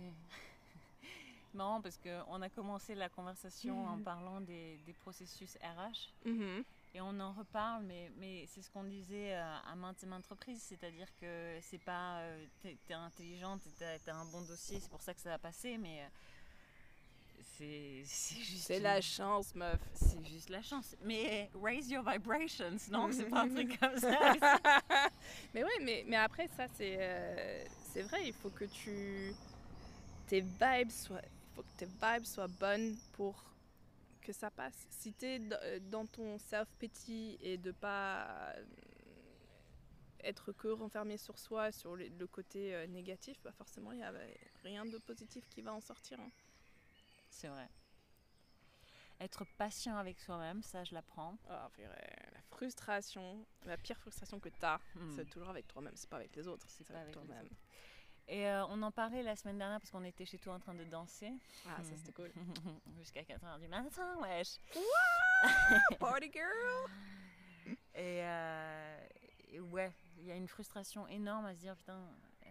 marrant 1.55 1.81
parce 1.81 1.97
qu'on 1.97 2.43
a 2.43 2.51
commencé 2.51 2.95
la 2.95 3.09
conversation 3.09 3.87
en 3.87 3.99
parlant 4.03 4.43
des, 4.43 4.78
des 4.85 4.93
processus 4.93 5.57
RH. 5.62 6.28
Mhm. 6.28 6.62
Et 6.93 7.01
on 7.01 7.20
en 7.20 7.32
reparle, 7.32 7.84
mais, 7.84 8.11
mais 8.18 8.47
c'est 8.49 8.62
ce 8.62 8.70
qu'on 8.70 8.82
disait 8.84 9.34
euh, 9.34 9.57
à 9.70 9.76
maintes 9.76 10.03
et 10.03 10.07
maintes 10.07 10.26
reprises, 10.26 10.61
c'est-à-dire 10.62 11.07
que 11.20 11.59
c'est 11.62 11.78
pas. 11.78 12.18
euh, 12.20 12.45
t'es, 12.62 12.76
t'es 12.86 12.95
intelligente, 12.95 13.61
t'as, 13.78 13.99
t'as 14.01 14.14
un 14.14 14.24
bon 14.24 14.43
dossier, 14.43 14.80
c'est 14.80 14.91
pour 14.91 15.01
ça 15.03 15.14
que 15.14 15.20
ça 15.20 15.30
va 15.30 15.38
passer, 15.38 15.78
mais. 15.78 16.01
euh, 16.03 16.07
c'est, 17.57 18.03
c'est 18.05 18.41
juste. 18.41 18.66
C'est 18.66 18.76
une- 18.78 18.82
la 18.82 19.01
chance, 19.01 19.55
meuf. 19.55 19.78
C'est 19.95 20.24
juste 20.26 20.49
la 20.51 20.62
chance. 20.62 20.97
Mais 21.05 21.49
raise 21.62 21.88
your 21.91 22.03
vibrations, 22.09 22.76
non? 22.91 23.11
C'est 23.12 23.24
pas 23.28 23.43
un 23.43 23.49
truc 23.49 23.78
comme 23.80 23.97
ça. 23.97 24.34
mais 25.55 25.62
ouais, 25.62 25.78
mais, 25.82 26.05
mais 26.09 26.16
après, 26.16 26.49
ça, 26.57 26.66
c'est 26.76 26.97
euh, 27.01 27.64
c'est 27.93 28.03
vrai, 28.03 28.26
il 28.26 28.32
faut 28.34 28.51
que 28.51 28.64
tu. 28.64 29.32
Tes 30.26 30.41
vibes 30.41 30.91
soient. 30.91 31.22
Il 31.22 31.55
faut 31.57 31.62
que 31.62 31.76
tes 31.78 31.86
vibes 31.86 32.24
soient 32.24 32.49
bonnes 32.49 32.97
pour 33.12 33.43
que 34.20 34.32
ça 34.32 34.50
passe. 34.50 34.86
Si 34.90 35.12
t'es 35.12 35.38
d- 35.38 35.56
euh, 35.62 35.78
dans 35.80 36.06
ton 36.06 36.38
self-pity 36.38 37.38
et 37.40 37.56
de 37.58 37.72
pas 37.72 38.52
euh, 38.56 38.64
être 40.22 40.52
que 40.52 40.68
renfermé 40.68 41.16
sur 41.16 41.38
soi, 41.38 41.72
sur 41.72 41.96
le, 41.96 42.26
côté 42.26 42.74
euh, 42.74 42.86
négatif, 42.86 43.40
bah 43.42 43.52
forcément, 43.52 43.92
il 43.92 43.98
n'y 43.98 44.04
a 44.04 44.12
rien 44.62 44.84
de 44.84 44.98
positif 44.98 45.48
qui 45.48 45.62
va 45.62 45.72
en 45.72 45.80
sortir. 45.80 46.20
hein. 46.20 46.30
C'est 47.30 47.48
vrai. 47.48 47.68
Être 49.20 49.44
patient 49.58 49.96
avec 49.96 50.18
soi-même, 50.18 50.62
ça 50.62 50.82
je 50.84 50.94
l'apprends. 50.94 51.36
Purée, 51.74 52.16
la 52.32 52.40
frustration, 52.50 53.44
la 53.66 53.76
pire 53.76 53.98
frustration 53.98 54.40
que 54.40 54.48
t'as, 54.48 54.78
Hmm. 54.94 55.14
c'est 55.16 55.28
toujours 55.28 55.50
avec 55.50 55.66
toi-même, 55.68 55.94
c'est 55.94 56.08
pas 56.08 56.16
avec 56.16 56.34
les 56.36 56.46
autres, 56.48 56.66
c'est 56.70 56.90
avec 56.90 57.12
toi-même. 57.12 57.48
Et 58.33 58.47
euh, 58.47 58.64
on 58.66 58.81
en 58.83 58.93
parlait 58.93 59.24
la 59.24 59.35
semaine 59.35 59.59
dernière 59.59 59.81
parce 59.81 59.91
qu'on 59.91 60.05
était 60.05 60.24
chez 60.24 60.39
toi 60.39 60.55
en 60.55 60.61
train 60.61 60.74
de 60.74 60.85
danser. 60.85 61.33
Ah, 61.66 61.83
ça 61.83 61.97
c'était 61.97 62.12
cool. 62.12 62.31
Jusqu'à 62.99 63.22
4h 63.22 63.59
du 63.59 63.66
matin, 63.66 64.16
wesh. 64.20 64.57
Party 65.99 66.31
girl! 66.33 66.87
Et, 67.95 68.22
euh, 68.22 69.07
et 69.53 69.59
ouais, 69.61 69.93
il 70.18 70.26
y 70.26 70.31
a 70.31 70.37
une 70.37 70.47
frustration 70.47 71.09
énorme 71.09 71.45
à 71.47 71.55
se 71.55 71.59
dire 71.61 71.74
putain, 71.76 71.99
euh, 72.47 72.49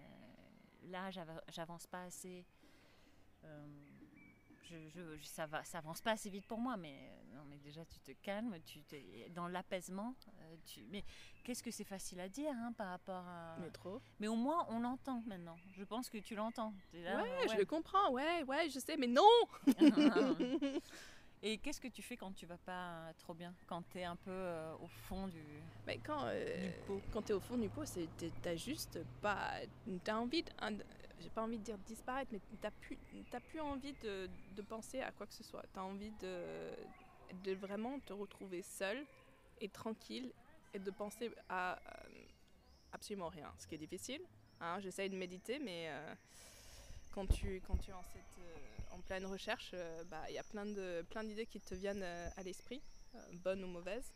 là 0.89 1.09
j'ava- 1.11 1.41
j'avance 1.49 1.87
pas 1.87 2.03
assez. 2.03 2.45
Je, 4.69 4.75
je- 4.89 5.23
ça, 5.23 5.45
va, 5.47 5.63
ça 5.63 5.79
avance 5.79 6.01
pas 6.01 6.11
assez 6.11 6.29
vite 6.29 6.45
pour 6.45 6.59
moi, 6.59 6.77
mais 6.77 6.93
euh, 6.93 7.35
non, 7.35 7.43
mais 7.49 7.57
déjà 7.57 7.83
tu 7.85 7.99
te 7.99 8.11
calmes, 8.21 8.55
tu 8.65 8.83
t'es 8.83 9.29
dans 9.33 9.47
l'apaisement. 9.47 10.13
euh, 10.41 10.55
tu, 10.65 10.85
mais 10.91 11.03
qu'est-ce 11.43 11.63
que 11.63 11.71
c'est 11.71 11.83
facile 11.83 12.19
à 12.19 12.29
dire 12.29 12.51
hein, 12.55 12.71
par 12.77 12.89
rapport 12.89 13.25
à. 13.27 13.57
Mais 13.59 13.69
trop. 13.71 14.01
Mais 14.19 14.27
au 14.27 14.35
moins 14.35 14.65
on 14.69 14.79
l'entend 14.79 15.23
maintenant. 15.25 15.55
Je 15.71 15.83
pense 15.83 16.09
que 16.09 16.17
tu 16.19 16.35
l'entends. 16.35 16.73
Ouais, 16.93 17.47
je 17.51 17.57
le 17.57 17.65
comprends, 17.65 18.11
ouais, 18.11 18.43
ouais, 18.43 18.69
je 18.69 18.79
sais, 18.79 18.95
mais 18.97 19.07
non! 19.07 19.23
Et 21.41 21.57
qu'est-ce 21.57 21.79
que 21.79 21.87
tu 21.87 22.01
fais 22.01 22.17
quand 22.17 22.33
tu 22.33 22.45
vas 22.45 22.57
pas 22.57 23.13
trop 23.17 23.33
bien? 23.33 23.53
Quand 23.65 23.81
tu 23.89 23.99
es 23.99 24.03
un 24.03 24.17
peu 24.17 24.29
euh, 24.31 24.73
au 24.75 24.87
fond 24.87 25.27
du. 25.29 25.41
Mais 25.87 25.97
quand, 25.97 26.23
euh, 26.25 26.67
Du 26.67 26.73
pot? 26.85 27.01
quand 27.13 27.21
t'es 27.21 27.31
au 27.33 27.39
fond 27.39 27.57
du 27.57 27.69
pot, 27.69 27.85
t'es- 28.17 28.31
t'as 28.41 28.55
juste 28.57 28.99
pas. 29.21 29.51
T'as 30.03 30.15
envie 30.17 30.43
de. 30.43 30.51
un- 30.59 30.73
J'ai 31.19 31.29
pas 31.29 31.43
envie 31.43 31.57
de 31.57 31.63
dire 31.63 31.77
disparaître, 31.79 32.31
mais 32.31 32.39
t'as 32.61 32.71
plus, 32.71 32.97
plus 33.49 33.59
envie 33.59 33.93
de, 34.01 34.29
de 34.55 34.61
penser 34.61 35.01
à 35.01 35.11
quoi 35.11 35.27
que 35.27 35.33
ce 35.33 35.43
soit. 35.43 35.63
T'as 35.73 35.81
envie 35.81 36.11
de, 36.21 36.71
de 37.43 37.53
vraiment 37.53 37.99
te 37.99 38.13
retrouver 38.13 38.61
seul 38.61 39.05
et 39.59 39.69
tranquille 39.69 40.31
et 40.73 40.79
de 40.79 40.91
penser 40.91 41.31
à 41.49 41.77
euh, 41.77 42.25
absolument 42.91 43.29
rien. 43.29 43.53
Ce 43.57 43.67
qui 43.67 43.75
est 43.75 43.79
difficile. 43.79 44.21
Hein, 44.61 44.79
J'essaye 44.79 45.09
de 45.09 45.15
méditer, 45.15 45.59
mais 45.59 45.89
euh, 45.89 46.15
quand, 47.11 47.27
tu, 47.27 47.61
quand 47.65 47.77
tu 47.77 47.91
es 47.91 47.93
en, 47.93 48.03
euh, 48.39 49.01
pleine 49.05 49.25
recherche, 49.25 49.73
bah, 50.07 50.23
il 50.29 50.35
y 50.35 50.37
a 50.37 50.43
plein 50.43 50.65
de 50.65 51.05
plein 51.09 51.23
d'idées 51.23 51.45
qui 51.45 51.59
te 51.59 51.73
viennent 51.73 52.03
à 52.03 52.43
l'esprit, 52.43 52.81
bonnes 53.33 53.63
ou 53.63 53.67
mauvaises. 53.67 54.13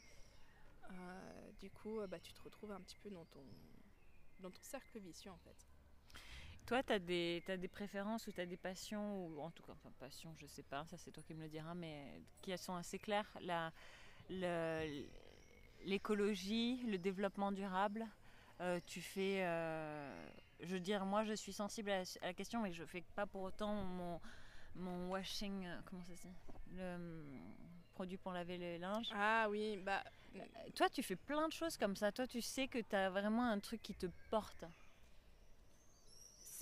Du 1.59 1.71
coup, 1.71 1.99
bah, 2.07 2.19
tu 2.19 2.33
te 2.33 2.41
retrouves 2.41 2.71
un 2.71 2.81
petit 2.81 2.97
peu 2.97 3.09
dans 3.09 3.25
ton, 3.25 3.43
dans 4.39 4.51
ton 4.51 4.61
cercle 4.61 4.99
vicieux 4.99 5.31
en 5.31 5.37
fait. 5.37 5.72
Toi, 6.65 6.81
tu 6.83 6.93
as 6.93 6.99
des, 6.99 7.43
t'as 7.45 7.57
des 7.57 7.67
préférences 7.67 8.25
ou 8.27 8.31
tu 8.31 8.39
as 8.41 8.45
des 8.45 8.57
passions, 8.57 9.25
ou 9.27 9.41
en 9.41 9.51
tout 9.51 9.63
cas, 9.63 9.73
enfin, 9.73 9.91
passions, 9.99 10.33
je 10.39 10.45
sais 10.47 10.63
pas, 10.63 10.85
ça 10.85 10.97
c'est 10.97 11.11
toi 11.11 11.21
qui 11.23 11.33
me 11.33 11.43
le 11.43 11.49
diras, 11.49 11.73
mais 11.73 12.21
qui 12.41 12.57
sont 12.57 12.75
assez 12.75 12.99
claires. 12.99 13.29
Le- 14.29 15.05
l'écologie, 15.85 16.77
le 16.87 16.97
développement 16.97 17.51
durable, 17.51 18.05
euh, 18.61 18.79
tu 18.87 19.01
fais. 19.01 19.43
euh, 19.43 20.29
je 20.61 20.67
veux 20.73 20.79
dire, 20.79 21.05
moi 21.05 21.25
je 21.25 21.33
suis 21.33 21.51
sensible 21.53 21.89
à 21.89 21.99
la, 21.99 22.03
à 22.21 22.25
la 22.27 22.33
question, 22.33 22.61
mais 22.61 22.71
je 22.71 22.85
fais 22.85 23.03
pas 23.15 23.25
pour 23.25 23.41
autant 23.41 23.73
mon, 23.73 24.19
mon 24.75 25.09
washing. 25.09 25.65
euh, 25.65 25.77
Comment 25.89 26.03
ça 26.03 26.15
se 26.15 26.21
dit 26.21 26.33
Le 26.77 26.95
hum, 26.95 27.41
produit 27.93 28.17
pour 28.17 28.31
laver 28.31 28.57
le 28.57 28.77
linge. 28.77 29.09
Ah 29.13 29.47
oui, 29.49 29.77
bah 29.83 30.01
Toi, 30.75 30.89
tu 30.89 31.03
fais 31.03 31.15
plein 31.17 31.47
de 31.47 31.53
choses 31.53 31.77
comme 31.77 31.95
ça. 31.95 32.11
Toi, 32.11 32.25
tu 32.27 32.41
sais 32.41 32.67
que 32.67 32.79
tu 32.79 32.95
as 32.95 33.09
vraiment 33.09 33.45
un 33.45 33.59
truc 33.59 33.81
qui 33.81 33.93
te 33.93 34.07
porte. 34.29 34.63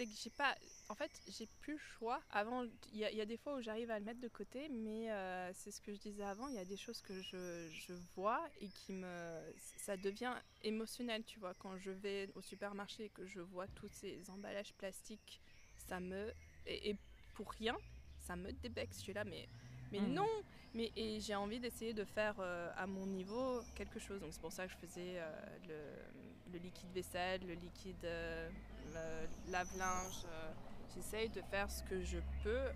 C'est 0.02 0.08
que 0.08 0.16
j'ai 0.16 0.30
pas. 0.32 0.56
En 0.90 0.96
fait, 0.96 1.12
j'ai 1.28 1.48
plus 1.62 1.74
le 1.74 1.80
choix. 1.80 2.22
Avant, 2.32 2.64
il 2.92 2.98
y, 3.00 3.06
a- 3.06 3.12
il 3.12 3.18
y 3.18 3.22
a 3.22 3.26
des 3.26 3.38
fois 3.38 3.56
où 3.56 3.62
j'arrive 3.62 3.92
à 3.92 4.00
le 4.00 4.06
mettre 4.06 4.20
de 4.20 4.28
côté, 4.28 4.68
mais 4.70 5.12
euh, 5.12 5.52
c'est 5.54 5.72
ce 5.72 5.82
que 5.82 5.94
je 5.94 6.00
disais 6.00 6.24
avant. 6.24 6.48
Il 6.48 6.56
y 6.56 6.60
a 6.60 6.66
des 6.66 6.78
choses 6.78 7.02
que 7.02 7.22
je, 7.22 7.70
je 7.70 7.94
vois 8.16 8.48
et 8.60 8.70
qui 8.70 8.94
me. 8.94 9.54
Ça 9.58 9.98
devient 9.98 10.34
émotionnel, 10.62 11.24
tu 11.26 11.40
vois. 11.40 11.54
Quand 11.56 11.78
je 11.78 11.92
vais 11.92 12.30
au 12.36 12.42
supermarché 12.42 13.06
et 13.06 13.10
que 13.10 13.26
je 13.26 13.40
vois 13.42 13.68
tous 13.70 13.90
ces 13.90 14.30
emballages 14.30 14.74
plastiques, 14.76 15.42
ça 15.78 16.00
me. 16.00 16.34
Et, 16.66 16.92
et 16.92 16.98
pour 17.34 17.52
rien, 17.52 17.78
ça 18.18 18.36
me 18.36 18.52
débecte. 18.52 18.96
Je 18.96 19.00
suis 19.02 19.14
là, 19.14 19.24
mais. 19.24 19.50
Mais 19.92 20.02
Mhm. 20.02 20.14
non 20.14 20.28
mais, 20.74 20.92
Et 20.96 21.20
j'ai 21.20 21.36
envie 21.36 21.60
d'essayer 21.60 21.94
de 21.94 22.06
faire 22.06 22.40
euh, 22.40 22.72
à 22.76 22.88
mon 22.88 23.06
niveau 23.06 23.64
quelque 23.76 24.00
chose. 24.00 24.22
Donc 24.22 24.34
c'est 24.34 24.40
pour 24.42 24.54
ça 24.54 24.66
que 24.68 24.72
je 24.74 24.78
faisais 24.78 25.16
euh, 25.20 25.60
le, 25.68 26.52
le 26.52 26.58
liquide 26.60 26.92
vaisselle, 26.94 27.46
le 27.46 27.54
liquide 27.56 28.06
euh, 28.06 28.50
le 28.94 29.52
lave-linge. 29.52 30.24
euh, 30.26 30.52
J'essaye 30.94 31.30
de 31.30 31.42
faire 31.44 31.72
ce 31.72 31.82
que 31.84 32.02
je 32.04 32.18
peux 32.44 32.68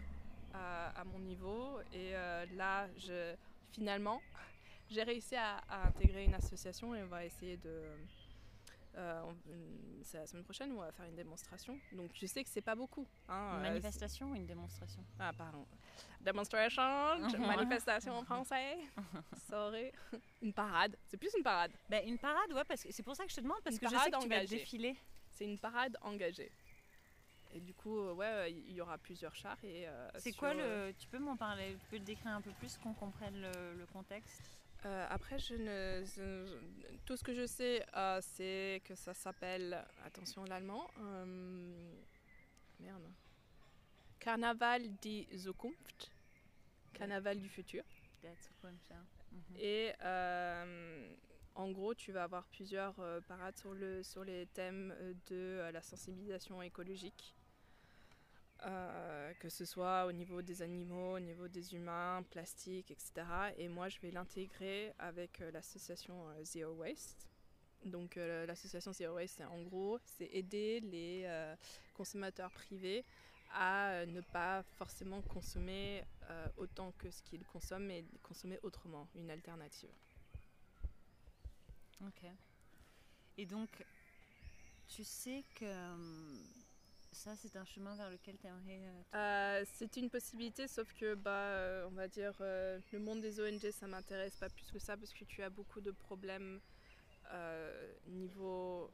à, 0.53 0.89
à 0.99 1.03
mon 1.03 1.19
niveau. 1.19 1.79
Et 1.91 2.15
euh, 2.15 2.45
là, 2.53 2.87
je, 2.97 3.35
finalement, 3.73 4.21
j'ai 4.89 5.03
réussi 5.03 5.35
à, 5.35 5.57
à 5.69 5.87
intégrer 5.87 6.23
une 6.23 6.33
association 6.33 6.95
et 6.95 7.03
on 7.03 7.07
va 7.07 7.25
essayer 7.25 7.57
de... 7.57 7.83
euh, 8.97 9.23
c'est 10.03 10.17
la 10.19 10.27
semaine 10.27 10.43
prochaine 10.45 10.71
on 10.71 10.79
va 10.79 10.91
faire 10.93 11.07
une 11.07 11.15
démonstration. 11.15 11.77
Donc 11.91 12.11
je 12.13 12.25
sais 12.25 12.41
que 12.43 12.49
c'est 12.49 12.61
pas 12.61 12.75
beaucoup. 12.75 13.05
hein, 13.27 13.55
Une 13.55 13.65
euh, 13.65 13.69
manifestation 13.69 14.31
ou 14.31 14.35
une 14.35 14.45
démonstration? 14.45 15.03
ah, 15.19 15.31
pardon. 15.37 15.65
Demonstration, 16.21 16.81
manifestation 17.39 18.13
en 18.13 18.23
français. 18.23 18.77
Sorry. 19.49 19.91
Une 20.41 20.53
parade. 20.53 20.95
C'est 21.07 21.17
plus 21.17 21.31
une 21.37 21.43
parade. 21.43 21.71
Ben, 21.89 22.07
Une 22.07 22.17
parade, 22.17 22.53
ouais, 22.53 22.63
parce 22.67 22.83
que 22.83 22.91
c'est 22.93 23.03
pour 23.03 23.15
ça 23.15 23.25
que 23.25 23.31
je 23.31 23.35
te 23.35 23.41
demande, 23.41 23.57
parce 23.63 23.75
Une 23.75 23.79
que 23.81 23.89
je 23.93 23.99
sais 23.99 24.09
que 24.11 24.21
tu 24.21 24.29
vas 24.29 24.45
défiler. 24.45 24.95
C'est 25.35 25.43
une 25.45 25.59
parade 25.59 25.97
engagée. 26.01 26.49
et 27.51 27.59
du 27.59 27.73
coup, 27.73 27.97
euh, 27.99 28.13
ouais, 28.13 28.51
il 28.53 28.71
y 28.71 28.79
aura 28.81 28.97
plusieurs 28.97 29.35
chars. 29.35 29.61
Et, 29.63 29.85
euh, 29.87 30.09
c'est 30.17 30.31
sur, 30.31 30.39
quoi 30.39 30.53
euh, 30.53 30.87
le. 30.87 30.93
Tu 30.93 31.07
peux 31.09 31.19
m'en 31.19 31.35
parler 31.35 31.75
Tu 31.77 31.87
peux 31.89 31.97
le 31.97 32.03
décrire 32.05 32.31
un 32.31 32.41
peu 32.41 32.51
plus, 32.53 32.77
qu'on 32.77 32.93
comprenne 32.93 33.41
le, 33.41 33.75
le 33.77 33.85
contexte? 33.85 34.41
Euh, 34.85 35.05
après, 35.09 35.37
je 35.39 35.55
ne, 35.55 36.05
je- 36.05 36.95
tout 37.05 37.17
ce 37.17 37.23
que 37.23 37.33
je 37.33 37.45
sais, 37.45 37.85
euh, 37.95 38.19
c'est 38.21 38.81
que 38.85 38.95
ça 38.95 39.13
s'appelle, 39.13 39.85
attention 40.05 40.45
l'allemand, 40.45 40.89
euh, 40.99 42.01
merde, 42.79 43.11
Carnaval 44.19 44.87
die 45.01 45.27
Zukunft, 45.35 46.11
Carnaval 46.93 47.39
du 47.41 47.49
futur. 47.49 47.83
That's 48.21 48.49
ça. 48.87 48.95
Mhm. 49.31 49.57
Et 49.57 49.93
euh, 50.01 51.15
en 51.55 51.71
gros, 51.71 51.93
tu 51.93 52.11
vas 52.11 52.23
avoir 52.23 52.45
plusieurs 52.47 52.99
euh, 52.99 53.21
parades 53.21 53.57
sur, 53.57 53.73
le, 53.73 54.03
sur 54.03 54.23
les 54.25 54.45
thèmes 54.47 54.93
euh, 54.99 55.13
de 55.27 55.35
euh, 55.35 55.71
la 55.71 55.81
sensibilisation 55.81 56.61
écologique, 56.61 57.35
que 59.39 59.49
ce 59.49 59.63
soit 59.63 60.07
au 60.07 60.11
niveau 60.11 60.41
des 60.41 60.63
animaux, 60.63 61.17
au 61.17 61.19
niveau 61.19 61.47
des 61.47 61.75
humains, 61.75 62.23
plastique, 62.31 62.89
etc. 62.89 63.13
Et 63.57 63.67
moi, 63.67 63.89
je 63.89 63.99
vais 63.99 64.09
l'intégrer 64.09 64.91
avec 64.97 65.37
l'association 65.53 66.25
Zero 66.41 66.73
Waste. 66.73 67.29
Donc 67.83 68.15
l'association 68.15 68.91
Zero 68.91 69.17
Waste, 69.17 69.43
en 69.51 69.61
gros, 69.61 69.99
c'est 70.03 70.29
aider 70.33 70.79
les 70.79 71.29
consommateurs 71.93 72.49
privés 72.49 73.05
à 73.53 74.03
ne 74.07 74.21
pas 74.21 74.63
forcément 74.63 75.21
consommer 75.21 76.03
autant 76.57 76.91
que 76.97 77.11
ce 77.11 77.21
qu'ils 77.21 77.45
consomment, 77.45 77.85
mais 77.85 78.03
consommer 78.23 78.57
autrement, 78.63 79.07
une 79.13 79.29
alternative. 79.29 79.93
Ok. 82.07 82.29
Et 83.37 83.45
donc, 83.45 83.69
tu 84.87 85.03
sais 85.03 85.43
que 85.55 85.65
hum, 85.65 86.39
ça, 87.11 87.35
c'est 87.35 87.55
un 87.55 87.65
chemin 87.65 87.95
vers 87.95 88.09
lequel 88.09 88.37
tu 88.37 88.47
aimerais. 88.47 88.81
Euh, 89.13 89.65
c'est 89.73 89.97
une 89.97 90.09
possibilité, 90.09 90.67
sauf 90.67 90.91
que, 90.93 91.15
bah, 91.15 91.31
euh, 91.31 91.87
on 91.87 91.91
va 91.91 92.07
dire, 92.07 92.33
euh, 92.41 92.79
le 92.91 92.99
monde 92.99 93.21
des 93.21 93.39
ONG, 93.39 93.71
ça 93.71 93.87
m'intéresse 93.87 94.35
pas 94.35 94.49
plus 94.49 94.69
que 94.71 94.79
ça, 94.79 94.97
parce 94.97 95.13
que 95.13 95.23
tu 95.23 95.41
as 95.41 95.49
beaucoup 95.49 95.81
de 95.81 95.91
problèmes 95.91 96.59
euh, 97.31 97.93
niveau, 98.07 98.91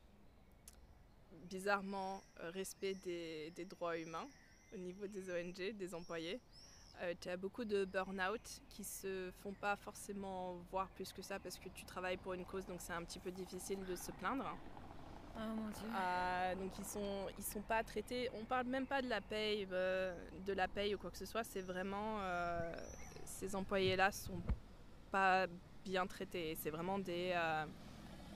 bizarrement, 1.49 2.23
euh, 2.39 2.51
respect 2.51 2.93
des 2.95 3.65
droits 3.65 3.97
humains 3.97 4.27
au 4.73 4.77
niveau 4.77 5.07
des 5.07 5.29
ONG, 5.29 5.75
des 5.75 5.93
employés. 5.93 6.39
Euh, 7.01 7.13
tu 7.19 7.29
as 7.29 7.37
beaucoup 7.37 7.65
de 7.65 7.85
burn-out 7.85 8.61
qui 8.69 8.83
se 8.83 9.31
font 9.41 9.53
pas 9.53 9.75
forcément 9.75 10.57
voir 10.69 10.87
plus 10.89 11.11
que 11.13 11.21
ça 11.21 11.39
parce 11.39 11.57
que 11.57 11.69
tu 11.69 11.83
travailles 11.83 12.17
pour 12.17 12.33
une 12.33 12.45
cause, 12.45 12.65
donc 12.65 12.79
c'est 12.79 12.93
un 12.93 13.03
petit 13.03 13.19
peu 13.19 13.31
difficile 13.31 13.83
de 13.85 13.95
se 13.95 14.11
plaindre. 14.11 14.45
Oh 15.35 15.55
mon 15.55 15.69
dieu. 15.69 15.87
Euh, 15.95 16.55
donc 16.55 16.71
ils 16.77 16.85
sont 16.85 17.27
ils 17.37 17.43
sont 17.43 17.61
pas 17.61 17.83
traités. 17.83 18.29
On 18.33 18.45
parle 18.45 18.67
même 18.67 18.85
pas 18.85 19.01
de 19.01 19.07
la 19.07 19.21
paye, 19.21 19.67
euh, 19.71 20.13
de 20.45 20.53
la 20.53 20.67
paye 20.67 20.93
ou 20.93 20.97
quoi 20.97 21.09
que 21.09 21.17
ce 21.17 21.25
soit. 21.25 21.43
C'est 21.43 21.61
vraiment 21.61 22.19
euh, 22.21 22.73
ces 23.23 23.55
employés-là 23.55 24.11
sont 24.11 24.41
pas 25.09 25.47
bien 25.83 26.05
traités. 26.05 26.55
C'est 26.59 26.69
vraiment 26.69 26.99
des 26.99 27.33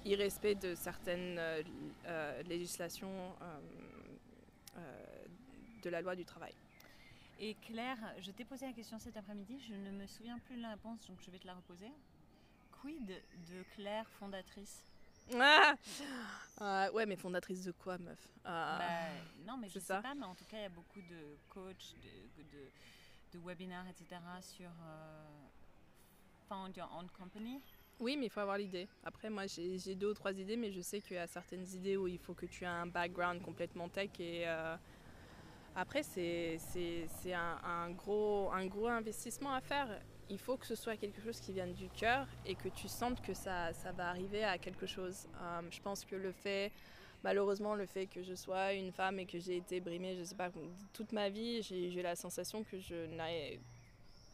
irrespects 0.06 0.62
de 0.62 0.74
certaines 0.76 1.40
législations 2.48 3.34
de 5.84 5.90
la 5.90 6.02
loi 6.02 6.16
du 6.16 6.26
travail. 6.26 6.54
Et 7.40 7.56
Claire, 7.56 7.98
je 8.20 8.32
t'ai 8.32 8.46
posé 8.46 8.66
la 8.66 8.74
question 8.74 8.98
cet 8.98 9.18
après-midi, 9.18 9.60
je 9.60 9.74
ne 9.74 9.92
me 9.92 10.08
souviens 10.08 10.40
plus 10.40 10.56
de 10.56 10.62
la 10.62 10.70
réponse, 10.72 11.06
donc 11.08 11.20
je 11.22 11.30
vais 11.32 11.40
te 11.40 11.46
la 11.48 11.54
reposer. 11.56 11.92
Quid 12.82 13.06
de 13.08 13.64
Claire, 13.76 14.08
fondatrice? 14.20 14.84
Ah 15.38 15.76
Euh, 16.62 16.92
ouais, 16.92 17.06
mais 17.06 17.16
fondatrice 17.16 17.64
de 17.66 17.72
quoi, 17.72 17.98
meuf? 17.98 18.28
Euh, 18.46 18.78
Bah, 18.78 18.86
Non, 19.46 19.58
mais 19.58 19.68
je 19.68 19.74
sais 19.80 19.88
ça. 19.88 20.02
pas, 20.02 20.14
mais 20.14 20.24
en 20.26 20.36
tout 20.36 20.46
cas, 20.46 20.58
il 20.58 20.62
y 20.62 20.66
a 20.66 20.70
beaucoup 20.70 21.02
de 21.02 21.38
coachs, 21.50 21.96
de, 22.38 22.44
de, 22.44 22.70
de 23.34 23.40
webinaires, 23.46 23.88
etc. 23.90 24.22
sur 24.42 24.70
euh, 24.70 25.26
Found 26.48 26.76
Your 26.78 26.90
Own 26.98 27.10
Company. 27.10 27.60
Oui, 28.00 28.16
mais 28.18 28.28
il 28.28 28.30
faut 28.30 28.42
avoir 28.42 28.58
l'idée. 28.58 28.88
Après, 29.04 29.30
moi, 29.30 29.48
j'ai 29.48 29.78
j'ai 29.80 29.96
deux 29.96 30.12
ou 30.12 30.14
trois 30.14 30.34
idées, 30.34 30.58
mais 30.58 30.72
je 30.72 30.82
sais 30.82 31.02
qu'il 31.02 31.16
y 31.16 31.20
a 31.20 31.28
certaines 31.28 31.66
idées 31.74 31.98
où 31.98 32.08
il 32.08 32.20
faut 32.20 32.34
que 32.34 32.46
tu 32.46 32.64
aies 32.64 32.68
un 32.68 32.88
background 32.88 33.42
complètement 33.42 33.90
tech. 33.90 34.12
Et 34.20 34.48
euh, 34.48 34.76
après, 35.76 36.04
c'est 36.04 36.58
un, 37.34 37.90
gros, 37.92 38.50
investissement 38.88 39.54
à 39.54 39.60
faire. 39.62 39.88
Il 40.30 40.40
faut 40.40 40.56
que 40.58 40.66
ce 40.66 40.76
soit 40.76 40.96
quelque 40.96 41.22
chose 41.22 41.40
qui 41.40 41.52
vienne 41.54 41.74
du 41.74 41.90
cœur 41.90 42.28
et 42.46 42.56
que 42.56 42.70
tu 42.70 42.88
sentes 42.88 43.22
que 43.22 43.34
ça, 43.34 43.72
va 43.96 44.10
arriver 44.10 44.44
à 44.44 44.58
quelque 44.58 44.86
chose. 44.86 45.28
Euh, 45.42 45.62
je 45.70 45.82
pense 45.82 46.06
que 46.06 46.16
le 46.16 46.32
fait, 46.32 46.72
malheureusement, 47.24 47.76
le 47.76 47.86
fait 47.86 48.08
que 48.08 48.24
je 48.24 48.34
sois 48.34 48.74
une 48.74 48.92
femme 48.92 49.20
et 49.20 49.26
que 49.26 49.38
j'ai 49.38 49.58
été 49.58 49.82
brimée, 49.82 50.16
je 50.16 50.24
sais 50.24 50.36
pas, 50.36 50.50
toute 50.94 51.12
ma 51.12 51.30
vie, 51.30 51.62
j'ai 51.62 52.02
la 52.02 52.16
sensation 52.16 52.64
que 52.64 52.80
je 52.80 52.96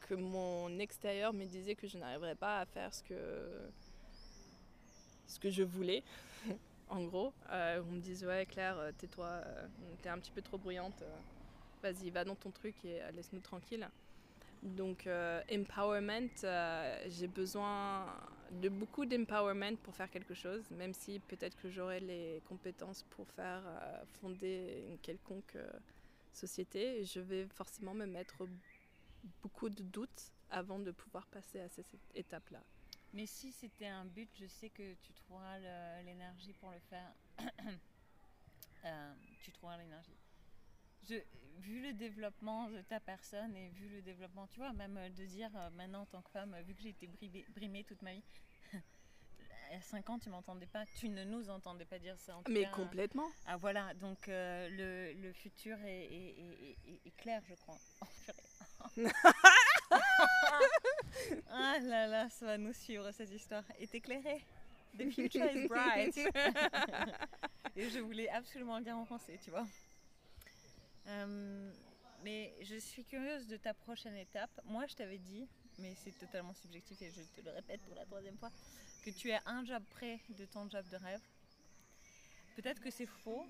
que 0.07 0.15
mon 0.15 0.79
extérieur 0.79 1.33
me 1.33 1.45
disait 1.45 1.75
que 1.75 1.87
je 1.87 1.97
n'arriverais 1.97 2.35
pas 2.35 2.59
à 2.59 2.65
faire 2.65 2.93
ce 2.93 3.01
que 5.39 5.49
je 5.49 5.63
voulais. 5.63 6.03
en 6.91 7.03
gros, 7.05 7.33
Euh, 7.49 7.81
on 7.87 7.93
me 7.93 8.01
disait 8.01 8.27
ouais 8.27 8.45
Claire, 8.45 8.77
euh, 8.77 8.91
tais-toi, 8.97 9.25
euh, 9.25 9.67
t'es 10.01 10.09
un 10.09 10.19
petit 10.19 10.31
peu 10.31 10.41
trop 10.41 10.57
bruyante, 10.57 11.03
vas-y 11.81 12.09
va 12.11 12.23
dans 12.23 12.35
ton 12.35 12.51
truc 12.51 12.75
et 12.85 12.99
laisse-nous 13.13 13.39
tranquille. 13.41 13.89
Donc 14.61 15.07
empowerment, 15.51 16.29
j'ai 17.07 17.27
besoin 17.27 18.05
de 18.51 18.69
beaucoup 18.69 19.05
d'empowerment 19.05 19.75
pour 19.77 19.95
faire 19.95 20.09
quelque 20.11 20.35
chose, 20.35 20.69
même 20.69 20.93
si 20.93 21.19
peut-être 21.19 21.57
que 21.57 21.69
j'aurai 21.71 21.99
les 21.99 22.43
compétences 22.47 23.03
pour 23.09 23.27
faire 23.29 23.63
fonder 24.21 24.85
une 24.87 24.99
quelconque 24.99 25.57
société, 26.31 27.03
je 27.05 27.19
vais 27.19 27.47
forcément 27.47 27.95
me 27.95 28.05
mettre 28.05 28.45
beaucoup 29.41 29.69
de 29.69 29.81
doutes 29.81 30.31
avant 30.51 30.77
de 30.77 30.91
pouvoir 30.91 31.25
passer 31.27 31.59
à 31.59 31.69
cette 31.69 31.95
étape-là. 32.13 32.61
Mais 33.13 33.25
si 33.25 33.51
c'était 33.51 33.87
un 33.87 34.05
but, 34.05 34.29
je 34.39 34.45
sais 34.45 34.69
que 34.69 34.93
tu 34.95 35.13
trouveras 35.13 35.59
l'énergie 36.03 36.53
pour 36.53 36.71
le 36.71 36.79
faire. 36.89 37.13
Euh, 38.83 39.13
tu 39.43 39.51
trouveras 39.51 39.77
l'énergie. 39.77 40.17
Je, 41.07 41.13
vu 41.59 41.83
le 41.83 41.93
développement 41.93 42.67
de 42.67 42.81
ta 42.81 42.99
personne 42.99 43.55
et 43.55 43.69
vu 43.69 43.87
le 43.89 44.01
développement, 44.01 44.47
tu 44.47 44.57
vois, 44.57 44.73
même 44.73 44.97
euh, 44.97 45.07
de 45.09 45.23
dire 45.25 45.51
euh, 45.55 45.69
maintenant 45.69 46.01
en 46.01 46.05
tant 46.07 46.23
que 46.23 46.31
femme, 46.31 46.55
vu 46.61 46.73
que 46.73 46.81
j'ai 46.81 46.89
été 46.89 47.05
brimée, 47.05 47.45
brimée 47.53 47.83
toute 47.83 48.01
ma 48.01 48.13
vie, 48.15 48.23
à 49.71 49.81
5 49.81 50.09
ans 50.09 50.17
tu 50.17 50.31
m'entendais 50.31 50.65
pas, 50.65 50.83
tu 50.97 51.09
ne 51.09 51.23
nous 51.23 51.47
entendais 51.51 51.85
pas 51.85 51.99
dire 51.99 52.17
ça 52.17 52.37
en 52.37 52.41
tout 52.41 52.51
Mais 52.51 52.63
cas. 52.63 52.71
complètement. 52.71 53.29
Ah 53.45 53.57
voilà, 53.57 53.93
donc 53.93 54.27
euh, 54.29 54.67
le, 54.69 55.13
le 55.21 55.31
futur 55.31 55.77
est, 55.83 56.05
est- 56.05 56.39
est- 56.39 56.77
est- 56.87 57.01
est 57.05 57.15
clair, 57.17 57.43
je 57.47 57.53
crois. 57.53 57.77
Purée. 59.99 61.41
ah 61.51 61.77
là 61.81 62.07
là, 62.07 62.29
ça 62.29 62.45
va 62.45 62.57
nous 62.57 62.73
suivre 62.73 63.11
cette 63.11 63.31
histoire. 63.31 63.63
Est 63.79 63.93
éclairé. 63.93 64.43
The 64.97 65.09
future 65.11 65.49
is 65.51 65.67
bright. 65.67 66.17
Et 67.75 67.89
je 67.89 67.99
voulais 67.99 68.29
absolument 68.29 68.77
le 68.77 68.83
dire 68.83 68.97
en 68.97 69.05
français, 69.05 69.39
tu 69.43 69.49
vois. 69.49 69.65
Euh, 71.07 71.71
mais 72.23 72.53
je 72.61 72.75
suis 72.75 73.03
curieuse 73.03 73.47
de 73.47 73.57
ta 73.57 73.73
prochaine 73.73 74.15
étape. 74.15 74.51
Moi, 74.65 74.85
je 74.87 74.95
t'avais 74.95 75.17
dit, 75.17 75.47
mais 75.79 75.95
c'est 76.03 76.17
totalement 76.17 76.53
subjectif 76.53 77.01
et 77.01 77.09
je 77.09 77.21
te 77.21 77.45
le 77.45 77.51
répète 77.51 77.81
pour 77.81 77.95
la 77.95 78.05
troisième 78.05 78.37
fois, 78.37 78.51
que 79.03 79.09
tu 79.09 79.31
es 79.31 79.39
un 79.45 79.65
job 79.65 79.83
près 79.89 80.19
de 80.29 80.45
ton 80.45 80.69
job 80.69 80.85
de 80.89 80.97
rêve. 80.97 81.21
Peut-être 82.55 82.81
que 82.81 82.91
c'est 82.91 83.05
faux, 83.05 83.45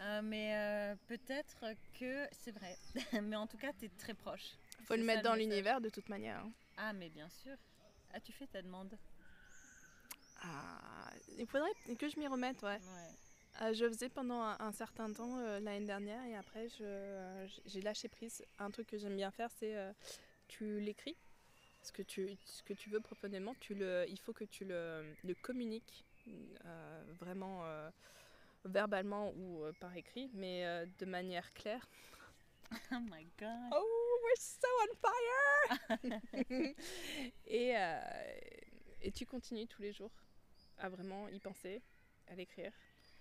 euh, 0.00 0.20
mais 0.22 0.54
euh, 0.54 0.94
peut-être 1.06 1.64
que 1.98 2.26
c'est 2.32 2.52
vrai. 2.52 2.76
mais 3.22 3.36
en 3.36 3.46
tout 3.46 3.56
cas, 3.56 3.72
tu 3.78 3.86
es 3.86 3.88
très 3.88 4.14
proche. 4.14 4.56
Faut 4.84 4.96
le 4.96 5.02
mettre 5.04 5.22
dans 5.22 5.34
l'univers 5.34 5.80
de 5.80 5.88
toute 5.88 6.08
manière. 6.08 6.38
hein. 6.38 6.52
Ah, 6.76 6.92
mais 6.92 7.08
bien 7.10 7.28
sûr. 7.28 7.56
As-tu 8.12 8.32
fait 8.32 8.46
ta 8.46 8.62
demande 8.62 8.96
Ah, 10.42 11.10
il 11.36 11.46
faudrait 11.46 11.70
que 11.98 12.08
je 12.08 12.18
m'y 12.18 12.26
remette, 12.26 12.62
ouais. 12.62 12.76
Ouais. 12.78 13.62
Euh, 13.62 13.72
je 13.74 13.86
faisais 13.88 14.08
pendant 14.08 14.40
un, 14.40 14.56
un 14.60 14.70
certain 14.72 15.12
temps 15.12 15.38
euh, 15.40 15.58
l'année 15.58 15.84
dernière 15.86 16.24
et 16.26 16.36
après 16.36 16.68
je- 16.68 17.46
j'ai 17.66 17.80
lâché 17.82 18.08
prise. 18.08 18.44
Un 18.60 18.70
truc 18.70 18.86
que 18.86 18.98
j'aime 18.98 19.16
bien 19.16 19.32
faire, 19.32 19.50
c'est 19.58 19.76
euh, 19.76 19.92
tu 20.46 20.78
l'écris. 20.80 21.16
Ce 21.82 21.90
que 21.92 22.02
tu, 22.02 22.36
ce 22.44 22.62
que 22.62 22.72
tu 22.72 22.88
veux 22.88 23.00
profondément, 23.00 23.54
tu 23.60 23.74
le, 23.74 24.04
il 24.08 24.18
faut 24.20 24.32
que 24.32 24.44
tu 24.44 24.64
le, 24.64 25.12
le 25.24 25.34
communiques 25.34 26.04
euh, 26.64 27.02
vraiment 27.18 27.64
euh, 27.64 27.90
verbalement 28.64 29.32
ou 29.36 29.64
euh, 29.64 29.72
par 29.80 29.96
écrit, 29.96 30.30
mais 30.34 30.64
euh, 30.66 30.86
de 30.98 31.06
manière 31.06 31.52
claire. 31.54 31.88
Oh 32.92 33.00
my 33.00 33.26
god. 33.38 33.72
Oh, 33.72 34.20
we're 34.24 34.36
so 34.36 34.68
on 34.82 34.94
fire! 35.00 35.98
et, 37.46 37.76
euh, 37.76 38.00
et 39.00 39.12
tu 39.12 39.26
continues 39.26 39.66
tous 39.66 39.82
les 39.82 39.92
jours 39.92 40.12
à 40.78 40.88
vraiment 40.88 41.28
y 41.28 41.40
penser, 41.40 41.82
à 42.26 42.34
l'écrire? 42.34 42.72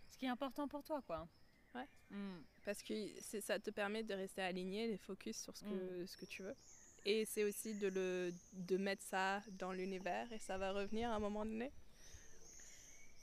Ce 0.10 0.18
qui 0.18 0.26
est 0.26 0.30
important 0.30 0.68
pour 0.68 0.84
toi, 0.84 1.02
quoi. 1.02 1.28
Ouais. 1.76 1.88
Hmm. 2.10 2.42
Parce 2.64 2.82
que 2.82 2.94
ça 3.42 3.60
te 3.60 3.70
permet 3.70 4.04
de 4.04 4.14
rester 4.14 4.42
aligné, 4.42 4.92
de 4.92 4.98
focus 4.98 5.38
sur 5.38 5.56
ce 5.56 5.64
que, 5.66 6.06
ce 6.06 6.18
que 6.18 6.26
tu 6.26 6.44
veux. 6.44 6.56
Et 7.06 7.26
c'est 7.26 7.44
aussi 7.44 7.76
de, 7.76 7.88
le, 7.88 8.34
de 8.54 8.78
mettre 8.78 9.04
ça 9.04 9.42
dans 9.52 9.72
l'univers 9.72 10.32
et 10.34 10.40
ça 10.40 10.58
va 10.58 10.74
revenir 10.74 11.10
à 11.10 11.16
un 11.16 11.20
moment 11.20 11.46
donné. 11.46 11.72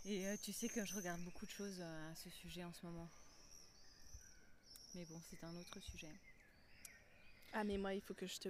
Et 0.06 0.26
euh, 0.26 0.36
tu 0.42 0.52
sais 0.52 0.68
que 0.68 0.84
je 0.84 0.94
regarde 0.94 1.20
beaucoup 1.22 1.46
de 1.46 1.50
choses 1.50 1.80
euh, 1.80 2.12
à 2.12 2.14
ce 2.14 2.30
sujet 2.30 2.64
en 2.64 2.72
ce 2.72 2.86
moment. 2.86 3.08
Mais 4.94 5.04
bon, 5.06 5.20
c'est 5.28 5.42
un 5.44 5.54
autre 5.56 5.80
sujet. 5.80 6.10
Ah 7.56 7.62
mais 7.62 7.78
moi 7.78 7.94
il 7.94 8.00
faut 8.00 8.14
que 8.14 8.26
je 8.26 8.38
te 8.40 8.48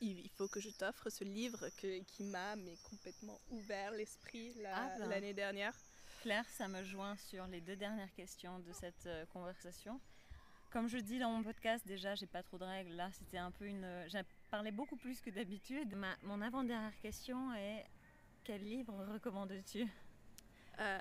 il 0.00 0.30
faut 0.36 0.46
que 0.46 0.60
je 0.60 0.70
t'offre 0.70 1.10
ce 1.10 1.24
livre 1.24 1.68
que, 1.76 1.98
qui 2.04 2.22
m'a 2.22 2.54
mais 2.54 2.76
complètement 2.88 3.40
ouvert 3.50 3.90
l'esprit 3.90 4.54
Ah 4.72 4.94
ben. 4.98 5.08
l'année 5.08 5.34
dernière. 5.34 5.74
Claire, 6.22 6.48
ça 6.50 6.68
me 6.68 6.82
joint 6.84 7.16
sur 7.16 7.46
les 7.48 7.60
deux 7.60 7.74
dernières 7.76 8.12
questions 8.14 8.60
de 8.60 8.72
cette 8.72 9.06
euh, 9.06 9.26
conversation. 9.26 10.00
Comme 10.70 10.88
je 10.88 10.98
dis 10.98 11.18
dans 11.18 11.30
mon 11.30 11.42
podcast, 11.42 11.86
déjà, 11.86 12.14
j'ai 12.14 12.26
pas 12.26 12.42
trop 12.42 12.56
de 12.58 12.64
règles. 12.64 12.92
Là, 12.94 13.10
c'était 13.12 13.38
un 13.38 13.50
peu 13.50 13.66
une. 13.66 13.86
J'ai 14.08 14.22
parlé 14.50 14.70
beaucoup 14.70 14.96
plus 14.96 15.20
que 15.20 15.30
d'habitude. 15.30 15.94
Ma- 15.94 16.16
mon 16.22 16.40
avant-dernière 16.40 16.96
question 17.00 17.52
est 17.54 17.84
quel 18.42 18.62
livre 18.62 18.94
recommandes-tu? 19.12 19.86
Euh, 20.80 20.98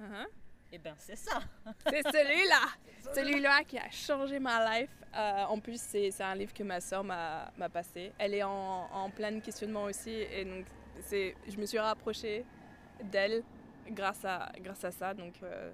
hein? 0.00 0.26
Eh 0.70 0.78
ben, 0.78 0.94
c'est 0.98 1.16
ça. 1.16 1.40
C'est 1.88 2.02
celui-là! 2.02 2.66
celui-là 3.26 3.64
qui 3.64 3.78
a 3.78 3.90
changé 3.90 4.38
ma 4.38 4.80
life. 4.80 4.90
Euh, 5.14 5.44
en 5.44 5.58
plus, 5.58 5.80
c'est 5.80 6.20
un 6.20 6.34
livre 6.34 6.52
que 6.52 6.62
ma 6.62 6.80
soeur 6.80 7.02
m'a 7.04 7.50
passé. 7.72 8.12
Elle 8.18 8.34
est 8.34 8.42
en, 8.42 8.88
en 8.92 9.10
plein 9.10 9.40
questionnement 9.40 9.84
aussi. 9.84 10.10
Et 10.10 10.44
donc, 10.44 10.66
c'est- 11.00 11.34
je 11.48 11.56
me 11.56 11.66
suis 11.66 11.78
rapprochée 11.78 12.44
d'elle 13.02 13.42
grâce 13.90 14.24
à, 14.24 14.52
grâce 14.60 14.84
à 14.84 14.90
ça. 14.90 15.14
Donc, 15.14 15.34
euh, 15.42 15.72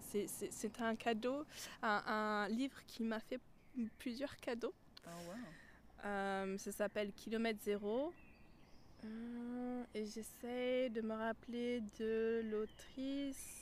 c'est- 0.00 0.26
c'est 0.26 0.52
c'est 0.52 0.80
un 0.80 0.96
cadeau, 0.96 1.44
un, 1.82 2.02
un 2.06 2.48
livre 2.48 2.80
qui 2.86 3.02
m'a 3.02 3.20
fait 3.20 3.40
plusieurs 3.98 4.36
cadeaux. 4.36 4.74
Oh, 5.06 5.10
wow. 5.28 5.34
Euh, 6.04 6.58
ça 6.58 6.72
s'appelle 6.72 7.12
Kilomètre 7.12 7.60
Zéro. 7.62 8.12
Euh, 9.04 9.84
et 9.94 10.04
j'essaie 10.06 10.88
de 10.90 11.00
me 11.00 11.14
rappeler 11.14 11.82
de 11.98 12.42
l'autrice. 12.44 13.61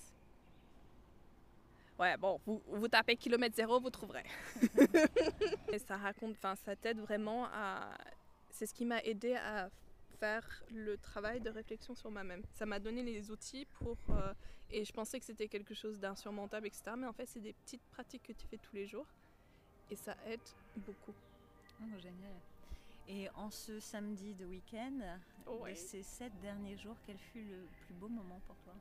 Ouais, 2.01 2.17
bon, 2.17 2.41
vous, 2.47 2.63
vous 2.67 2.89
tapez 2.89 3.15
Kilomètre 3.17 3.55
Zéro, 3.55 3.79
vous 3.79 3.91
trouverez. 3.91 4.25
et 5.73 5.79
ça 5.79 5.99
raconte, 5.99 6.33
enfin, 6.33 6.57
ça 6.57 6.75
t'aide 6.75 6.99
vraiment 6.99 7.45
à. 7.53 7.91
C'est 8.49 8.65
ce 8.65 8.73
qui 8.73 8.87
m'a 8.87 9.01
aidé 9.03 9.35
à 9.37 9.69
faire 10.19 10.63
le 10.71 10.97
travail 10.97 11.41
de 11.41 11.51
réflexion 11.51 11.95
sur 11.95 12.11
moi-même. 12.11 12.43
Ça 12.55 12.65
m'a 12.65 12.79
donné 12.79 13.03
les 13.03 13.31
outils 13.31 13.67
pour. 13.79 13.99
euh, 14.09 14.33
et 14.71 14.85
je 14.85 14.93
pensais 14.95 15.19
que 15.21 15.27
c'était 15.27 15.49
quelque 15.49 15.75
chose 15.75 15.99
d'insurmontable, 16.01 16.69
etc. 16.69 16.93
Mais 16.97 17.07
en 17.07 17.13
fait, 17.13 17.27
c'est 17.27 17.41
des 17.41 17.53
petites 17.53 17.83
pratiques 17.91 18.23
que 18.23 18.33
tu 18.33 18.47
fais 18.47 18.57
tous 18.59 18.75
les 18.75 18.87
jours. 18.87 19.07
Et 19.91 19.97
ça 19.97 20.17
aide 20.27 20.41
beaucoup. 20.77 21.13
Oh, 21.83 21.99
génial. 21.99 22.37
Et 23.09 23.29
en 23.35 23.51
ce 23.51 23.79
samedi 23.79 24.35
de 24.35 24.47
week-end, 24.47 25.01
Ouais. 25.47 25.73
de 25.73 25.77
ces 25.77 26.03
sept 26.03 26.33
derniers 26.41 26.77
jours, 26.79 26.97
quel 27.05 27.19
fut 27.19 27.43
le 27.43 27.67
plus 27.85 27.95
beau 27.95 28.09
moment 28.09 28.41
pour 28.47 28.57
toi? 28.59 28.73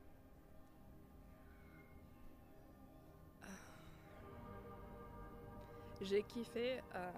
J'ai 6.01 6.23
kiffé 6.23 6.81
euh, 6.95 7.11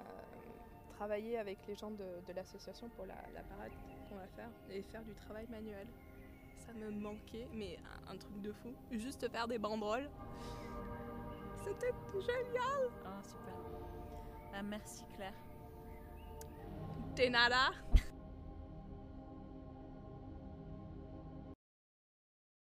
travailler 0.97 1.37
avec 1.37 1.59
les 1.67 1.75
gens 1.75 1.91
de, 1.91 2.21
de 2.27 2.33
l'association 2.33 2.89
pour 2.89 3.05
la, 3.05 3.15
la 3.33 3.41
parade 3.43 3.71
qu'on 4.09 4.15
va 4.15 4.27
faire 4.35 4.49
et 4.69 4.81
faire 4.81 5.03
du 5.03 5.13
travail 5.13 5.47
manuel. 5.49 5.87
Ça 6.57 6.73
me 6.73 6.89
manquait, 6.91 7.47
mais 7.53 7.77
un, 8.07 8.13
un 8.13 8.17
truc 8.17 8.41
de 8.41 8.51
fou. 8.51 8.69
Juste 8.91 9.29
faire 9.31 9.47
des 9.47 9.57
banderoles. 9.59 10.09
C'était 11.63 11.93
génial. 12.13 12.89
Ah, 13.05 13.21
super. 13.23 13.53
Ah, 14.53 14.63
merci 14.63 15.05
Claire. 15.15 15.33
De 17.15 17.29
nada. 17.29 17.71